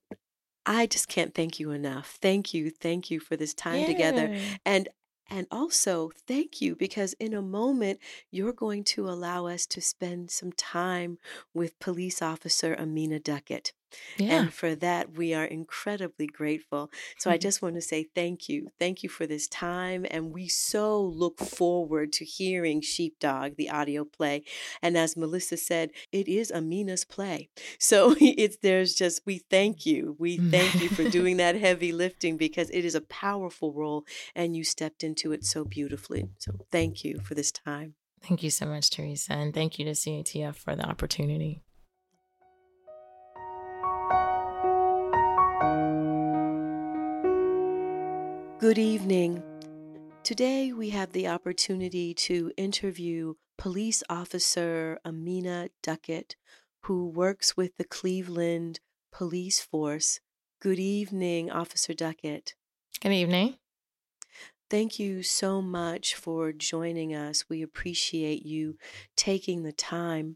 I 0.66 0.86
just 0.86 1.08
can't 1.08 1.34
thank 1.34 1.60
you 1.60 1.72
enough. 1.72 2.18
Thank 2.22 2.54
you. 2.54 2.70
Thank 2.70 3.10
you 3.10 3.20
for 3.20 3.36
this 3.36 3.54
time 3.54 3.86
together. 3.86 4.38
And 4.66 4.88
and 5.32 5.46
also, 5.52 6.12
thank 6.28 6.60
you 6.60 6.76
because 6.76 7.14
in 7.14 7.36
a 7.36 7.42
moment, 7.42 8.00
you're 8.32 8.54
going 8.54 8.84
to 8.86 9.08
allow 9.08 9.46
us 9.46 9.68
to 9.68 9.82
spend 9.82 10.32
some 10.32 10.52
time 10.52 11.20
with 11.54 11.80
police 11.80 12.22
officer 12.22 12.76
Amina 12.80 13.20
Duckett. 13.20 13.74
Yeah. 14.18 14.42
And 14.42 14.54
for 14.54 14.76
that, 14.76 15.18
we 15.18 15.34
are 15.34 15.46
incredibly 15.46 16.28
grateful. 16.28 16.92
So 17.18 17.30
I 17.30 17.34
mm-hmm. 17.34 17.42
just 17.42 17.62
want 17.62 17.76
to 17.76 17.82
say 17.82 18.08
thank 18.16 18.50
you. 18.50 18.70
Thank 18.80 19.04
you 19.04 19.10
for 19.10 19.26
this 19.26 19.48
time. 19.48 20.06
And 20.10 20.32
we 20.32 20.48
so 20.48 21.02
look 21.02 21.40
forward 21.40 22.12
to 22.14 22.26
hearing 22.26 22.82
Sheepdog, 22.82 23.56
the 23.56 23.70
audio 23.70 24.04
play. 24.06 24.44
And 24.82 24.98
as 24.98 25.18
Melissa 25.18 25.58
said, 25.58 25.92
it 26.12 26.28
is 26.28 26.52
Amina's 26.52 27.06
play. 27.06 27.50
So 27.78 28.16
it's 28.20 28.58
there's 28.58 28.94
just, 28.94 29.22
we 29.26 29.40
thank 29.50 29.86
you. 29.86 30.16
We 30.20 30.38
thank 30.38 30.82
you 30.82 30.90
for 30.90 31.10
doing 31.10 31.38
that 31.38 31.56
heavy 31.56 31.92
lifting 31.92 32.38
because 32.38 32.70
it 32.72 32.86
is 32.86 32.96
a 32.96 33.02
powerful 33.02 33.74
role 33.74 34.06
and 34.36 34.56
you 34.56 34.64
stepped 34.64 35.04
into 35.04 35.32
it 35.32 35.46
so 35.46 35.64
beautifully. 35.64 36.30
So 36.38 36.54
thank 36.72 37.04
you 37.04 37.20
for 37.24 37.36
this 37.36 37.52
time. 37.52 37.96
Thank 38.22 38.44
you 38.44 38.50
so 38.50 38.66
much, 38.66 38.90
Teresa. 38.90 39.34
And 39.34 39.54
thank 39.54 39.80
you 39.80 39.86
to 39.86 39.92
CATF 39.92 40.56
for 40.56 40.76
the 40.76 40.86
opportunity. 40.86 41.64
Good 48.60 48.78
evening. 48.78 49.42
Today 50.22 50.74
we 50.74 50.90
have 50.90 51.14
the 51.14 51.30
opportunity 51.30 52.14
to 52.16 52.52
interview 52.58 53.36
police 53.58 54.04
officer 54.10 55.00
Amina 55.06 55.70
Duckett, 55.82 56.36
who 56.84 57.08
works 57.08 57.56
with 57.56 57.78
the 57.78 57.86
Cleveland 57.86 58.82
Police 59.14 59.62
Force. 59.62 60.20
Good 60.62 60.78
evening, 60.78 61.50
Officer 61.50 61.94
Duckett. 61.94 62.56
Good 63.00 63.14
evening. 63.14 63.58
Thank 64.70 65.00
you 65.00 65.24
so 65.24 65.62
much 65.62 66.16
for 66.16 66.52
joining 66.52 67.16
us. 67.16 67.48
We 67.48 67.62
appreciate 67.62 68.46
you 68.46 68.76
taking 69.16 69.64
the 69.64 69.72
time. 69.72 70.36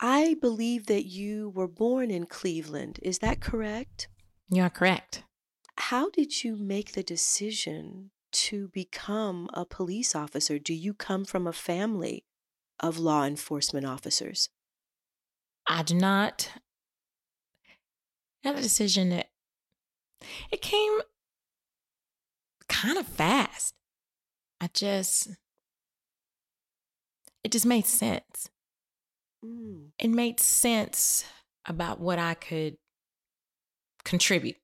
I 0.00 0.34
believe 0.34 0.86
that 0.86 1.04
you 1.06 1.50
were 1.50 1.68
born 1.68 2.10
in 2.10 2.26
Cleveland. 2.26 2.98
Is 3.02 3.20
that 3.20 3.40
correct? 3.40 4.08
You 4.50 4.62
are 4.62 4.70
correct. 4.70 5.24
How 5.78 6.10
did 6.10 6.44
you 6.44 6.56
make 6.56 6.92
the 6.92 7.02
decision 7.02 8.10
to 8.32 8.68
become 8.68 9.48
a 9.52 9.64
police 9.64 10.14
officer? 10.14 10.58
Do 10.58 10.74
you 10.74 10.94
come 10.94 11.24
from 11.24 11.46
a 11.46 11.52
family 11.52 12.24
of 12.80 12.98
law 12.98 13.24
enforcement 13.24 13.86
officers? 13.86 14.48
I 15.66 15.82
do 15.82 15.94
not 15.94 16.50
a 18.44 18.52
decision 18.54 19.10
that 19.10 19.30
it 20.50 20.60
came 20.60 21.00
kind 22.68 22.98
of 22.98 23.06
fast. 23.06 23.74
I 24.60 24.68
just, 24.72 25.30
it 27.44 27.52
just 27.52 27.66
made 27.66 27.86
sense. 27.86 28.48
Mm. 29.44 29.90
It 29.98 30.08
made 30.08 30.40
sense 30.40 31.24
about 31.66 32.00
what 32.00 32.18
I 32.18 32.34
could 32.34 32.76
contribute. 34.04 34.56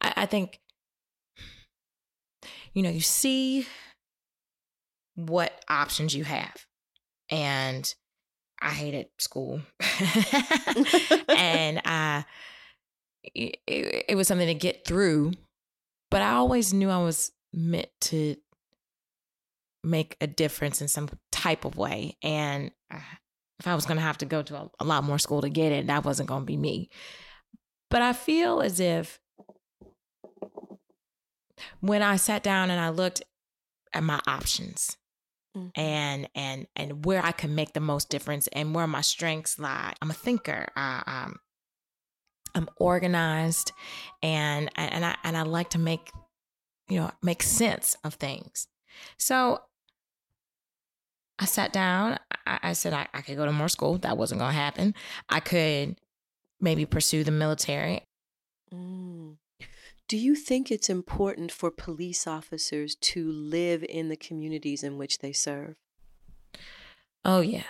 I, 0.00 0.12
I 0.18 0.26
think, 0.26 0.60
you 2.72 2.82
know, 2.82 2.90
you 2.90 3.00
see 3.00 3.66
what 5.14 5.64
options 5.68 6.14
you 6.14 6.24
have. 6.24 6.66
And 7.30 7.92
I 8.60 8.70
hated 8.70 9.06
school. 9.18 9.60
and 11.28 11.80
I, 11.84 12.24
it, 13.22 13.58
it 13.66 14.16
was 14.16 14.28
something 14.28 14.46
to 14.46 14.54
get 14.54 14.86
through, 14.86 15.32
but 16.10 16.22
I 16.22 16.32
always 16.32 16.72
knew 16.72 16.90
I 16.90 17.02
was 17.02 17.32
meant 17.52 17.88
to 18.02 18.36
make 19.82 20.16
a 20.20 20.26
difference 20.26 20.80
in 20.80 20.88
some 20.88 21.08
type 21.30 21.64
of 21.64 21.76
way. 21.76 22.16
And 22.22 22.70
if 23.58 23.66
I 23.66 23.74
was 23.74 23.86
going 23.86 23.96
to 23.96 24.02
have 24.02 24.18
to 24.18 24.26
go 24.26 24.42
to 24.42 24.56
a, 24.56 24.70
a, 24.80 24.84
lot 24.84 25.04
more 25.04 25.18
school 25.18 25.42
to 25.42 25.50
get 25.50 25.72
it, 25.72 25.86
that 25.86 26.04
wasn't 26.04 26.28
going 26.28 26.42
to 26.42 26.46
be 26.46 26.56
me. 26.56 26.88
But 27.90 28.02
I 28.02 28.12
feel 28.12 28.60
as 28.60 28.80
if 28.80 29.20
when 31.80 32.02
I 32.02 32.16
sat 32.16 32.42
down 32.42 32.70
and 32.70 32.80
I 32.80 32.90
looked 32.90 33.22
at 33.92 34.02
my 34.02 34.20
options 34.26 34.96
mm-hmm. 35.56 35.68
and 35.80 36.28
and 36.34 36.66
and 36.76 37.04
where 37.04 37.24
I 37.24 37.32
could 37.32 37.50
make 37.50 37.72
the 37.72 37.80
most 37.80 38.08
difference 38.08 38.48
and 38.48 38.74
where 38.74 38.86
my 38.86 39.00
strengths 39.00 39.58
lie, 39.58 39.94
I'm 40.02 40.10
a 40.10 40.14
thinker. 40.14 40.66
I, 40.76 41.02
um, 41.06 41.36
I'm 42.54 42.68
organized, 42.78 43.72
and 44.22 44.70
and 44.76 45.04
I 45.04 45.16
and 45.24 45.36
I 45.36 45.42
like 45.42 45.70
to 45.70 45.78
make 45.78 46.10
you 46.88 46.98
know 46.98 47.10
make 47.22 47.42
sense 47.42 47.96
of 48.04 48.14
things. 48.14 48.68
So 49.18 49.60
I 51.38 51.46
sat 51.46 51.72
down. 51.72 52.18
I, 52.46 52.58
I 52.62 52.72
said 52.74 52.92
I, 52.92 53.08
I 53.12 53.22
could 53.22 53.36
go 53.36 53.46
to 53.46 53.52
more 53.52 53.68
school. 53.68 53.98
That 53.98 54.16
wasn't 54.16 54.40
going 54.40 54.52
to 54.52 54.58
happen. 54.58 54.94
I 55.28 55.40
could 55.40 55.96
maybe 56.60 56.86
pursue 56.86 57.24
the 57.24 57.32
military. 57.32 58.02
Mm. 58.72 59.36
Do 60.14 60.20
you 60.20 60.36
think 60.36 60.70
it's 60.70 60.88
important 60.88 61.50
for 61.50 61.72
police 61.72 62.28
officers 62.28 62.94
to 62.94 63.32
live 63.32 63.84
in 63.88 64.10
the 64.10 64.16
communities 64.16 64.84
in 64.84 64.96
which 64.96 65.18
they 65.18 65.32
serve? 65.32 65.74
Oh, 67.24 67.40
yeah. 67.40 67.64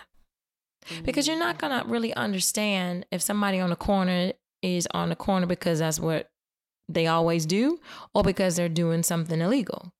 Mm-hmm. 0.90 1.07
Because 1.07 1.26
you're 1.26 1.38
not 1.38 1.57
mm. 1.57 1.61
going 1.61 1.80
to 1.80 1.88
really 1.88 2.12
understand 2.12 3.07
if 3.11 3.22
somebody 3.22 3.61
on 3.61 3.70
the 3.70 3.76
corner 3.76 4.34
is 4.61 4.86
on 4.92 5.09
the 5.09 5.16
corner 5.16 5.47
because 5.47 5.78
that's 5.78 5.99
what 5.99 6.28
they 6.86 7.07
always 7.07 7.47
do 7.47 7.80
or 8.14 8.22
because 8.22 8.57
they're 8.57 8.68
doing 8.68 9.03
something 9.03 9.40
illegal. 9.40 9.95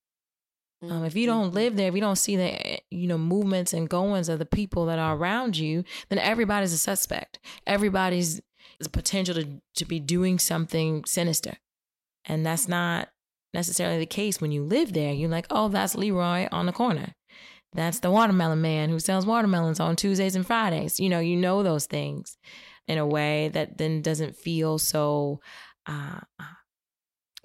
Um, 0.83 1.03
if 1.07 1.17
you 1.17 1.25
don't 1.25 1.47
mm-hmm. 1.47 1.55
live 1.55 1.77
there, 1.77 1.89
if 1.89 1.95
you 1.95 2.03
don't 2.03 2.17
see 2.17 2.37
the 2.37 2.79
you 2.91 3.07
know 3.07 3.17
movements 3.17 3.73
and 3.73 3.89
goings 3.89 4.29
of 4.29 4.39
the 4.39 4.45
people 4.45 4.85
that 4.85 4.99
are 4.99 5.17
around 5.17 5.57
you, 5.57 5.83
then 6.11 6.19
everybody's 6.19 6.75
a 6.75 6.79
suspect. 6.79 7.39
Everybody's 7.67 8.43
the 8.81 8.91
potential 8.91 9.35
to 9.35 9.63
to 9.77 9.87
be 9.87 9.99
doing 9.99 10.39
something 10.39 11.07
sinister. 11.07 11.57
And 12.27 12.45
that's 12.45 12.69
not 12.69 13.09
necessarily 13.53 13.99
the 13.99 14.07
case 14.07 14.41
when 14.41 14.53
you 14.53 14.63
live 14.63 14.93
there. 14.93 15.13
You're 15.13 15.29
like, 15.29 15.47
oh, 15.51 15.69
that's 15.69 15.95
Leroy 15.95 16.49
on 16.51 16.67
the 16.67 16.73
corner. 16.73 17.15
That's 17.73 18.01
the 18.01 18.11
watermelon 18.11 18.61
man 18.61 18.89
who 18.89 19.01
sells 19.01 19.27
watermelons 19.27 19.81
on 19.81 19.97
Tuesdays 19.97 20.37
and 20.37 20.47
Fridays. 20.47 21.01
You 21.01 21.09
know, 21.09 21.21
you 21.21 21.37
know 21.37 21.63
those 21.63 21.87
things 21.87 22.37
in 22.87 22.99
a 22.99 23.07
way 23.07 23.49
that 23.49 23.79
then 23.79 24.03
doesn't 24.03 24.37
feel 24.37 24.79
so 24.79 25.41
uh, 25.87 26.21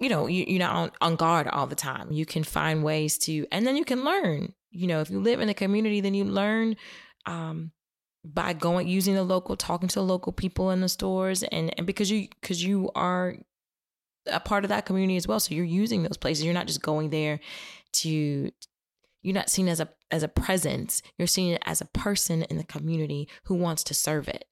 you 0.00 0.08
know, 0.08 0.26
you, 0.26 0.44
you're 0.48 0.58
not 0.58 0.74
on, 0.74 0.90
on 1.02 1.16
guard 1.16 1.46
all 1.46 1.66
the 1.66 1.74
time. 1.74 2.10
You 2.10 2.24
can 2.24 2.42
find 2.42 2.82
ways 2.82 3.18
to, 3.18 3.46
and 3.52 3.66
then 3.66 3.76
you 3.76 3.84
can 3.84 4.02
learn. 4.02 4.54
You 4.70 4.86
know, 4.86 5.00
if 5.00 5.10
you 5.10 5.20
live 5.20 5.40
in 5.40 5.50
a 5.50 5.54
community, 5.54 6.00
then 6.00 6.14
you 6.14 6.24
learn 6.24 6.76
um, 7.26 7.72
by 8.24 8.54
going, 8.54 8.88
using 8.88 9.14
the 9.14 9.22
local, 9.22 9.56
talking 9.56 9.88
to 9.88 9.96
the 9.96 10.04
local 10.04 10.32
people 10.32 10.70
in 10.70 10.80
the 10.80 10.88
stores, 10.88 11.42
and 11.42 11.74
and 11.76 11.86
because 11.86 12.10
you 12.10 12.28
because 12.40 12.64
you 12.64 12.90
are 12.94 13.36
a 14.26 14.40
part 14.40 14.64
of 14.64 14.68
that 14.68 14.86
community 14.86 15.16
as 15.16 15.26
well, 15.26 15.40
so 15.40 15.54
you're 15.54 15.64
using 15.64 16.02
those 16.02 16.16
places. 16.16 16.44
You're 16.44 16.54
not 16.54 16.66
just 16.66 16.82
going 16.82 17.10
there 17.10 17.40
to 17.92 18.50
you're 19.22 19.34
not 19.34 19.50
seen 19.50 19.68
as 19.68 19.80
a 19.80 19.88
as 20.10 20.22
a 20.22 20.28
presence 20.28 21.02
you're 21.18 21.26
seen 21.26 21.58
as 21.66 21.80
a 21.80 21.86
person 21.86 22.42
in 22.44 22.56
the 22.56 22.64
community 22.64 23.28
who 23.44 23.54
wants 23.54 23.84
to 23.84 23.92
serve 23.92 24.28
it 24.28 24.44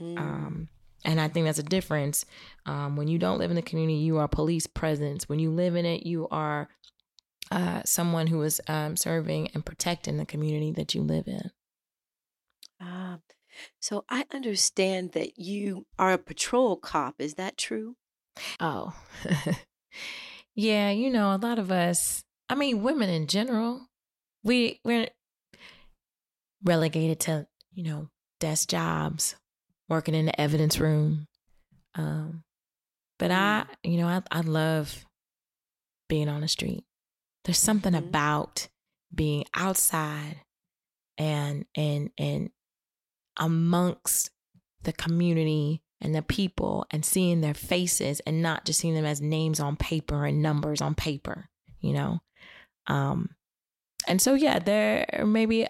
mm. 0.00 0.16
um, 0.16 0.68
and 1.04 1.20
I 1.20 1.28
think 1.28 1.46
that's 1.46 1.58
a 1.58 1.62
difference. 1.62 2.24
Um, 2.64 2.96
when 2.96 3.08
you 3.08 3.18
don't 3.18 3.38
live 3.38 3.50
in 3.50 3.56
the 3.56 3.62
community, 3.62 3.98
you 3.98 4.16
are 4.18 4.26
police 4.26 4.66
presence. 4.66 5.28
When 5.28 5.38
you 5.38 5.50
live 5.50 5.76
in 5.76 5.84
it, 5.84 6.06
you 6.06 6.26
are 6.30 6.68
uh, 7.50 7.82
someone 7.84 8.28
who 8.28 8.42
is 8.42 8.60
um, 8.68 8.96
serving 8.96 9.50
and 9.52 9.64
protecting 9.64 10.16
the 10.16 10.24
community 10.24 10.72
that 10.72 10.94
you 10.94 11.02
live 11.02 11.28
in. 11.28 11.50
Ah, 12.80 13.18
so 13.80 14.04
I 14.08 14.24
understand 14.32 15.12
that 15.12 15.38
you 15.38 15.86
are 15.98 16.12
a 16.12 16.18
patrol 16.18 16.76
cop. 16.76 17.16
Is 17.18 17.34
that 17.34 17.58
true? 17.58 17.96
Oh, 18.60 18.94
yeah. 20.54 20.90
You 20.90 21.10
know, 21.10 21.34
a 21.34 21.38
lot 21.38 21.58
of 21.58 21.70
us. 21.70 22.24
I 22.48 22.54
mean, 22.54 22.82
women 22.82 23.08
in 23.08 23.26
general, 23.26 23.88
we 24.42 24.80
we're 24.84 25.08
relegated 26.62 27.20
to 27.20 27.46
you 27.72 27.84
know 27.84 28.08
desk 28.40 28.68
jobs 28.68 29.36
working 29.88 30.14
in 30.14 30.26
the 30.26 30.40
evidence 30.40 30.78
room. 30.78 31.26
Um, 31.94 32.42
but 33.18 33.30
I, 33.30 33.64
mm. 33.84 33.92
you 33.92 33.98
know, 33.98 34.08
I, 34.08 34.22
I 34.30 34.40
love 34.40 35.04
being 36.08 36.28
on 36.28 36.40
the 36.40 36.48
street. 36.48 36.84
There's 37.44 37.58
something 37.58 37.92
mm-hmm. 37.92 38.08
about 38.08 38.68
being 39.14 39.44
outside 39.54 40.40
and 41.16 41.66
and 41.76 42.10
and 42.18 42.50
amongst 43.38 44.30
the 44.82 44.92
community 44.92 45.82
and 46.04 46.14
the 46.14 46.22
people 46.22 46.86
and 46.90 47.04
seeing 47.04 47.40
their 47.40 47.54
faces 47.54 48.20
and 48.20 48.42
not 48.42 48.64
just 48.64 48.78
seeing 48.78 48.94
them 48.94 49.06
as 49.06 49.20
names 49.20 49.58
on 49.58 49.76
paper 49.76 50.26
and 50.26 50.42
numbers 50.42 50.80
on 50.80 50.94
paper, 50.94 51.48
you 51.80 51.94
know. 51.94 52.20
Um 52.86 53.30
and 54.06 54.20
so 54.20 54.34
yeah, 54.34 54.58
there 54.58 55.24
maybe 55.26 55.66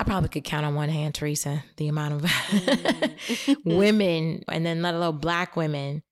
I 0.00 0.02
probably 0.02 0.28
could 0.30 0.44
count 0.44 0.64
on 0.64 0.74
one 0.74 0.88
hand, 0.88 1.14
Teresa, 1.14 1.62
the 1.76 1.88
amount 1.88 2.14
of 2.14 2.22
mm. 2.22 3.56
women, 3.64 4.42
and 4.48 4.64
then 4.64 4.80
let 4.80 4.94
alone 4.94 5.18
black 5.18 5.56
women 5.56 6.02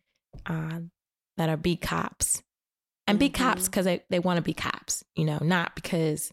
uh, 0.45 0.81
that 1.39 1.49
are 1.49 1.57
beat 1.57 1.81
cops. 1.81 2.43
And 3.07 3.17
mm-hmm. 3.17 3.27
be 3.27 3.31
cops 3.31 3.65
because 3.65 3.87
they, 3.87 4.03
they 4.11 4.19
want 4.19 4.37
to 4.37 4.43
be 4.43 4.53
cops, 4.53 5.05
you 5.17 5.25
know, 5.25 5.39
not 5.41 5.75
because, 5.75 6.31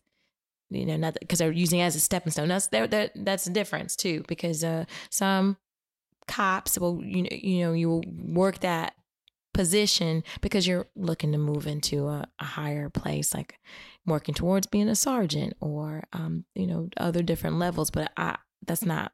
you 0.69 0.85
know, 0.85 0.97
not 0.97 1.15
because 1.17 1.39
they're 1.39 1.49
using 1.49 1.79
it 1.79 1.83
as 1.83 1.95
a 1.95 2.01
stepping 2.01 2.31
stone. 2.31 2.49
That's 2.49 2.67
they're, 2.67 3.09
that's 3.15 3.45
the 3.45 3.51
difference 3.51 3.95
too, 3.95 4.25
because 4.27 4.61
uh, 4.61 4.83
some 5.09 5.55
cops 6.27 6.77
will, 6.77 7.03
you 7.03 7.23
know, 7.23 7.29
you 7.31 7.59
know, 7.65 7.73
you 7.73 7.89
will 7.89 8.03
work 8.07 8.59
that 8.59 8.95
position 9.53 10.21
because 10.41 10.67
you're 10.67 10.87
looking 10.95 11.31
to 11.31 11.37
move 11.37 11.65
into 11.65 12.07
a, 12.07 12.27
a 12.39 12.43
higher 12.43 12.89
place, 12.89 13.33
like 13.33 13.57
working 14.05 14.35
towards 14.35 14.67
being 14.67 14.89
a 14.89 14.95
sergeant 14.95 15.53
or 15.59 16.03
um, 16.13 16.45
you 16.53 16.67
know 16.67 16.89
other 16.97 17.23
different 17.23 17.57
levels. 17.57 17.89
But 17.89 18.11
I 18.17 18.37
that's 18.65 18.85
not 18.85 19.13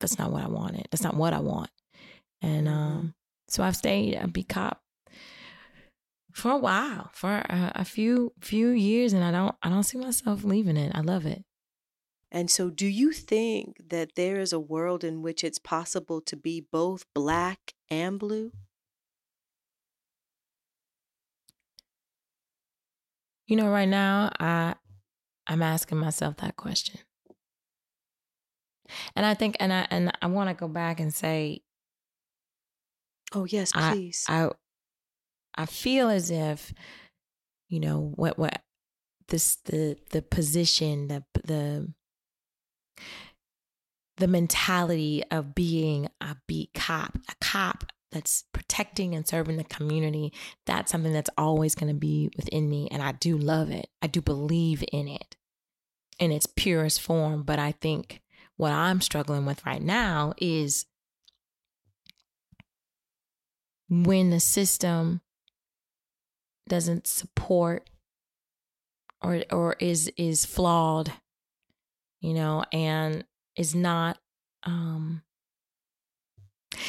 that's 0.00 0.18
not 0.18 0.30
what 0.30 0.44
I 0.44 0.48
wanted. 0.48 0.86
That's 0.90 1.02
not 1.02 1.16
what 1.16 1.32
I 1.32 1.40
want. 1.40 1.70
And 2.42 2.66
mm-hmm. 2.66 2.76
um, 2.76 3.14
so 3.48 3.62
I've 3.62 3.76
stayed 3.76 4.14
a 4.14 4.28
B 4.28 4.44
cop 4.44 4.82
for 6.32 6.50
a 6.50 6.58
while, 6.58 7.10
for 7.14 7.30
a, 7.30 7.72
a 7.76 7.84
few 7.84 8.32
few 8.40 8.68
years, 8.68 9.12
and 9.12 9.24
I 9.24 9.30
don't 9.30 9.54
I 9.62 9.70
don't 9.70 9.84
see 9.84 9.98
myself 9.98 10.44
leaving 10.44 10.76
it. 10.76 10.92
I 10.94 11.00
love 11.00 11.26
it. 11.26 11.44
And 12.34 12.50
so, 12.50 12.70
do 12.70 12.86
you 12.86 13.12
think 13.12 13.76
that 13.90 14.14
there 14.16 14.40
is 14.40 14.54
a 14.54 14.58
world 14.58 15.04
in 15.04 15.20
which 15.20 15.44
it's 15.44 15.58
possible 15.58 16.22
to 16.22 16.34
be 16.34 16.62
both 16.62 17.04
black 17.12 17.74
and 17.90 18.18
blue? 18.18 18.52
You 23.46 23.56
know, 23.56 23.68
right 23.68 23.88
now 23.88 24.32
I 24.40 24.76
I'm 25.46 25.60
asking 25.62 25.98
myself 25.98 26.38
that 26.38 26.56
question. 26.56 27.00
And 29.14 29.26
I 29.26 29.34
think 29.34 29.56
and 29.60 29.70
I 29.70 29.86
and 29.90 30.10
I 30.22 30.26
want 30.28 30.48
to 30.48 30.54
go 30.54 30.68
back 30.68 31.00
and 31.00 31.12
say 31.12 31.60
Oh 33.34 33.44
yes, 33.44 33.72
please. 33.72 34.24
I, 34.26 34.46
I 34.46 34.50
I 35.54 35.66
feel 35.66 36.08
as 36.08 36.30
if 36.30 36.72
you 37.68 37.78
know 37.78 38.12
what 38.16 38.38
what 38.38 38.62
this 39.28 39.56
the 39.64 39.98
the 40.12 40.22
position 40.22 41.08
the 41.08 41.24
the 41.44 41.92
the 44.16 44.28
mentality 44.28 45.22
of 45.30 45.54
being 45.54 46.08
a 46.20 46.36
beat 46.46 46.74
cop 46.74 47.18
a 47.28 47.34
cop 47.40 47.84
that's 48.12 48.44
protecting 48.52 49.14
and 49.14 49.26
serving 49.26 49.56
the 49.56 49.64
community, 49.64 50.32
that's 50.66 50.92
something 50.92 51.12
that's 51.12 51.30
always 51.36 51.74
going 51.74 51.92
to 51.92 51.98
be 51.98 52.30
within 52.36 52.68
me. 52.68 52.88
And 52.90 53.02
I 53.02 53.12
do 53.12 53.36
love 53.36 53.70
it. 53.70 53.88
I 54.02 54.06
do 54.06 54.20
believe 54.20 54.84
in 54.92 55.08
it 55.08 55.36
in 56.18 56.30
its 56.30 56.46
purest 56.46 57.00
form. 57.00 57.42
But 57.42 57.58
I 57.58 57.72
think 57.72 58.20
what 58.56 58.72
I'm 58.72 59.00
struggling 59.00 59.46
with 59.46 59.64
right 59.66 59.82
now 59.82 60.34
is 60.38 60.84
when 63.88 64.30
the 64.30 64.40
system 64.40 65.20
doesn't 66.68 67.06
support 67.06 67.90
or 69.20 69.42
or 69.50 69.76
is 69.78 70.10
is 70.16 70.46
flawed 70.46 71.12
you 72.22 72.32
know 72.32 72.64
and 72.72 73.24
is 73.56 73.74
not 73.74 74.18
um 74.62 75.22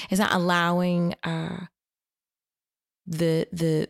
it's 0.10 0.20
not 0.20 0.34
allowing 0.34 1.16
uh, 1.24 1.66
the 3.06 3.48
the 3.52 3.90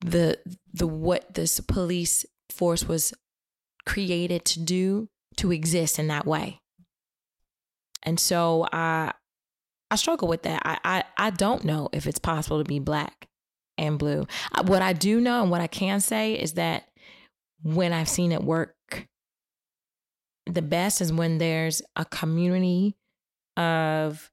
the 0.00 0.38
the 0.72 0.86
what 0.86 1.34
this 1.34 1.60
police 1.60 2.24
force 2.50 2.84
was 2.84 3.14
created 3.86 4.44
to 4.44 4.60
do 4.60 5.08
to 5.36 5.50
exist 5.50 5.98
in 5.98 6.08
that 6.08 6.26
way. 6.26 6.60
And 8.02 8.20
so 8.20 8.66
I 8.72 9.12
I 9.90 9.96
struggle 9.96 10.28
with 10.28 10.42
that. 10.42 10.62
I 10.64 10.78
I, 10.84 11.04
I 11.16 11.30
don't 11.30 11.64
know 11.64 11.88
if 11.92 12.06
it's 12.06 12.18
possible 12.18 12.58
to 12.58 12.68
be 12.68 12.78
black 12.78 13.28
and 13.76 13.98
blue. 13.98 14.26
What 14.66 14.82
I 14.82 14.92
do 14.92 15.20
know 15.20 15.42
and 15.42 15.50
what 15.50 15.60
I 15.60 15.66
can 15.66 16.00
say 16.00 16.34
is 16.34 16.54
that 16.54 16.88
when 17.64 17.92
I've 17.92 18.08
seen 18.08 18.30
it 18.30 18.44
work 18.44 18.76
the 20.46 20.62
best 20.62 21.00
is 21.00 21.12
when 21.12 21.38
there's 21.38 21.82
a 21.96 22.04
community 22.04 22.96
of 23.56 24.30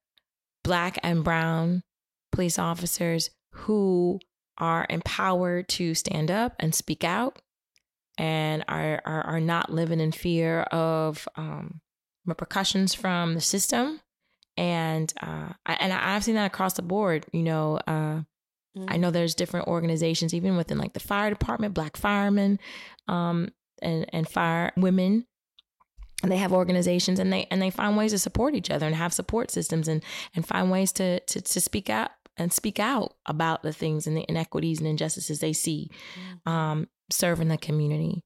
black 0.64 0.98
and 1.04 1.24
brown 1.24 1.84
police 2.32 2.60
officers 2.60 3.30
who 3.52 4.20
are 4.58 4.86
empowered 4.90 5.68
to 5.68 5.96
stand 5.96 6.30
up 6.30 6.54
and 6.60 6.76
speak 6.76 7.04
out 7.04 7.42
and 8.18 8.64
are 8.68 9.02
are, 9.06 9.22
are 9.24 9.40
not 9.40 9.72
living 9.72 10.00
in 10.00 10.12
fear 10.12 10.62
of 10.64 11.28
um, 11.36 11.82
repercussions 12.26 12.94
from 12.94 13.34
the 13.34 13.42
system. 13.42 14.02
And 14.58 15.12
uh, 15.22 15.54
I, 15.66 15.74
and 15.80 15.94
I've 15.94 16.24
seen 16.24 16.36
that 16.36 16.46
across 16.46 16.74
the 16.74 16.82
board 16.82 17.26
you 17.32 17.44
know 17.44 17.78
uh, 17.88 18.22
mm-hmm. 18.78 18.86
I 18.88 18.98
know 18.98 19.12
there's 19.12 19.36
different 19.36 19.68
organizations 19.68 20.34
even 20.34 20.58
within 20.58 20.78
like 20.78 20.94
the 20.94 21.00
fire 21.00 21.30
department 21.30 21.74
black 21.74 21.98
firemen 21.98 22.60
um, 23.08 23.50
and 23.82 24.06
and 24.14 24.28
fire 24.28 24.72
women 24.78 25.26
and 26.24 26.32
they 26.32 26.38
have 26.38 26.54
organizations 26.54 27.20
and 27.20 27.32
they 27.32 27.48
and 27.50 27.62
they 27.62 27.70
find 27.70 27.98
ways 27.98 28.12
to 28.12 28.20
support 28.20 28.56
each 28.56 28.70
other 28.70 28.86
and 28.86 28.96
have 28.96 29.14
support 29.14 29.52
systems 29.52 29.88
and 29.88 30.04
and 30.36 30.48
find 30.48 30.72
ways 30.72 30.92
to 30.92 31.20
to, 31.22 31.42
to 31.42 31.60
speak 31.60 31.90
out 31.90 32.12
and 32.38 32.54
speak 32.54 32.80
out 32.80 33.16
about 33.26 33.62
the 33.64 33.74
things 33.74 34.08
and 34.08 34.16
the 34.16 34.26
inequities 34.30 34.80
and 34.80 34.88
injustices 34.88 35.40
they 35.40 35.54
see 35.54 35.90
mm-hmm. 36.16 36.50
um, 36.50 36.88
serving 37.10 37.48
the 37.48 37.58
community 37.58 38.24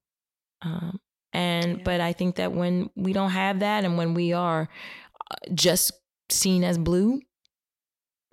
um, 0.62 0.98
and 1.32 1.78
yeah. 1.78 1.82
but 1.84 2.00
i 2.00 2.12
think 2.12 2.36
that 2.36 2.52
when 2.52 2.90
we 2.94 3.12
don't 3.12 3.30
have 3.30 3.60
that 3.60 3.84
and 3.84 3.96
when 3.96 4.14
we 4.14 4.32
are 4.32 4.68
uh, 5.30 5.34
just 5.54 5.92
seen 6.28 6.64
as 6.64 6.78
blue 6.78 7.20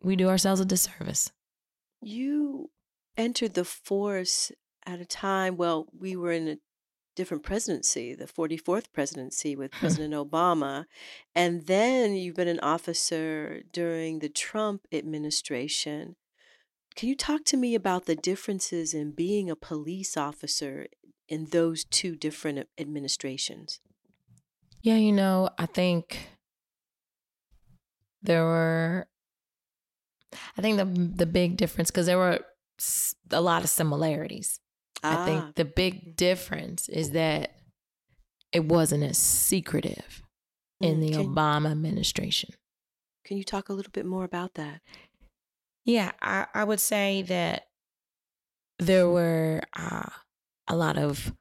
we 0.03 0.15
do 0.15 0.29
ourselves 0.29 0.61
a 0.61 0.65
disservice 0.65 1.31
you 2.05 2.69
entered 3.17 3.53
the 3.53 3.65
force 3.65 4.51
at 4.85 4.99
a 4.99 5.05
time 5.05 5.55
well 5.55 5.87
we 5.97 6.15
were 6.15 6.31
in 6.31 6.47
a 6.47 6.57
different 7.15 7.43
presidency, 7.43 8.13
the 8.15 8.25
44th 8.25 8.91
presidency 8.91 9.55
with 9.55 9.71
President 9.79 10.13
Obama. 10.13 10.85
And 11.35 11.67
then 11.67 12.15
you've 12.15 12.35
been 12.35 12.47
an 12.47 12.59
officer 12.61 13.61
during 13.71 14.19
the 14.19 14.29
Trump 14.29 14.87
administration. 14.91 16.15
Can 16.95 17.09
you 17.09 17.15
talk 17.15 17.43
to 17.45 17.57
me 17.57 17.75
about 17.75 18.05
the 18.05 18.15
differences 18.15 18.93
in 18.93 19.11
being 19.11 19.49
a 19.49 19.55
police 19.55 20.15
officer 20.15 20.87
in 21.27 21.45
those 21.45 21.83
two 21.85 22.15
different 22.15 22.67
administrations? 22.77 23.79
Yeah, 24.81 24.95
you 24.95 25.11
know, 25.11 25.49
I 25.57 25.65
think 25.65 26.29
there 28.21 28.43
were 28.43 29.07
I 30.57 30.61
think 30.61 30.77
the 30.77 30.85
the 30.85 31.25
big 31.25 31.57
difference 31.57 31.91
because 31.91 32.05
there 32.05 32.17
were 32.17 32.39
a 33.31 33.41
lot 33.41 33.63
of 33.63 33.69
similarities. 33.69 34.59
Ah. 35.03 35.21
I 35.21 35.25
think 35.25 35.43
ah. 35.43 35.51
the 35.55 35.65
big 35.65 36.15
difference 36.15 36.89
is 36.89 37.11
that 37.11 37.55
it 38.51 38.65
wasn't 38.65 39.03
as 39.03 39.17
secretive 39.17 40.21
in 40.79 40.99
the 40.99 41.11
can, 41.11 41.25
Obama 41.25 41.71
administration. 41.71 42.51
Can 43.25 43.37
you 43.37 43.43
talk 43.43 43.69
a 43.69 43.73
little 43.73 43.91
bit 43.91 44.05
more 44.05 44.23
about 44.23 44.55
that? 44.55 44.81
Yeah, 45.85 46.11
I, 46.21 46.45
I 46.53 46.63
would 46.63 46.79
say 46.79 47.23
that 47.23 47.67
there 48.79 49.09
were 49.09 49.61
uh, 49.77 50.09
a 50.67 50.75
lot 50.75 50.97
of 50.97 51.33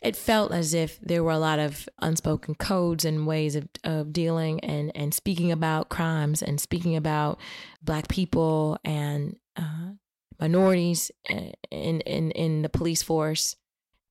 it 0.00 0.16
felt 0.16 0.52
as 0.52 0.74
if 0.74 1.00
there 1.00 1.24
were 1.24 1.32
a 1.32 1.38
lot 1.38 1.58
of 1.58 1.88
unspoken 2.00 2.54
codes 2.54 3.04
and 3.04 3.26
ways 3.26 3.56
of, 3.56 3.68
of 3.82 4.12
dealing 4.12 4.60
and, 4.60 4.92
and 4.94 5.12
speaking 5.12 5.50
about 5.50 5.88
crimes 5.88 6.42
and 6.42 6.60
speaking 6.60 6.94
about 6.94 7.38
black 7.82 8.08
people 8.08 8.78
and 8.84 9.36
uh, 9.56 9.90
minorities 10.40 11.10
in, 11.28 12.00
in, 12.00 12.30
in 12.30 12.62
the 12.62 12.68
police 12.68 13.02
force. 13.02 13.56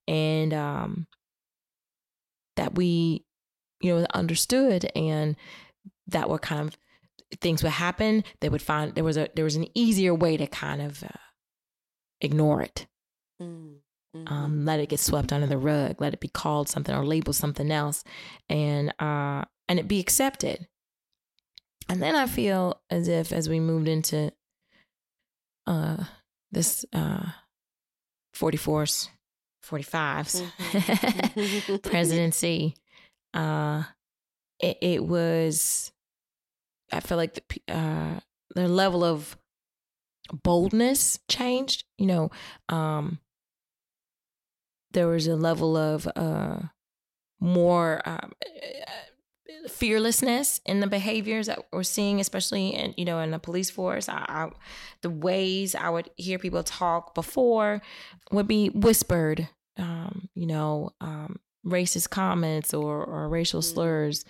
And 0.09 0.53
um, 0.53 1.07
that 2.55 2.75
we, 2.75 3.25
you 3.81 3.93
know, 3.95 4.05
understood 4.13 4.89
and 4.95 5.35
that 6.07 6.29
were 6.29 6.39
kind 6.39 6.67
of 6.67 6.77
things 7.39 7.63
would 7.63 7.73
happen. 7.73 8.23
They 8.39 8.49
would 8.49 8.61
find 8.61 8.95
there 8.95 9.03
was 9.03 9.17
a, 9.17 9.29
there 9.35 9.45
was 9.45 9.55
an 9.55 9.67
easier 9.73 10.13
way 10.13 10.37
to 10.37 10.47
kind 10.47 10.81
of 10.81 11.03
uh, 11.03 11.07
ignore 12.21 12.61
it. 12.61 12.87
Mm. 13.41 13.77
Mm-hmm. 14.25 14.33
Um, 14.33 14.65
let 14.65 14.79
it 14.79 14.89
get 14.89 14.99
swept 14.99 15.31
under 15.31 15.47
the 15.47 15.57
rug, 15.57 16.01
let 16.01 16.13
it 16.13 16.19
be 16.19 16.27
called 16.27 16.69
something 16.69 16.95
or 16.95 17.05
labeled 17.05 17.35
something 17.35 17.71
else, 17.71 18.03
and 18.49 18.93
uh, 18.99 19.43
and 19.67 19.79
it 19.79 19.87
be 19.87 19.99
accepted. 19.99 20.67
And 21.89 22.01
then 22.01 22.15
I 22.15 22.27
feel 22.27 22.81
as 22.89 23.07
if 23.07 23.31
as 23.31 23.47
we 23.47 23.59
moved 23.59 23.87
into 23.87 24.31
uh, 25.65 26.03
this 26.51 26.85
uh, 26.93 27.27
44s, 28.35 29.09
45s 29.65 30.43
mm-hmm. 30.71 31.75
presidency, 31.89 32.75
uh, 33.33 33.83
it, 34.59 34.77
it, 34.81 35.03
was, 35.05 35.91
I 36.91 36.99
feel 36.99 37.17
like 37.17 37.35
the, 37.35 37.73
uh, 37.73 38.19
the 38.55 38.67
level 38.67 39.03
of 39.03 39.37
boldness 40.43 41.19
changed. 41.29 41.85
You 41.97 42.07
know, 42.07 42.31
um, 42.69 43.19
there 44.97 45.07
was 45.07 45.27
a 45.27 45.35
level 45.35 45.77
of 45.77 46.07
uh, 46.15 46.57
more 47.39 48.01
um, 48.09 48.31
fearlessness 49.67 50.59
in 50.65 50.79
the 50.79 50.87
behaviors 50.87 51.45
that 51.45 51.59
we're 51.71 51.83
seeing, 51.83 52.19
especially 52.19 52.69
in 52.69 52.95
you 52.97 53.05
know 53.05 53.19
in 53.19 53.29
the 53.29 53.37
police 53.37 53.69
force. 53.69 54.09
I, 54.09 54.25
I, 54.27 54.49
the 55.03 55.11
ways 55.11 55.75
I 55.75 55.91
would 55.91 56.09
hear 56.15 56.39
people 56.39 56.63
talk 56.63 57.13
before 57.13 57.79
would 58.31 58.47
be 58.47 58.69
whispered, 58.69 59.47
um, 59.77 60.29
you 60.33 60.47
know, 60.47 60.89
um, 60.99 61.39
racist 61.63 62.09
comments 62.09 62.73
or, 62.73 63.05
or 63.05 63.29
racial 63.29 63.61
mm-hmm. 63.61 63.75
slurs 63.75 64.25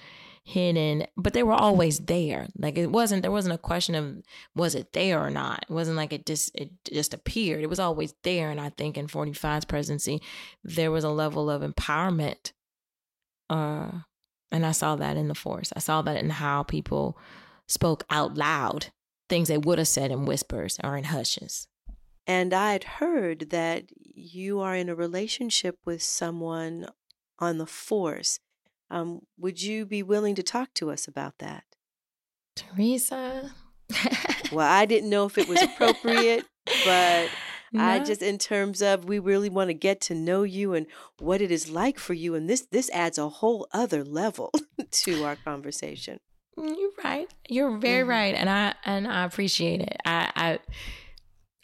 hidden, 0.48 1.06
but 1.18 1.34
they 1.34 1.44
were 1.44 1.54
always 1.54 2.00
there. 2.00 2.48
Like 2.58 2.78
it 2.78 2.88
wasn't 2.88 3.22
there 3.22 3.32
wasn't 3.32 3.56
a 3.56 3.58
question 3.58 3.96
of 3.96 4.24
was 4.56 4.76
it 4.76 4.94
there 4.94 5.22
or 5.22 5.30
not. 5.30 5.66
It 5.70 5.74
wasn't 5.74 5.98
like 5.98 6.14
it 6.14 6.26
just 6.26 6.56
it 6.56 6.72
just 6.90 7.14
appeared. 7.14 7.62
It 7.62 7.70
was 7.70 7.80
always 7.80 8.14
there. 8.24 8.50
And 8.50 8.62
I 8.62 8.70
think 8.70 8.98
in 8.98 9.08
45's 9.08 9.66
presidency, 9.66 10.22
there 10.64 10.90
was 10.90 11.04
a 11.04 11.10
level 11.10 11.50
of 11.50 11.62
empowerment. 11.62 12.54
Uh 13.50 13.92
and 14.50 14.66
I 14.66 14.72
saw 14.72 14.96
that 14.96 15.18
in 15.18 15.28
the 15.28 15.36
force. 15.36 15.74
I 15.76 15.80
saw 15.80 16.02
that 16.04 16.16
in 16.16 16.30
how 16.30 16.64
people 16.64 17.18
spoke 17.68 18.06
out 18.10 18.36
loud, 18.38 18.88
things 19.28 19.50
they 19.50 19.58
would 19.58 19.80
have 19.80 19.90
said 19.90 20.12
in 20.12 20.24
whispers 20.24 20.80
or 20.82 20.96
in 20.96 21.04
hushes. 21.04 21.68
And 22.26 22.54
I'd 22.54 22.86
heard 22.86 23.50
that 23.50 23.88
you 23.98 24.62
are 24.62 24.76
in 24.76 24.88
a 24.88 24.96
relationship 24.96 25.78
with 25.84 26.02
someone 26.02 26.88
on 27.38 27.58
the 27.58 27.66
force. 27.66 28.40
Um, 28.90 29.22
would 29.38 29.62
you 29.62 29.86
be 29.86 30.04
willing 30.04 30.36
to 30.36 30.44
talk 30.44 30.74
to 30.76 30.92
us 30.92 31.08
about 31.08 31.40
that? 31.40 31.64
Teresa. 32.56 33.52
well, 34.52 34.68
I 34.68 34.86
didn't 34.86 35.10
know 35.10 35.26
if 35.26 35.38
it 35.38 35.48
was 35.48 35.62
appropriate, 35.62 36.46
but 36.86 37.30
no. 37.72 37.84
I 37.84 38.00
just 38.00 38.22
in 38.22 38.38
terms 38.38 38.82
of 38.82 39.06
we 39.06 39.20
really 39.20 39.50
want 39.50 39.70
to 39.70 39.74
get 39.74 40.02
to 40.02 40.16
know 40.16 40.44
you 40.44 40.74
and 40.74 40.88
what 41.20 41.42
it 41.42 41.52
is 41.52 41.70
like 41.70 42.00
for 42.00 42.14
you 42.14 42.36
and 42.36 42.50
this 42.50 42.68
this 42.72 42.90
adds 42.92 43.18
a 43.18 43.30
whole 43.30 43.68
other 43.72 44.04
level 44.04 44.52
to 44.92 45.24
our 45.24 45.36
conversation. 45.38 46.20
Mm, 46.58 46.76
you're 46.78 46.92
right. 47.04 47.34
You're 47.48 47.78
very 47.78 48.02
mm-hmm. 48.02 48.10
right 48.10 48.36
and 48.36 48.50
I 48.50 48.74
and 48.84 49.08
I 49.08 49.24
appreciate 49.24 49.82
it. 49.82 49.98
I 50.06 50.32
I 50.36 50.60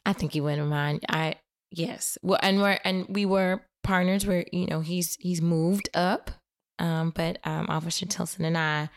I 0.06 0.14
think 0.14 0.36
you 0.36 0.44
wouldn't 0.44 0.68
mind. 0.68 1.04
I 1.10 1.36
yes. 1.72 2.18
Well 2.22 2.40
and 2.42 2.62
we're 2.62 2.80
and 2.86 3.06
we 3.10 3.26
were 3.26 3.66
partners 3.84 4.26
where, 4.26 4.46
you 4.54 4.68
know, 4.68 4.80
he's 4.80 5.18
he's 5.20 5.42
moved 5.42 5.90
up 5.94 6.32
um, 6.80 7.12
but 7.12 7.40
um, 7.44 7.68
Officer 7.70 8.06
Tilson 8.06 8.46
and 8.46 8.58
I, 8.58 8.90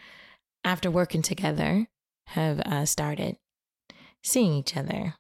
after 0.65 0.91
working 0.91 1.23
together, 1.23 1.89
have 2.29 2.61
uh, 2.61 2.87
started 2.87 3.37
seeing 4.23 4.53
each 4.53 4.77
other. 4.77 5.15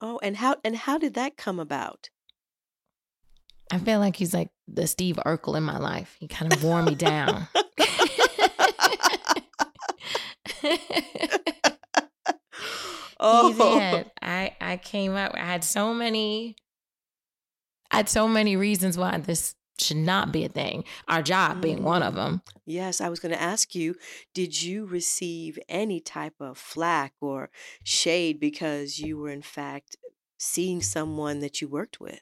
Oh, 0.00 0.18
and 0.22 0.36
how 0.36 0.56
and 0.64 0.76
how 0.76 0.98
did 0.98 1.14
that 1.14 1.36
come 1.36 1.60
about? 1.60 2.10
I 3.70 3.78
feel 3.78 4.00
like 4.00 4.16
he's 4.16 4.34
like 4.34 4.50
the 4.68 4.86
Steve 4.86 5.18
Urkel 5.24 5.56
in 5.56 5.62
my 5.62 5.78
life. 5.78 6.16
He 6.18 6.28
kind 6.28 6.52
of 6.52 6.62
wore 6.62 6.82
me 6.82 6.94
down. 6.94 7.48
oh, 13.20 14.04
I 14.20 14.56
I 14.60 14.76
came 14.76 15.14
up. 15.14 15.32
I 15.34 15.44
had 15.44 15.64
so 15.64 15.94
many. 15.94 16.56
I 17.90 17.96
had 17.96 18.08
so 18.08 18.26
many 18.26 18.56
reasons 18.56 18.96
why 18.96 19.18
this 19.18 19.54
should 19.78 19.96
not 19.96 20.32
be 20.32 20.44
a 20.44 20.48
thing. 20.48 20.84
Our 21.08 21.22
job 21.22 21.60
being 21.60 21.82
one 21.82 22.02
of 22.02 22.14
mm. 22.14 22.16
them. 22.16 22.42
Yes, 22.64 23.00
I 23.00 23.08
was 23.08 23.20
going 23.20 23.34
to 23.34 23.40
ask 23.40 23.74
you 23.74 23.96
did 24.34 24.62
you 24.62 24.84
receive 24.84 25.58
any 25.68 26.00
type 26.00 26.34
of 26.40 26.58
flack 26.58 27.14
or 27.20 27.50
shade 27.82 28.38
because 28.38 28.98
you 28.98 29.18
were, 29.18 29.30
in 29.30 29.42
fact, 29.42 29.96
seeing 30.38 30.82
someone 30.82 31.40
that 31.40 31.60
you 31.60 31.68
worked 31.68 32.00
with? 32.00 32.20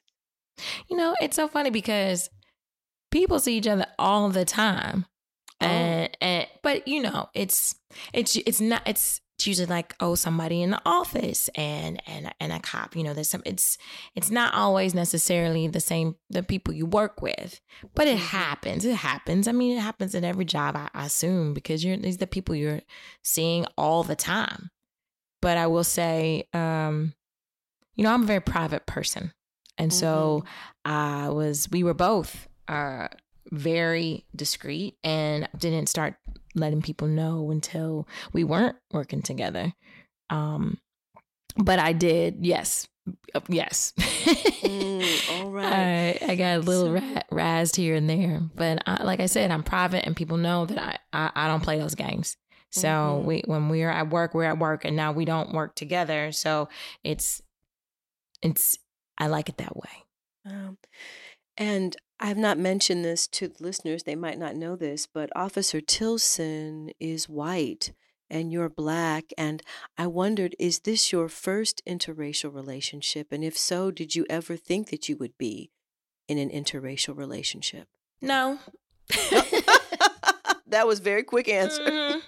You 0.89 0.97
know, 0.97 1.15
it's 1.21 1.37
so 1.37 1.49
funny 1.49 1.71
because 1.71 2.31
people 3.11 3.39
see 3.39 3.57
each 3.57 3.67
other 3.67 3.87
all 3.99 4.29
the 4.31 4.45
time. 4.45 5.07
Oh. 5.61 5.67
And, 5.67 6.17
and 6.21 6.47
but 6.63 6.89
you 6.89 7.03
know, 7.03 7.29
it's 7.35 7.75
it's 8.13 8.37
it's 8.37 8.61
not 8.61 8.83
it's 8.87 9.21
it's 9.41 9.47
usually 9.47 9.65
like 9.65 9.95
oh 10.01 10.15
somebody 10.15 10.61
in 10.61 10.69
the 10.69 10.83
office 10.85 11.49
and 11.55 12.03
and 12.07 12.31
and 12.41 12.53
a 12.53 12.61
cop 12.61 12.95
you 12.95 13.03
know 13.03 13.15
there's 13.15 13.31
some 13.31 13.41
it's 13.47 13.79
it's 14.15 14.31
not 14.31 14.53
always 14.53 14.95
necessarily 14.95 15.67
the 15.67 15.81
same 15.81 16.15
the 16.29 16.43
people 16.43 16.75
you 16.75 16.85
work 16.85 17.23
with 17.23 17.59
but 17.95 18.07
it 18.07 18.19
mm-hmm. 18.19 18.37
happens 18.37 18.85
it 18.85 18.97
happens 18.97 19.49
i 19.49 19.53
mean 19.53 19.79
it 19.79 19.81
happens 19.81 20.15
in 20.15 20.25
every 20.25 20.45
job 20.45 20.77
i, 20.77 20.91
I 20.93 21.07
assume 21.07 21.55
because 21.55 21.83
you're 21.83 21.97
these 21.97 22.17
are 22.17 22.19
the 22.19 22.27
people 22.27 22.55
you're 22.55 22.83
seeing 23.25 23.65
all 23.79 24.03
the 24.03 24.15
time 24.15 24.69
but 25.41 25.57
i 25.57 25.67
will 25.67 25.85
say 25.85 26.47
um 26.53 27.15
you 27.95 28.05
know 28.05 28.13
i'm 28.13 28.25
a 28.25 28.27
very 28.27 28.43
private 28.43 28.85
person 28.85 29.33
and 29.79 29.91
so 29.91 30.45
mm-hmm. 30.45 30.93
i 30.93 31.31
was 31.31 31.67
we 31.71 31.83
were 31.83 31.95
both 31.95 32.47
uh 32.69 33.09
very 33.51 34.27
discreet 34.37 34.99
and 35.03 35.49
didn't 35.57 35.89
start 35.89 36.17
letting 36.55 36.83
people 36.83 37.09
know 37.09 37.51
until 37.51 38.07
we 38.33 38.45
weren't 38.45 38.77
working 38.93 39.23
together. 39.23 39.73
Um, 40.29 40.79
but 41.57 41.79
I 41.79 41.93
did, 41.93 42.39
yes, 42.41 42.87
uh, 43.35 43.41
yes. 43.49 43.93
mm, 43.99 45.41
all 45.41 45.51
right. 45.51 46.19
I, 46.23 46.33
I, 46.33 46.35
got 46.37 46.57
a 46.57 46.61
little 46.61 46.97
so, 46.97 47.03
ra- 47.03 47.23
razzed 47.33 47.77
here 47.77 47.95
and 47.95 48.09
there, 48.09 48.41
but 48.55 48.83
I, 48.87 49.03
like 49.03 49.21
I 49.21 49.27
said, 49.27 49.51
I'm 49.51 49.63
private, 49.63 50.05
and 50.05 50.17
people 50.17 50.37
know 50.37 50.67
that 50.67 50.79
I 50.79 50.99
I, 51.13 51.31
I 51.35 51.49
don't 51.49 51.63
play 51.63 51.79
those 51.79 51.95
games. 51.95 52.37
So 52.71 52.89
mm-hmm. 52.89 53.27
we 53.27 53.43
when 53.47 53.69
we're 53.69 53.91
at 53.91 54.11
work, 54.11 54.35
we're 54.35 54.45
at 54.45 54.59
work, 54.59 54.85
and 54.85 54.97
now 54.97 55.13
we 55.13 55.25
don't 55.25 55.53
work 55.53 55.75
together. 55.75 56.33
So 56.33 56.69
it's 57.03 57.43
it's 58.43 58.79
I 59.19 59.27
like 59.27 59.49
it 59.49 59.59
that 59.59 59.77
way. 59.77 60.05
Um, 60.47 60.79
and 61.61 61.95
I've 62.19 62.39
not 62.39 62.59
mentioned 62.59 63.05
this 63.05 63.29
to 63.29 63.49
the 63.49 63.63
listeners, 63.63 64.05
they 64.05 64.17
might 64.17 64.39
not 64.39 64.57
know 64.57 64.77
this, 64.77 65.07
but 65.07 65.31
Officer 65.37 65.83
Tilson 65.83 66.91
is 66.99 67.29
white 67.29 67.93
and 68.31 68.51
you're 68.51 68.71
black. 68.71 69.25
And 69.37 69.63
I 69.99 70.07
wondered, 70.07 70.57
is 70.59 70.81
this 70.81 71.13
your 71.13 71.29
first 71.29 71.83
interracial 71.87 72.55
relationship? 72.55 73.29
And 73.31 73.45
if 73.45 73.59
so, 73.59 73.91
did 73.91 74.15
you 74.15 74.25
ever 74.31 74.57
think 74.57 74.89
that 74.89 75.09
you 75.11 75.19
would 75.19 75.37
be 75.37 75.71
in 76.29 76.39
an 76.39 76.49
interracial 76.49 77.15
relationship? 77.15 77.89
No. 78.23 78.59
that 80.67 80.87
was 80.87 81.01
very 81.01 81.25
quick 81.25 81.47
answer. 81.47 81.83
Mm-hmm. 81.83 82.19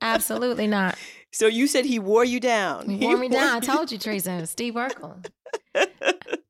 Absolutely 0.00 0.68
not. 0.68 0.96
So 1.32 1.48
you 1.48 1.66
said 1.66 1.84
he 1.84 1.98
wore 1.98 2.24
you 2.24 2.38
down. 2.38 2.88
He 2.88 3.04
wore 3.06 3.16
he 3.16 3.22
me 3.22 3.28
wore 3.28 3.40
down. 3.40 3.56
I 3.56 3.60
told 3.60 3.90
you, 3.90 3.98
Teresa. 3.98 4.46
Steve 4.46 4.74
Urkel. 4.74 5.26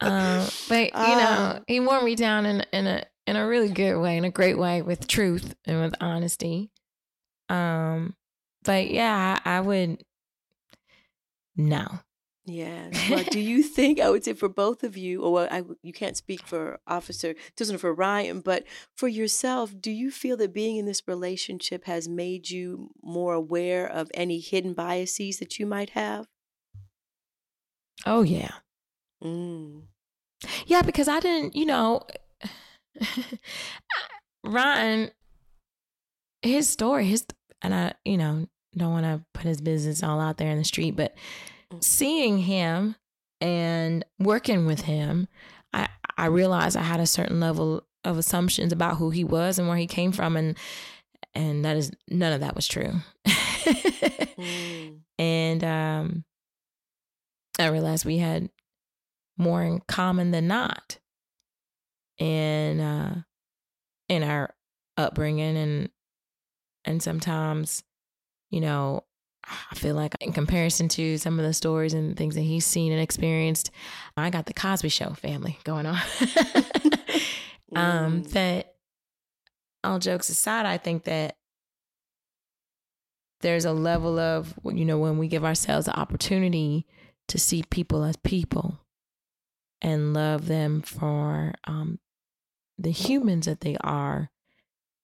Uh, 0.00 0.48
but 0.68 0.84
you 0.86 0.90
uh, 0.94 1.18
know, 1.18 1.26
ah. 1.28 1.60
he 1.66 1.80
wore 1.80 2.02
me 2.02 2.14
down 2.14 2.46
in 2.46 2.64
in 2.72 2.86
a 2.86 3.04
in 3.26 3.36
a 3.36 3.46
really 3.46 3.68
good 3.68 4.00
way, 4.00 4.16
in 4.16 4.24
a 4.24 4.30
great 4.30 4.58
way, 4.58 4.82
with 4.82 5.06
truth 5.06 5.54
and 5.66 5.80
with 5.80 5.94
honesty. 6.00 6.70
Um, 7.48 8.14
but 8.64 8.90
yeah, 8.90 9.38
I, 9.44 9.56
I 9.56 9.60
would 9.60 10.02
no. 11.56 11.86
Yeah. 12.48 12.88
Do 13.30 13.40
you 13.40 13.62
think 13.62 14.00
I 14.00 14.08
would 14.08 14.24
say 14.24 14.32
for 14.32 14.48
both 14.48 14.82
of 14.82 14.96
you, 14.96 15.22
or 15.22 15.32
well, 15.32 15.48
I, 15.50 15.62
you 15.82 15.92
can't 15.92 16.16
speak 16.16 16.46
for 16.46 16.80
Officer 16.86 17.34
doesn't 17.56 17.78
for 17.78 17.92
Ryan, 17.92 18.40
but 18.40 18.64
for 18.96 19.06
yourself, 19.06 19.74
do 19.78 19.90
you 19.90 20.10
feel 20.10 20.36
that 20.38 20.54
being 20.54 20.76
in 20.76 20.86
this 20.86 21.06
relationship 21.06 21.84
has 21.84 22.08
made 22.08 22.48
you 22.48 22.90
more 23.02 23.34
aware 23.34 23.86
of 23.86 24.10
any 24.14 24.40
hidden 24.40 24.72
biases 24.72 25.38
that 25.38 25.58
you 25.58 25.66
might 25.66 25.90
have? 25.90 26.26
Oh 28.06 28.22
yeah, 28.22 28.52
Mm. 29.22 29.82
Yeah, 30.66 30.82
because 30.82 31.08
I 31.08 31.20
didn't, 31.20 31.56
you 31.56 31.66
know, 31.66 32.02
Ron, 34.44 35.10
his 36.42 36.68
story, 36.68 37.06
his, 37.06 37.26
and 37.62 37.74
I, 37.74 37.94
you 38.04 38.16
know, 38.16 38.46
don't 38.76 38.92
want 38.92 39.04
to 39.04 39.24
put 39.34 39.46
his 39.46 39.60
business 39.60 40.02
all 40.02 40.20
out 40.20 40.36
there 40.36 40.50
in 40.50 40.58
the 40.58 40.64
street, 40.64 40.96
but 40.96 41.14
mm. 41.72 41.82
seeing 41.82 42.38
him 42.38 42.94
and 43.40 44.04
working 44.18 44.66
with 44.66 44.82
him, 44.82 45.28
I, 45.72 45.88
I 46.16 46.26
realized 46.26 46.76
I 46.76 46.82
had 46.82 47.00
a 47.00 47.06
certain 47.06 47.40
level 47.40 47.84
of 48.04 48.16
assumptions 48.16 48.72
about 48.72 48.96
who 48.98 49.10
he 49.10 49.24
was 49.24 49.58
and 49.58 49.68
where 49.68 49.76
he 49.76 49.86
came 49.86 50.12
from. 50.12 50.36
And, 50.36 50.56
and 51.34 51.64
that 51.64 51.76
is, 51.76 51.90
none 52.08 52.32
of 52.32 52.40
that 52.40 52.54
was 52.54 52.66
true. 52.66 52.94
mm. 53.26 55.00
And, 55.20 55.64
um, 55.64 56.24
I 57.58 57.66
realized 57.66 58.04
we 58.04 58.18
had 58.18 58.50
more 59.38 59.62
in 59.62 59.80
common 59.86 60.32
than 60.32 60.48
not 60.48 60.98
in 62.18 62.80
uh, 62.80 63.22
in 64.08 64.22
our 64.22 64.54
upbringing 64.96 65.56
and 65.56 65.90
and 66.84 67.02
sometimes 67.02 67.84
you 68.50 68.60
know 68.60 69.04
I 69.70 69.76
feel 69.76 69.94
like 69.94 70.14
in 70.20 70.32
comparison 70.32 70.88
to 70.90 71.16
some 71.16 71.38
of 71.38 71.46
the 71.46 71.54
stories 71.54 71.94
and 71.94 72.16
things 72.16 72.34
that 72.34 72.42
he's 72.42 72.66
seen 72.66 72.92
and 72.92 73.00
experienced 73.00 73.70
I 74.16 74.30
got 74.30 74.46
the 74.46 74.54
Cosby 74.54 74.88
show 74.88 75.10
family 75.10 75.58
going 75.64 75.86
on. 75.86 75.98
Um 77.76 78.22
mm. 78.22 78.30
that 78.30 78.76
all 79.84 79.98
jokes 79.98 80.30
aside 80.30 80.64
I 80.64 80.78
think 80.78 81.04
that 81.04 81.36
there's 83.40 83.66
a 83.66 83.72
level 83.72 84.18
of 84.18 84.54
you 84.64 84.84
know 84.84 84.98
when 84.98 85.18
we 85.18 85.28
give 85.28 85.44
ourselves 85.44 85.86
the 85.86 85.96
opportunity 85.96 86.86
to 87.28 87.38
see 87.38 87.62
people 87.70 88.04
as 88.04 88.16
people 88.16 88.80
and 89.80 90.12
love 90.12 90.46
them 90.46 90.82
for 90.82 91.54
um, 91.64 91.98
the 92.78 92.90
humans 92.90 93.46
that 93.46 93.60
they 93.60 93.76
are, 93.82 94.30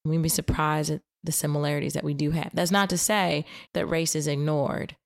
we'd 0.04 0.22
be 0.22 0.28
surprised 0.28 0.90
at 0.90 1.02
the 1.22 1.32
similarities 1.32 1.94
that 1.94 2.04
we 2.04 2.14
do 2.14 2.30
have. 2.30 2.50
That's 2.52 2.70
not 2.70 2.90
to 2.90 2.98
say 2.98 3.46
that 3.72 3.86
race 3.86 4.14
is 4.14 4.26
ignored. 4.26 4.96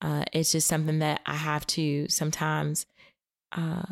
Uh, 0.00 0.24
it's 0.32 0.52
just 0.52 0.66
something 0.66 0.98
that 1.00 1.20
I 1.26 1.34
have 1.34 1.66
to 1.68 2.08
sometimes 2.08 2.86
uh, 3.52 3.82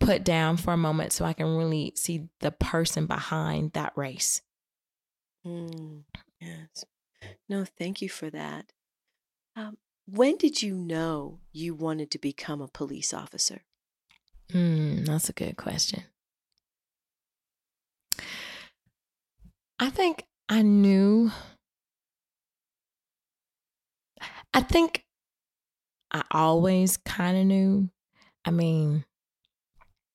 put 0.00 0.24
down 0.24 0.56
for 0.56 0.72
a 0.72 0.78
moment 0.78 1.12
so 1.12 1.24
I 1.24 1.34
can 1.34 1.56
really 1.56 1.92
see 1.96 2.28
the 2.40 2.50
person 2.50 3.06
behind 3.06 3.72
that 3.72 3.92
race. 3.96 4.42
Mm, 5.46 6.04
yes. 6.40 6.84
No, 7.48 7.64
thank 7.64 8.02
you 8.02 8.08
for 8.08 8.30
that. 8.30 8.72
Um, 9.56 9.76
when 10.06 10.36
did 10.36 10.62
you 10.62 10.74
know 10.74 11.40
you 11.52 11.74
wanted 11.74 12.10
to 12.12 12.18
become 12.18 12.60
a 12.60 12.68
police 12.68 13.14
officer? 13.14 13.62
Mm, 14.52 15.06
that's 15.06 15.28
a 15.28 15.32
good 15.32 15.56
question. 15.56 16.04
I 19.78 19.90
think 19.90 20.24
I 20.48 20.62
knew. 20.62 21.30
I 24.52 24.60
think 24.60 25.04
I 26.10 26.22
always 26.30 26.96
kind 26.96 27.36
of 27.36 27.44
knew. 27.46 27.90
I 28.44 28.50
mean, 28.50 29.04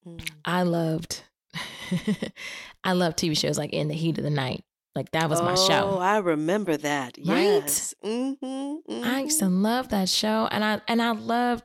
mm. 0.08 0.30
I 0.46 0.64
loved. 0.64 1.24
I 2.84 2.94
love 2.94 3.16
TV 3.16 3.38
shows 3.38 3.58
like 3.58 3.74
In 3.74 3.90
the 3.90 3.96
Heat 3.96 4.18
of 4.18 4.24
the 4.24 4.30
Night. 4.30 4.64
Like 4.96 5.12
that 5.12 5.30
was 5.30 5.40
oh, 5.40 5.46
my 5.46 5.56
show. 5.56 5.96
Oh, 5.96 6.00
I 6.00 6.18
remember 6.18 6.78
that. 6.78 7.18
Yes. 7.18 7.94
Right? 8.04 8.12
Mm-hmm, 8.12 8.46
mm-hmm. 8.46 9.04
I 9.04 9.22
used 9.22 9.40
to 9.40 9.46
mm-hmm. 9.46 9.62
love 9.62 9.90
that 9.90 10.10
show, 10.10 10.48
and 10.52 10.64
I 10.64 10.82
and 10.88 11.02
I 11.02 11.12
loved 11.12 11.64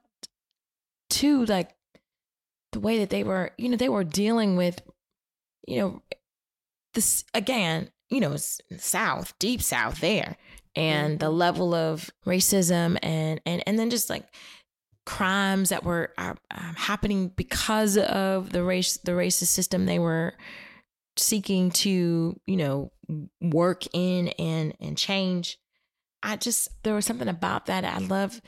too. 1.10 1.44
Like 1.46 1.73
the 2.74 2.80
way 2.80 2.98
that 2.98 3.10
they 3.10 3.22
were, 3.22 3.52
you 3.56 3.68
know, 3.68 3.76
they 3.76 3.88
were 3.88 4.04
dealing 4.04 4.56
with, 4.56 4.82
you 5.66 5.78
know, 5.78 6.02
this 6.92 7.24
again, 7.32 7.88
you 8.10 8.20
know, 8.20 8.36
South, 8.36 9.32
deep 9.38 9.62
South 9.62 10.00
there, 10.00 10.36
and 10.74 11.20
the 11.20 11.26
mm-hmm. 11.26 11.36
level 11.36 11.72
of 11.72 12.10
racism 12.26 12.98
and 13.02 13.40
and 13.46 13.62
and 13.66 13.78
then 13.78 13.90
just 13.90 14.10
like 14.10 14.24
crimes 15.06 15.68
that 15.68 15.84
were 15.84 16.12
uh, 16.18 16.34
um, 16.50 16.74
happening 16.76 17.28
because 17.36 17.96
of 17.96 18.50
the 18.50 18.64
race, 18.64 18.96
the 18.98 19.12
racist 19.12 19.46
system 19.46 19.86
they 19.86 20.00
were 20.00 20.34
seeking 21.16 21.70
to, 21.70 22.38
you 22.44 22.56
know, 22.56 22.90
work 23.40 23.84
in 23.92 24.28
and 24.30 24.74
and 24.80 24.98
change. 24.98 25.58
I 26.24 26.36
just 26.36 26.68
there 26.82 26.94
was 26.94 27.06
something 27.06 27.28
about 27.28 27.66
that. 27.66 27.84
I 27.84 27.98
love 27.98 28.40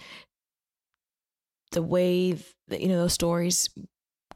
the 1.70 1.82
way 1.82 2.32
that, 2.68 2.80
you 2.80 2.88
know 2.88 2.98
those 2.98 3.12
stories 3.12 3.68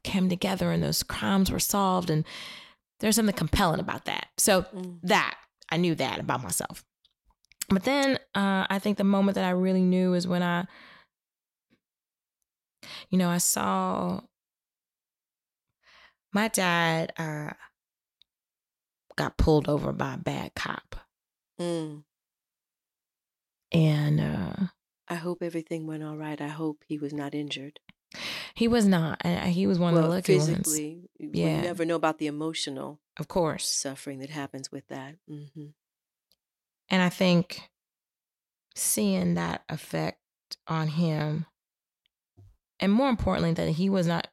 came 0.02 0.28
together 0.28 0.70
and 0.70 0.82
those 0.82 1.02
crimes 1.02 1.50
were 1.50 1.58
solved. 1.58 2.10
And 2.10 2.24
there's 3.00 3.16
something 3.16 3.34
compelling 3.34 3.80
about 3.80 4.04
that. 4.06 4.28
So 4.36 4.62
mm. 4.62 4.98
that 5.02 5.36
I 5.70 5.76
knew 5.76 5.94
that 5.94 6.18
about 6.18 6.42
myself. 6.42 6.84
But 7.68 7.84
then 7.84 8.16
uh, 8.34 8.66
I 8.68 8.78
think 8.80 8.98
the 8.98 9.04
moment 9.04 9.36
that 9.36 9.44
I 9.44 9.50
really 9.50 9.82
knew 9.82 10.14
is 10.14 10.26
when 10.26 10.42
I, 10.42 10.66
you 13.10 13.18
know, 13.18 13.30
I 13.30 13.38
saw 13.38 14.20
my 16.32 16.48
dad 16.48 17.12
uh, 17.16 17.50
got 19.16 19.36
pulled 19.36 19.68
over 19.68 19.92
by 19.92 20.14
a 20.14 20.18
bad 20.18 20.54
cop. 20.54 20.96
Mm. 21.60 22.02
And 23.72 24.20
uh, 24.20 24.66
I 25.08 25.14
hope 25.14 25.42
everything 25.42 25.86
went 25.86 26.02
all 26.02 26.16
right. 26.16 26.40
I 26.40 26.48
hope 26.48 26.82
he 26.86 26.98
was 26.98 27.12
not 27.12 27.34
injured. 27.34 27.78
He 28.60 28.68
was 28.68 28.86
not. 28.86 29.22
Uh, 29.24 29.46
he 29.46 29.66
was 29.66 29.78
one 29.78 29.94
well, 29.94 30.02
of 30.04 30.10
the 30.10 30.16
lucky 30.16 30.34
physically, 30.34 30.52
ones. 30.52 30.68
Physically, 30.74 31.08
yeah. 31.18 31.56
You 31.56 31.62
never 31.62 31.86
know 31.86 31.94
about 31.94 32.18
the 32.18 32.26
emotional, 32.26 33.00
of 33.18 33.26
course, 33.26 33.66
suffering 33.66 34.18
that 34.18 34.28
happens 34.28 34.70
with 34.70 34.86
that. 34.88 35.14
Mm-hmm. 35.30 35.68
And 36.90 37.02
I 37.02 37.08
think 37.08 37.70
seeing 38.74 39.32
that 39.32 39.62
effect 39.70 40.18
on 40.66 40.88
him, 40.88 41.46
and 42.78 42.92
more 42.92 43.08
importantly, 43.08 43.54
that 43.54 43.70
he 43.70 43.88
was 43.88 44.06
not, 44.06 44.28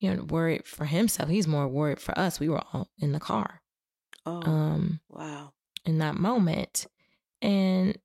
you 0.00 0.12
know, 0.12 0.24
worried 0.24 0.66
for 0.66 0.86
himself. 0.86 1.28
He's 1.28 1.46
more 1.46 1.68
worried 1.68 2.00
for 2.00 2.18
us. 2.18 2.40
We 2.40 2.48
were 2.48 2.62
all 2.72 2.88
in 2.98 3.12
the 3.12 3.20
car. 3.20 3.62
Oh, 4.26 4.42
um, 4.50 4.98
wow! 5.08 5.52
In 5.84 5.98
that 5.98 6.16
moment, 6.16 6.88
and 7.40 7.96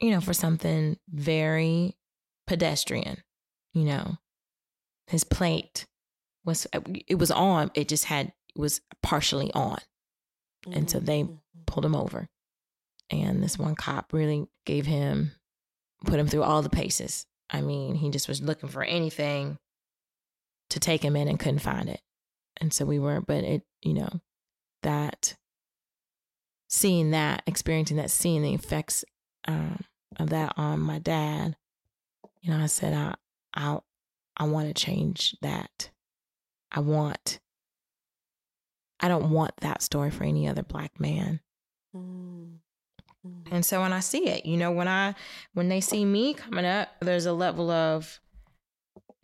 you 0.00 0.10
know, 0.10 0.20
for 0.20 0.34
something 0.34 0.98
very 1.08 1.96
pedestrian 2.44 3.22
you 3.72 3.84
know, 3.84 4.16
his 5.06 5.24
plate 5.24 5.86
was 6.44 6.66
uh, 6.72 6.80
it 7.06 7.16
was 7.16 7.30
on. 7.30 7.70
It 7.74 7.88
just 7.88 8.04
had 8.04 8.32
it 8.54 8.58
was 8.58 8.80
partially 9.02 9.52
on, 9.52 9.78
mm-hmm. 10.66 10.72
and 10.72 10.90
so 10.90 10.98
they 10.98 11.22
mm-hmm. 11.22 11.34
pulled 11.66 11.84
him 11.84 11.96
over. 11.96 12.28
And 13.10 13.42
this 13.42 13.58
one 13.58 13.74
cop 13.74 14.12
really 14.12 14.46
gave 14.66 14.84
him, 14.84 15.32
put 16.04 16.20
him 16.20 16.28
through 16.28 16.42
all 16.42 16.60
the 16.60 16.68
paces. 16.68 17.24
I 17.48 17.62
mean, 17.62 17.94
he 17.94 18.10
just 18.10 18.28
was 18.28 18.42
looking 18.42 18.68
for 18.68 18.84
anything 18.84 19.58
to 20.70 20.78
take 20.78 21.02
him 21.02 21.16
in 21.16 21.28
and 21.28 21.38
couldn't 21.38 21.60
find 21.60 21.88
it. 21.88 22.00
And 22.58 22.72
so 22.72 22.84
we 22.84 22.98
were, 22.98 23.22
but 23.22 23.44
it, 23.44 23.62
you 23.80 23.94
know, 23.94 24.20
that 24.82 25.36
seeing 26.68 27.12
that, 27.12 27.42
experiencing 27.46 27.96
that, 27.96 28.10
seeing 28.10 28.42
the 28.42 28.52
effects 28.52 29.04
um, 29.46 29.84
of 30.18 30.28
that 30.30 30.52
on 30.56 30.80
my 30.80 30.98
dad, 30.98 31.56
you 32.42 32.50
know, 32.50 32.62
I 32.62 32.66
said, 32.66 32.92
I, 32.92 33.14
I 33.58 33.78
I 34.36 34.44
want 34.44 34.68
to 34.68 34.74
change 34.74 35.36
that. 35.42 35.90
I 36.70 36.80
want 36.80 37.40
I 39.00 39.08
don't 39.08 39.30
want 39.30 39.52
that 39.58 39.82
story 39.82 40.10
for 40.10 40.24
any 40.24 40.48
other 40.48 40.62
black 40.62 40.98
man. 40.98 41.40
Mm. 41.94 42.58
mm. 43.26 43.42
And 43.50 43.64
so 43.64 43.80
when 43.80 43.92
I 43.92 44.00
see 44.00 44.28
it, 44.28 44.46
you 44.46 44.56
know, 44.56 44.70
when 44.70 44.88
I 44.88 45.14
when 45.54 45.68
they 45.68 45.80
see 45.80 46.04
me 46.04 46.34
coming 46.34 46.64
up, 46.64 46.88
there's 47.00 47.26
a 47.26 47.32
level 47.32 47.70
of 47.70 48.20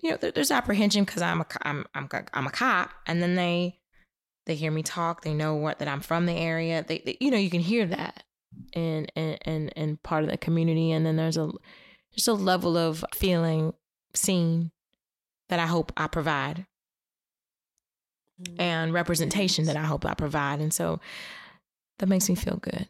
you 0.03 0.11
know, 0.11 0.17
there, 0.17 0.33
there's 0.33 0.51
apprehension 0.51 1.05
because 1.05 1.23
I'm 1.23 1.41
a 1.41 1.47
I'm 1.63 1.87
I'm 1.95 2.09
I'm 2.33 2.47
a 2.47 2.51
cop, 2.51 2.91
and 3.07 3.23
then 3.23 3.37
they 3.37 3.79
they 4.47 4.57
hear 4.57 4.71
me 4.71 4.83
talk, 4.83 5.23
they 5.23 5.33
know 5.33 5.55
what 5.55 5.79
that 5.79 5.89
I'm 5.89 6.01
from 6.01 6.27
the 6.27 6.35
area. 6.35 6.85
They, 6.87 6.99
they 6.99 7.17
you 7.21 7.31
know, 7.31 7.39
you 7.39 7.51
can 7.51 7.61
hear 7.61 7.87
that 7.87 8.25
in 8.73 9.07
and 9.15 9.73
and 9.77 10.03
part 10.03 10.25
of 10.25 10.31
the 10.31 10.37
community, 10.37 10.91
and 10.91 11.07
then 11.07 11.17
there's 11.17 11.37
a 11.37 11.51
just 12.13 12.29
a 12.29 12.35
level 12.35 12.77
of 12.77 13.05
feeling 13.15 13.73
seen 14.17 14.71
that 15.49 15.59
I 15.61 15.67
hope 15.67 15.93
I 15.97 16.07
provide 16.09 16.67
Mm. 18.41 18.57
and 18.59 18.93
representation 18.93 19.67
that 19.67 19.77
I 19.77 19.85
hope 19.85 20.05
I 20.05 20.15
provide. 20.15 20.61
And 20.61 20.75
so 20.75 21.01
that 21.99 22.09
makes 22.09 22.29
me 22.29 22.35
feel 22.35 22.57
good. 22.57 22.89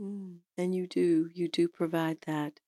Mm, 0.00 0.40
And 0.56 0.74
you 0.74 0.88
do, 0.88 1.30
you 1.32 1.48
do 1.48 1.68
provide 1.68 2.22
that. 2.22 2.58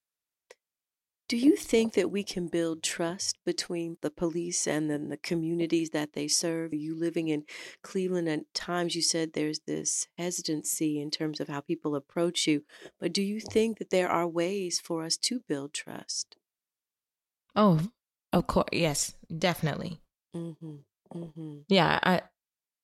Do 1.29 1.37
you 1.39 1.57
think 1.57 1.95
that 1.95 2.11
we 2.13 2.23
can 2.23 2.47
build 2.49 2.83
trust 2.83 3.39
between 3.45 3.97
the 4.03 4.11
police 4.11 4.67
and 4.69 4.89
then 4.91 5.09
the 5.09 5.17
communities 5.17 5.91
that 5.91 6.13
they 6.13 6.29
serve? 6.29 6.75
You 6.75 6.95
living 6.95 7.27
in 7.29 7.45
Cleveland, 7.83 8.29
at 8.29 8.53
times 8.55 8.95
you 8.95 9.03
said 9.03 9.33
there's 9.33 9.61
this 9.61 10.07
hesitancy 10.19 11.01
in 11.01 11.11
terms 11.11 11.41
of 11.41 11.49
how 11.49 11.61
people 11.63 11.97
approach 11.97 12.47
you. 12.47 12.65
But 13.01 13.13
do 13.15 13.23
you 13.23 13.41
think 13.41 13.79
that 13.79 13.91
there 13.91 14.11
are 14.11 14.29
ways 14.29 14.79
for 14.79 15.03
us 15.05 15.17
to 15.19 15.41
build 15.41 15.73
trust? 15.73 16.37
Oh, 17.55 17.81
of 18.33 18.47
course. 18.47 18.69
Yes, 18.73 19.15
definitely. 19.37 20.01
Mm-hmm. 20.35 20.77
Mm-hmm. 21.15 21.59
Yeah. 21.69 21.99
I, 22.03 22.23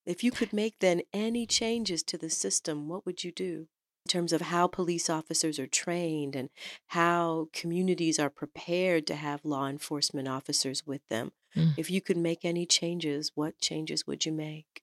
If 0.07 0.23
you 0.23 0.31
could 0.31 0.53
make 0.53 0.79
then 0.81 1.03
any 1.13 1.47
changes 1.47 2.03
to 2.05 2.19
the 2.19 2.31
system, 2.31 2.89
what 2.89 3.07
would 3.07 3.25
you 3.25 3.33
do? 3.33 3.69
In 4.07 4.11
terms 4.11 4.33
of 4.33 4.41
how 4.43 4.67
police 4.67 5.11
officers 5.11 5.59
are 5.59 5.67
trained 5.67 6.35
and 6.35 6.49
how 6.89 7.49
communities 7.53 8.19
are 8.19 8.31
prepared 8.31 9.07
to 9.09 9.17
have 9.17 9.45
law 9.45 9.67
enforcement 9.67 10.29
officers 10.29 10.87
with 10.87 11.07
them. 11.09 11.33
Mm. 11.55 11.75
If 11.77 11.91
you 11.91 12.01
could 12.01 12.17
make 12.17 12.45
any 12.45 12.65
changes, 12.65 13.33
what 13.35 13.59
changes 13.59 14.07
would 14.07 14.25
you 14.25 14.33
make? 14.33 14.83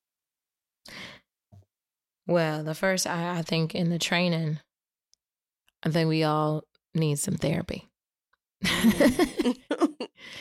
well, 2.28 2.64
the 2.64 2.76
first, 2.76 3.08
I, 3.08 3.38
I 3.40 3.42
think 3.42 3.74
in 3.76 3.90
the 3.90 4.00
training, 4.00 4.60
I 5.84 5.90
think 5.90 6.10
we 6.10 6.24
all 6.24 6.64
need 6.94 7.20
some 7.20 7.36
therapy. 7.36 7.90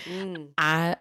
Mm. 0.09 0.49
I, 0.59 0.97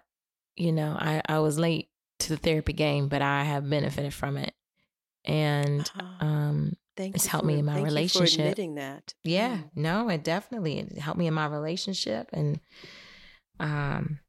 you 0.56 0.72
know, 0.72 0.96
I, 1.00 1.22
I 1.28 1.40
was 1.40 1.58
late 1.60 1.90
to 2.20 2.30
the 2.30 2.38
therapy 2.38 2.74
game, 2.74 3.08
but 3.08 3.22
I 3.22 3.44
have 3.44 3.70
benefited 3.70 4.14
from 4.14 4.38
it. 4.38 4.54
And, 5.26 5.90
Ah, 6.00 6.18
um, 6.22 6.74
thank 6.98 7.16
it's 7.16 7.26
helped 7.26 7.44
for, 7.44 7.48
me 7.48 7.60
in 7.60 7.66
my 7.66 7.74
thank 7.74 7.82
you 7.88 7.94
relationship. 7.94 8.36
for 8.38 8.42
admitting 8.42 8.76
that. 8.76 9.14
yeah, 9.24 9.58
Mm. 9.58 9.70
no, 9.76 10.10
it 10.10 10.24
definitely 10.24 10.80
it 10.80 10.98
helped 10.98 11.18
me 11.20 11.28
in 11.28 11.34
my 11.34 11.46
relationship. 11.48 12.30
And, 12.34 12.60
um, 13.60 14.20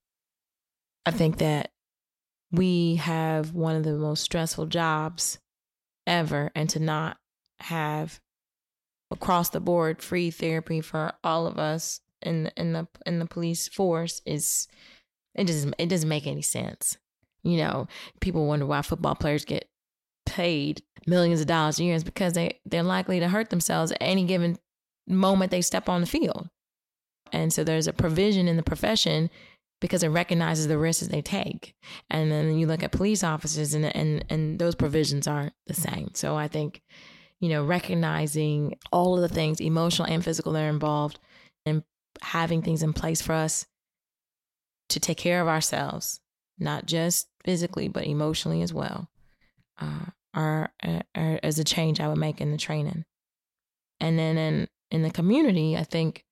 I 1.07 1.11
think 1.11 1.38
that 1.38 1.70
we 2.51 2.97
have 2.97 3.53
one 3.53 3.76
of 3.76 3.84
the 3.84 3.92
most 3.95 4.22
stressful 4.22 4.66
jobs 4.66 5.38
ever, 6.07 6.51
and 6.55 6.68
to 6.70 6.78
not 6.80 7.16
have 7.61 8.20
across 9.11 9.51
the 9.51 9.61
board 9.61 10.01
free 10.03 10.30
therapy 10.30 10.80
for 10.80 11.12
all 11.22 11.47
of 11.47 11.59
us 11.59 12.01
in 12.25 12.51
in 12.57 12.72
the 12.72 12.89
in 13.07 13.18
the 13.18 13.27
police 13.27 13.68
force 13.68 14.22
is 14.27 14.68
it 15.35 15.47
doesn't 15.47 15.75
it 15.79 15.89
doesn't 15.89 16.09
make 16.09 16.27
any 16.27 16.43
sense. 16.43 16.97
You 17.43 17.59
know, 17.59 17.89
people 18.20 18.47
wonder 18.47 18.66
why 18.66 18.83
football 18.83 19.14
players 19.14 19.45
get 19.45 19.68
paid 20.27 20.83
millions 21.07 21.41
of 21.41 21.47
dollars 21.47 21.79
a 21.79 21.85
year 21.85 21.95
is 21.95 22.05
because 22.05 22.33
they 22.33 22.59
they're 22.64 22.83
likely 22.83 23.20
to 23.20 23.29
hurt 23.29 23.51
themselves 23.51 23.93
at 23.93 23.99
any 24.01 24.25
given 24.25 24.57
moment 25.07 25.51
they 25.51 25.62
step 25.62 25.89
on 25.89 26.01
the 26.01 26.07
field. 26.07 26.49
And 27.33 27.53
so 27.53 27.64
there's 27.64 27.87
a 27.87 27.93
provision 27.93 28.49
in 28.49 28.57
the 28.57 28.62
profession 28.62 29.31
because 29.81 30.03
it 30.03 30.09
recognizes 30.09 30.68
the 30.68 30.79
risks 30.79 31.09
they 31.09 31.20
take. 31.20 31.75
And 32.09 32.31
then 32.31 32.57
you 32.59 32.66
look 32.66 32.83
at 32.83 32.93
police 32.93 33.22
officers 33.22 33.75
and 33.75 33.85
and 33.85 34.25
and 34.31 34.59
those 34.59 34.75
provisions 34.75 35.27
aren't 35.27 35.53
the 35.66 35.75
same. 35.75 36.11
So 36.14 36.37
I 36.37 36.49
think, 36.49 36.81
you 37.41 37.49
know, 37.49 37.64
recognizing 37.64 38.79
all 38.93 39.16
of 39.16 39.20
the 39.20 39.35
things, 39.35 39.61
emotional 39.61 40.09
and 40.09 40.25
physical 40.25 40.53
that 40.53 40.62
are 40.62 40.68
involved 40.68 41.18
having 42.23 42.62
things 42.62 42.83
in 42.83 42.93
place 42.93 43.23
for 43.23 43.33
us 43.33 43.67
to 44.91 45.01
take 45.01 45.19
care 45.19 45.41
of 45.41 45.49
ourselves, 45.49 46.21
not 46.59 46.87
just 46.87 47.29
physically, 47.45 47.89
but 47.89 48.07
emotionally 48.07 48.62
as 48.62 48.73
well, 48.73 49.09
uh, 49.81 50.07
are, 50.35 50.73
are, 50.83 51.41
as 51.43 51.59
a 51.59 51.65
change 51.65 52.01
I 52.01 52.09
would 52.09 52.19
make 52.19 52.41
in 52.41 52.51
the 52.51 52.59
training. 52.59 53.05
And 54.01 54.19
then 54.19 54.37
in 54.37 54.69
in 54.91 55.03
the 55.03 55.11
community, 55.11 55.77
I 55.77 55.85
think 55.85 56.25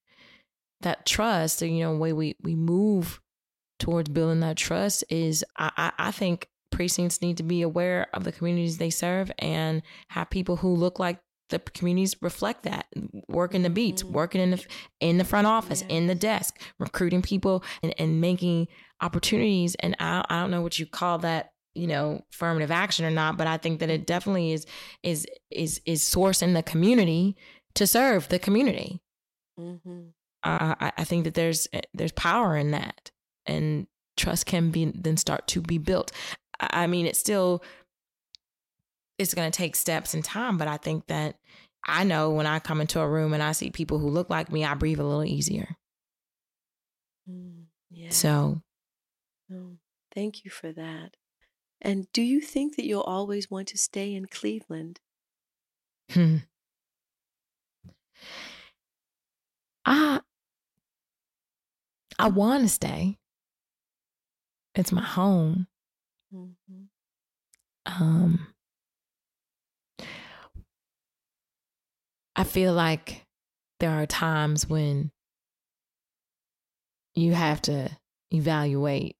that 0.82 1.06
trust, 1.06 1.62
you 1.62 1.80
know, 1.80 1.96
way 1.96 2.12
we 2.12 2.36
we 2.42 2.54
move 2.54 3.20
towards 3.78 4.10
building 4.10 4.40
that 4.40 4.56
trust 4.56 5.04
is 5.08 5.44
I, 5.56 5.70
I, 5.76 5.92
I 6.08 6.10
think 6.10 6.48
precincts 6.70 7.22
need 7.22 7.36
to 7.36 7.42
be 7.42 7.62
aware 7.62 8.08
of 8.14 8.24
the 8.24 8.32
communities 8.32 8.78
they 8.78 8.90
serve 8.90 9.30
and 9.38 9.82
have 10.08 10.30
people 10.30 10.56
who 10.56 10.74
look 10.74 10.98
like 10.98 11.18
the 11.52 11.60
communities 11.60 12.16
reflect 12.20 12.64
that 12.64 12.86
working 13.28 13.62
the 13.62 13.70
beats 13.70 14.02
Mhm. 14.02 14.10
working 14.10 14.40
in 14.40 14.50
the 14.50 14.66
in 15.00 15.18
the 15.18 15.24
front 15.24 15.46
office 15.46 15.84
in 15.88 16.08
the 16.08 16.14
desk 16.16 16.60
recruiting 16.80 17.22
people 17.22 17.62
and, 17.82 17.94
and 17.98 18.20
making 18.20 18.66
opportunities 19.00 19.74
and 19.76 19.94
I, 20.00 20.24
I 20.28 20.40
don't 20.40 20.50
know 20.50 20.62
what 20.62 20.78
you 20.78 20.86
call 20.86 21.18
that 21.18 21.52
you 21.74 21.86
know 21.86 22.22
affirmative 22.32 22.70
action 22.70 23.04
or 23.04 23.10
not 23.10 23.36
but 23.38 23.46
i 23.46 23.56
think 23.56 23.80
that 23.80 23.88
it 23.90 24.06
definitely 24.06 24.52
is 24.52 24.66
is 25.02 25.26
is 25.50 25.80
is 25.86 26.02
sourcing 26.02 26.52
the 26.54 26.62
community 26.62 27.36
to 27.74 27.86
serve 27.86 28.28
the 28.28 28.38
community 28.38 29.00
Mm-hmm. 29.60 30.00
I, 30.42 30.74
I- 30.80 30.92
I 30.98 31.04
think 31.04 31.24
that 31.24 31.34
there's 31.34 31.68
there's 31.94 32.12
power 32.12 32.56
in 32.56 32.70
that, 32.72 33.10
and 33.46 33.86
trust 34.16 34.46
can 34.46 34.70
be 34.70 34.86
then 34.94 35.16
start 35.16 35.46
to 35.48 35.60
be 35.60 35.78
built. 35.78 36.10
I 36.58 36.84
I 36.84 36.86
mean, 36.86 37.06
it's 37.06 37.18
still 37.18 37.62
it's 39.22 39.34
going 39.34 39.50
to 39.50 39.56
take 39.56 39.76
steps 39.76 40.14
and 40.14 40.24
time, 40.24 40.58
but 40.58 40.68
I 40.68 40.76
think 40.76 41.06
that 41.06 41.36
I 41.84 42.04
know 42.04 42.30
when 42.30 42.46
I 42.46 42.58
come 42.58 42.80
into 42.80 43.00
a 43.00 43.08
room 43.08 43.32
and 43.32 43.42
I 43.42 43.52
see 43.52 43.70
people 43.70 43.98
who 43.98 44.08
look 44.08 44.30
like 44.30 44.52
me, 44.52 44.64
I 44.64 44.74
breathe 44.74 45.00
a 45.00 45.04
little 45.04 45.24
easier. 45.24 45.76
Mm, 47.28 47.64
yeah. 47.90 48.10
So 48.10 48.62
Oh, 49.52 49.76
thank 50.14 50.44
you 50.44 50.50
for 50.50 50.72
that. 50.72 51.16
And 51.80 52.10
do 52.12 52.22
you 52.22 52.40
think 52.40 52.76
that 52.76 52.84
you'll 52.86 53.02
always 53.02 53.50
want 53.50 53.68
to 53.68 53.78
stay 53.78 54.14
in 54.14 54.26
Cleveland? 54.26 55.00
hmm. 56.10 56.36
I 59.84 60.20
I 62.18 62.28
want 62.28 62.62
to 62.62 62.68
stay. 62.68 63.18
It's 64.74 64.92
my 64.92 65.02
home. 65.02 65.66
Mm-hmm. 66.34 66.84
um 67.86 68.51
I 72.34 72.44
feel 72.44 72.72
like 72.72 73.26
there 73.80 73.90
are 73.90 74.06
times 74.06 74.68
when 74.68 75.10
you 77.14 77.34
have 77.34 77.60
to 77.62 77.90
evaluate 78.30 79.16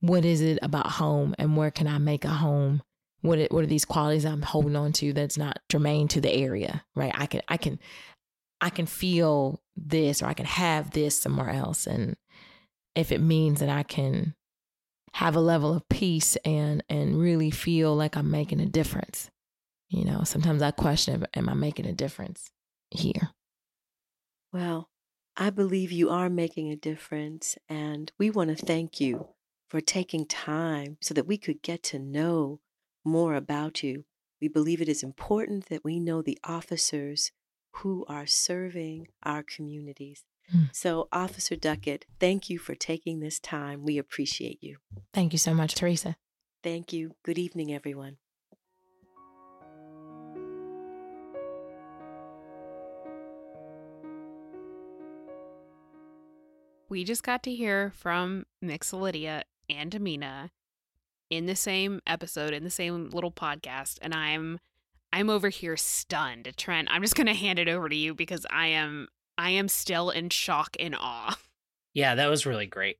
what 0.00 0.24
is 0.24 0.40
it 0.40 0.58
about 0.62 0.86
home 0.86 1.34
and 1.38 1.56
where 1.56 1.70
can 1.70 1.86
I 1.86 1.98
make 1.98 2.24
a 2.24 2.28
home? 2.28 2.82
What 3.20 3.38
it, 3.38 3.52
what 3.52 3.62
are 3.62 3.68
these 3.68 3.84
qualities 3.84 4.24
I'm 4.24 4.42
holding 4.42 4.74
on 4.74 4.92
to 4.94 5.12
that's 5.12 5.38
not 5.38 5.60
germane 5.70 6.08
to 6.08 6.20
the 6.20 6.32
area, 6.32 6.84
right? 6.96 7.12
I 7.14 7.26
can 7.26 7.42
I 7.48 7.56
can 7.56 7.78
I 8.60 8.70
can 8.70 8.86
feel 8.86 9.60
this 9.76 10.22
or 10.22 10.26
I 10.26 10.34
can 10.34 10.46
have 10.46 10.90
this 10.90 11.20
somewhere 11.20 11.50
else 11.50 11.86
and 11.86 12.16
if 12.94 13.12
it 13.12 13.20
means 13.20 13.60
that 13.60 13.68
I 13.68 13.82
can 13.82 14.34
have 15.14 15.36
a 15.36 15.40
level 15.40 15.74
of 15.74 15.88
peace 15.88 16.36
and 16.44 16.82
and 16.88 17.20
really 17.20 17.50
feel 17.50 17.94
like 17.94 18.16
I'm 18.16 18.30
making 18.30 18.60
a 18.60 18.66
difference. 18.66 19.30
You 19.92 20.06
know, 20.06 20.24
sometimes 20.24 20.62
I 20.62 20.70
question 20.70 21.26
am 21.34 21.50
I 21.50 21.54
making 21.54 21.86
a 21.86 21.92
difference 21.92 22.50
here? 22.90 23.30
Well, 24.50 24.88
I 25.36 25.50
believe 25.50 25.92
you 25.92 26.08
are 26.08 26.30
making 26.30 26.70
a 26.70 26.76
difference, 26.76 27.58
and 27.68 28.10
we 28.18 28.30
want 28.30 28.56
to 28.56 28.66
thank 28.66 29.00
you 29.00 29.28
for 29.68 29.80
taking 29.82 30.26
time 30.26 30.96
so 31.00 31.12
that 31.12 31.26
we 31.26 31.36
could 31.36 31.62
get 31.62 31.82
to 31.84 31.98
know 31.98 32.60
more 33.04 33.34
about 33.34 33.82
you. 33.82 34.04
We 34.40 34.48
believe 34.48 34.80
it 34.80 34.88
is 34.88 35.02
important 35.02 35.68
that 35.68 35.84
we 35.84 36.00
know 36.00 36.22
the 36.22 36.38
officers 36.42 37.30
who 37.76 38.06
are 38.08 38.26
serving 38.26 39.08
our 39.22 39.42
communities. 39.42 40.24
Mm. 40.54 40.74
So, 40.74 41.08
Officer 41.12 41.54
Duckett, 41.54 42.06
thank 42.18 42.48
you 42.48 42.58
for 42.58 42.74
taking 42.74 43.20
this 43.20 43.38
time. 43.38 43.84
We 43.84 43.98
appreciate 43.98 44.62
you. 44.62 44.78
Thank 45.12 45.32
you 45.32 45.38
so 45.38 45.54
much, 45.54 45.74
Teresa. 45.74 46.16
Thank 46.62 46.92
you. 46.92 47.14
Good 47.24 47.38
evening, 47.38 47.72
everyone. 47.72 48.16
We 56.92 57.04
just 57.04 57.22
got 57.22 57.42
to 57.44 57.54
hear 57.54 57.90
from 57.96 58.44
Mix 58.60 58.92
Lydia 58.92 59.44
and 59.70 59.94
Amina 59.94 60.50
in 61.30 61.46
the 61.46 61.56
same 61.56 62.00
episode, 62.06 62.52
in 62.52 62.64
the 62.64 62.70
same 62.70 63.08
little 63.08 63.32
podcast, 63.32 63.96
and 64.02 64.12
I'm 64.12 64.58
I'm 65.10 65.30
over 65.30 65.48
here 65.48 65.78
stunned. 65.78 66.52
Trent, 66.58 66.88
I'm 66.90 67.00
just 67.00 67.14
gonna 67.14 67.32
hand 67.32 67.58
it 67.58 67.66
over 67.66 67.88
to 67.88 67.96
you 67.96 68.14
because 68.14 68.44
I 68.50 68.66
am 68.66 69.08
I 69.38 69.48
am 69.52 69.68
still 69.68 70.10
in 70.10 70.28
shock 70.28 70.76
and 70.78 70.94
awe. 70.94 71.38
Yeah, 71.94 72.14
that 72.14 72.28
was 72.28 72.44
really 72.44 72.66
great. 72.66 72.98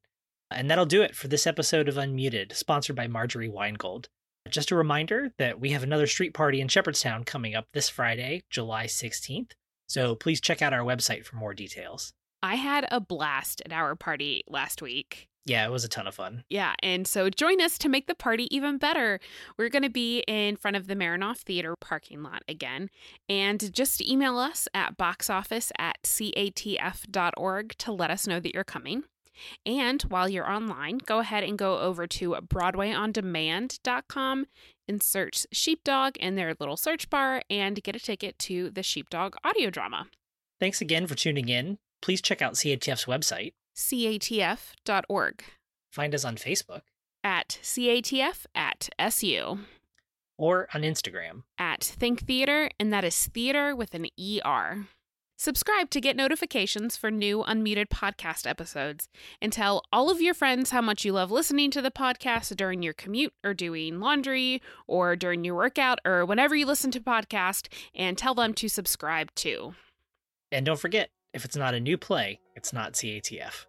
And 0.50 0.70
that'll 0.70 0.86
do 0.86 1.02
it 1.02 1.14
for 1.14 1.28
this 1.28 1.46
episode 1.46 1.86
of 1.86 1.96
Unmuted, 1.96 2.54
sponsored 2.54 2.96
by 2.96 3.08
Marjorie 3.08 3.50
Weingold. 3.50 4.08
Just 4.48 4.70
a 4.70 4.74
reminder 4.74 5.32
that 5.36 5.60
we 5.60 5.70
have 5.72 5.82
another 5.82 6.06
street 6.06 6.32
party 6.32 6.62
in 6.62 6.68
Shepherdstown 6.68 7.24
coming 7.24 7.54
up 7.54 7.66
this 7.74 7.90
Friday, 7.90 8.42
July 8.48 8.86
16th. 8.86 9.52
So 9.86 10.14
please 10.14 10.40
check 10.40 10.62
out 10.62 10.72
our 10.72 10.80
website 10.80 11.26
for 11.26 11.36
more 11.36 11.52
details. 11.52 12.14
I 12.42 12.56
had 12.56 12.86
a 12.90 13.00
blast 13.00 13.62
at 13.64 13.72
our 13.72 13.94
party 13.94 14.42
last 14.48 14.82
week. 14.82 15.28
Yeah, 15.44 15.66
it 15.66 15.70
was 15.70 15.84
a 15.84 15.88
ton 15.88 16.06
of 16.06 16.14
fun. 16.14 16.44
Yeah, 16.48 16.74
and 16.82 17.06
so 17.06 17.28
join 17.28 17.60
us 17.60 17.76
to 17.78 17.88
make 17.88 18.06
the 18.06 18.14
party 18.14 18.46
even 18.54 18.78
better. 18.78 19.18
We're 19.58 19.70
going 19.70 19.82
to 19.82 19.90
be 19.90 20.20
in 20.28 20.56
front 20.56 20.76
of 20.76 20.86
the 20.86 20.94
Marinoff 20.94 21.38
Theater 21.38 21.74
parking 21.76 22.22
lot 22.22 22.42
again. 22.46 22.90
And 23.28 23.74
just 23.74 24.00
email 24.00 24.38
us 24.38 24.68
at 24.72 24.96
boxoffice 24.96 25.72
at 25.78 26.00
catf.org 26.04 27.74
to 27.78 27.92
let 27.92 28.10
us 28.10 28.28
know 28.28 28.38
that 28.38 28.54
you're 28.54 28.64
coming. 28.64 29.02
And 29.66 30.00
while 30.02 30.28
you're 30.28 30.48
online, 30.48 30.98
go 30.98 31.18
ahead 31.18 31.42
and 31.42 31.58
go 31.58 31.80
over 31.80 32.06
to 32.06 32.32
BroadwayOnDemand.com 32.32 34.46
and 34.86 35.02
search 35.02 35.46
Sheepdog 35.52 36.16
in 36.18 36.36
their 36.36 36.54
little 36.60 36.76
search 36.76 37.10
bar 37.10 37.42
and 37.50 37.82
get 37.82 37.96
a 37.96 38.00
ticket 38.00 38.38
to 38.40 38.70
the 38.70 38.82
Sheepdog 38.82 39.36
audio 39.42 39.70
drama. 39.70 40.06
Thanks 40.60 40.80
again 40.80 41.06
for 41.06 41.16
tuning 41.16 41.48
in. 41.48 41.78
Please 42.02 42.20
check 42.20 42.42
out 42.42 42.54
CATF's 42.54 43.06
website, 43.06 43.52
catf.org. 43.76 45.44
Find 45.90 46.14
us 46.14 46.24
on 46.24 46.36
Facebook, 46.36 46.82
at 47.22 47.58
catf 47.62 48.46
at 48.54 48.88
su, 49.10 49.58
or 50.36 50.68
on 50.74 50.82
Instagram, 50.82 51.44
at 51.58 51.84
Think 51.84 52.26
Theater, 52.26 52.70
and 52.80 52.92
that 52.92 53.04
is 53.04 53.26
theater 53.26 53.74
with 53.76 53.94
an 53.94 54.06
ER. 54.18 54.86
Subscribe 55.38 55.90
to 55.90 56.00
get 56.00 56.14
notifications 56.14 56.96
for 56.96 57.10
new 57.10 57.42
Unmuted 57.42 57.88
podcast 57.88 58.48
episodes 58.48 59.08
and 59.40 59.52
tell 59.52 59.82
all 59.92 60.08
of 60.08 60.20
your 60.20 60.34
friends 60.34 60.70
how 60.70 60.80
much 60.80 61.04
you 61.04 61.12
love 61.12 61.32
listening 61.32 61.70
to 61.72 61.82
the 61.82 61.90
podcast 61.90 62.54
during 62.56 62.80
your 62.80 62.92
commute 62.92 63.32
or 63.42 63.52
doing 63.52 63.98
laundry 63.98 64.62
or 64.86 65.16
during 65.16 65.44
your 65.44 65.56
workout 65.56 65.98
or 66.04 66.24
whenever 66.24 66.54
you 66.54 66.64
listen 66.64 66.92
to 66.92 67.00
podcast 67.00 67.66
and 67.92 68.16
tell 68.16 68.34
them 68.34 68.54
to 68.54 68.68
subscribe 68.68 69.34
too. 69.34 69.74
And 70.52 70.64
don't 70.64 70.78
forget, 70.78 71.10
if 71.32 71.44
it's 71.44 71.56
not 71.56 71.74
a 71.74 71.80
new 71.80 71.96
play, 71.96 72.40
it's 72.54 72.72
not 72.72 72.92
CATF. 72.92 73.66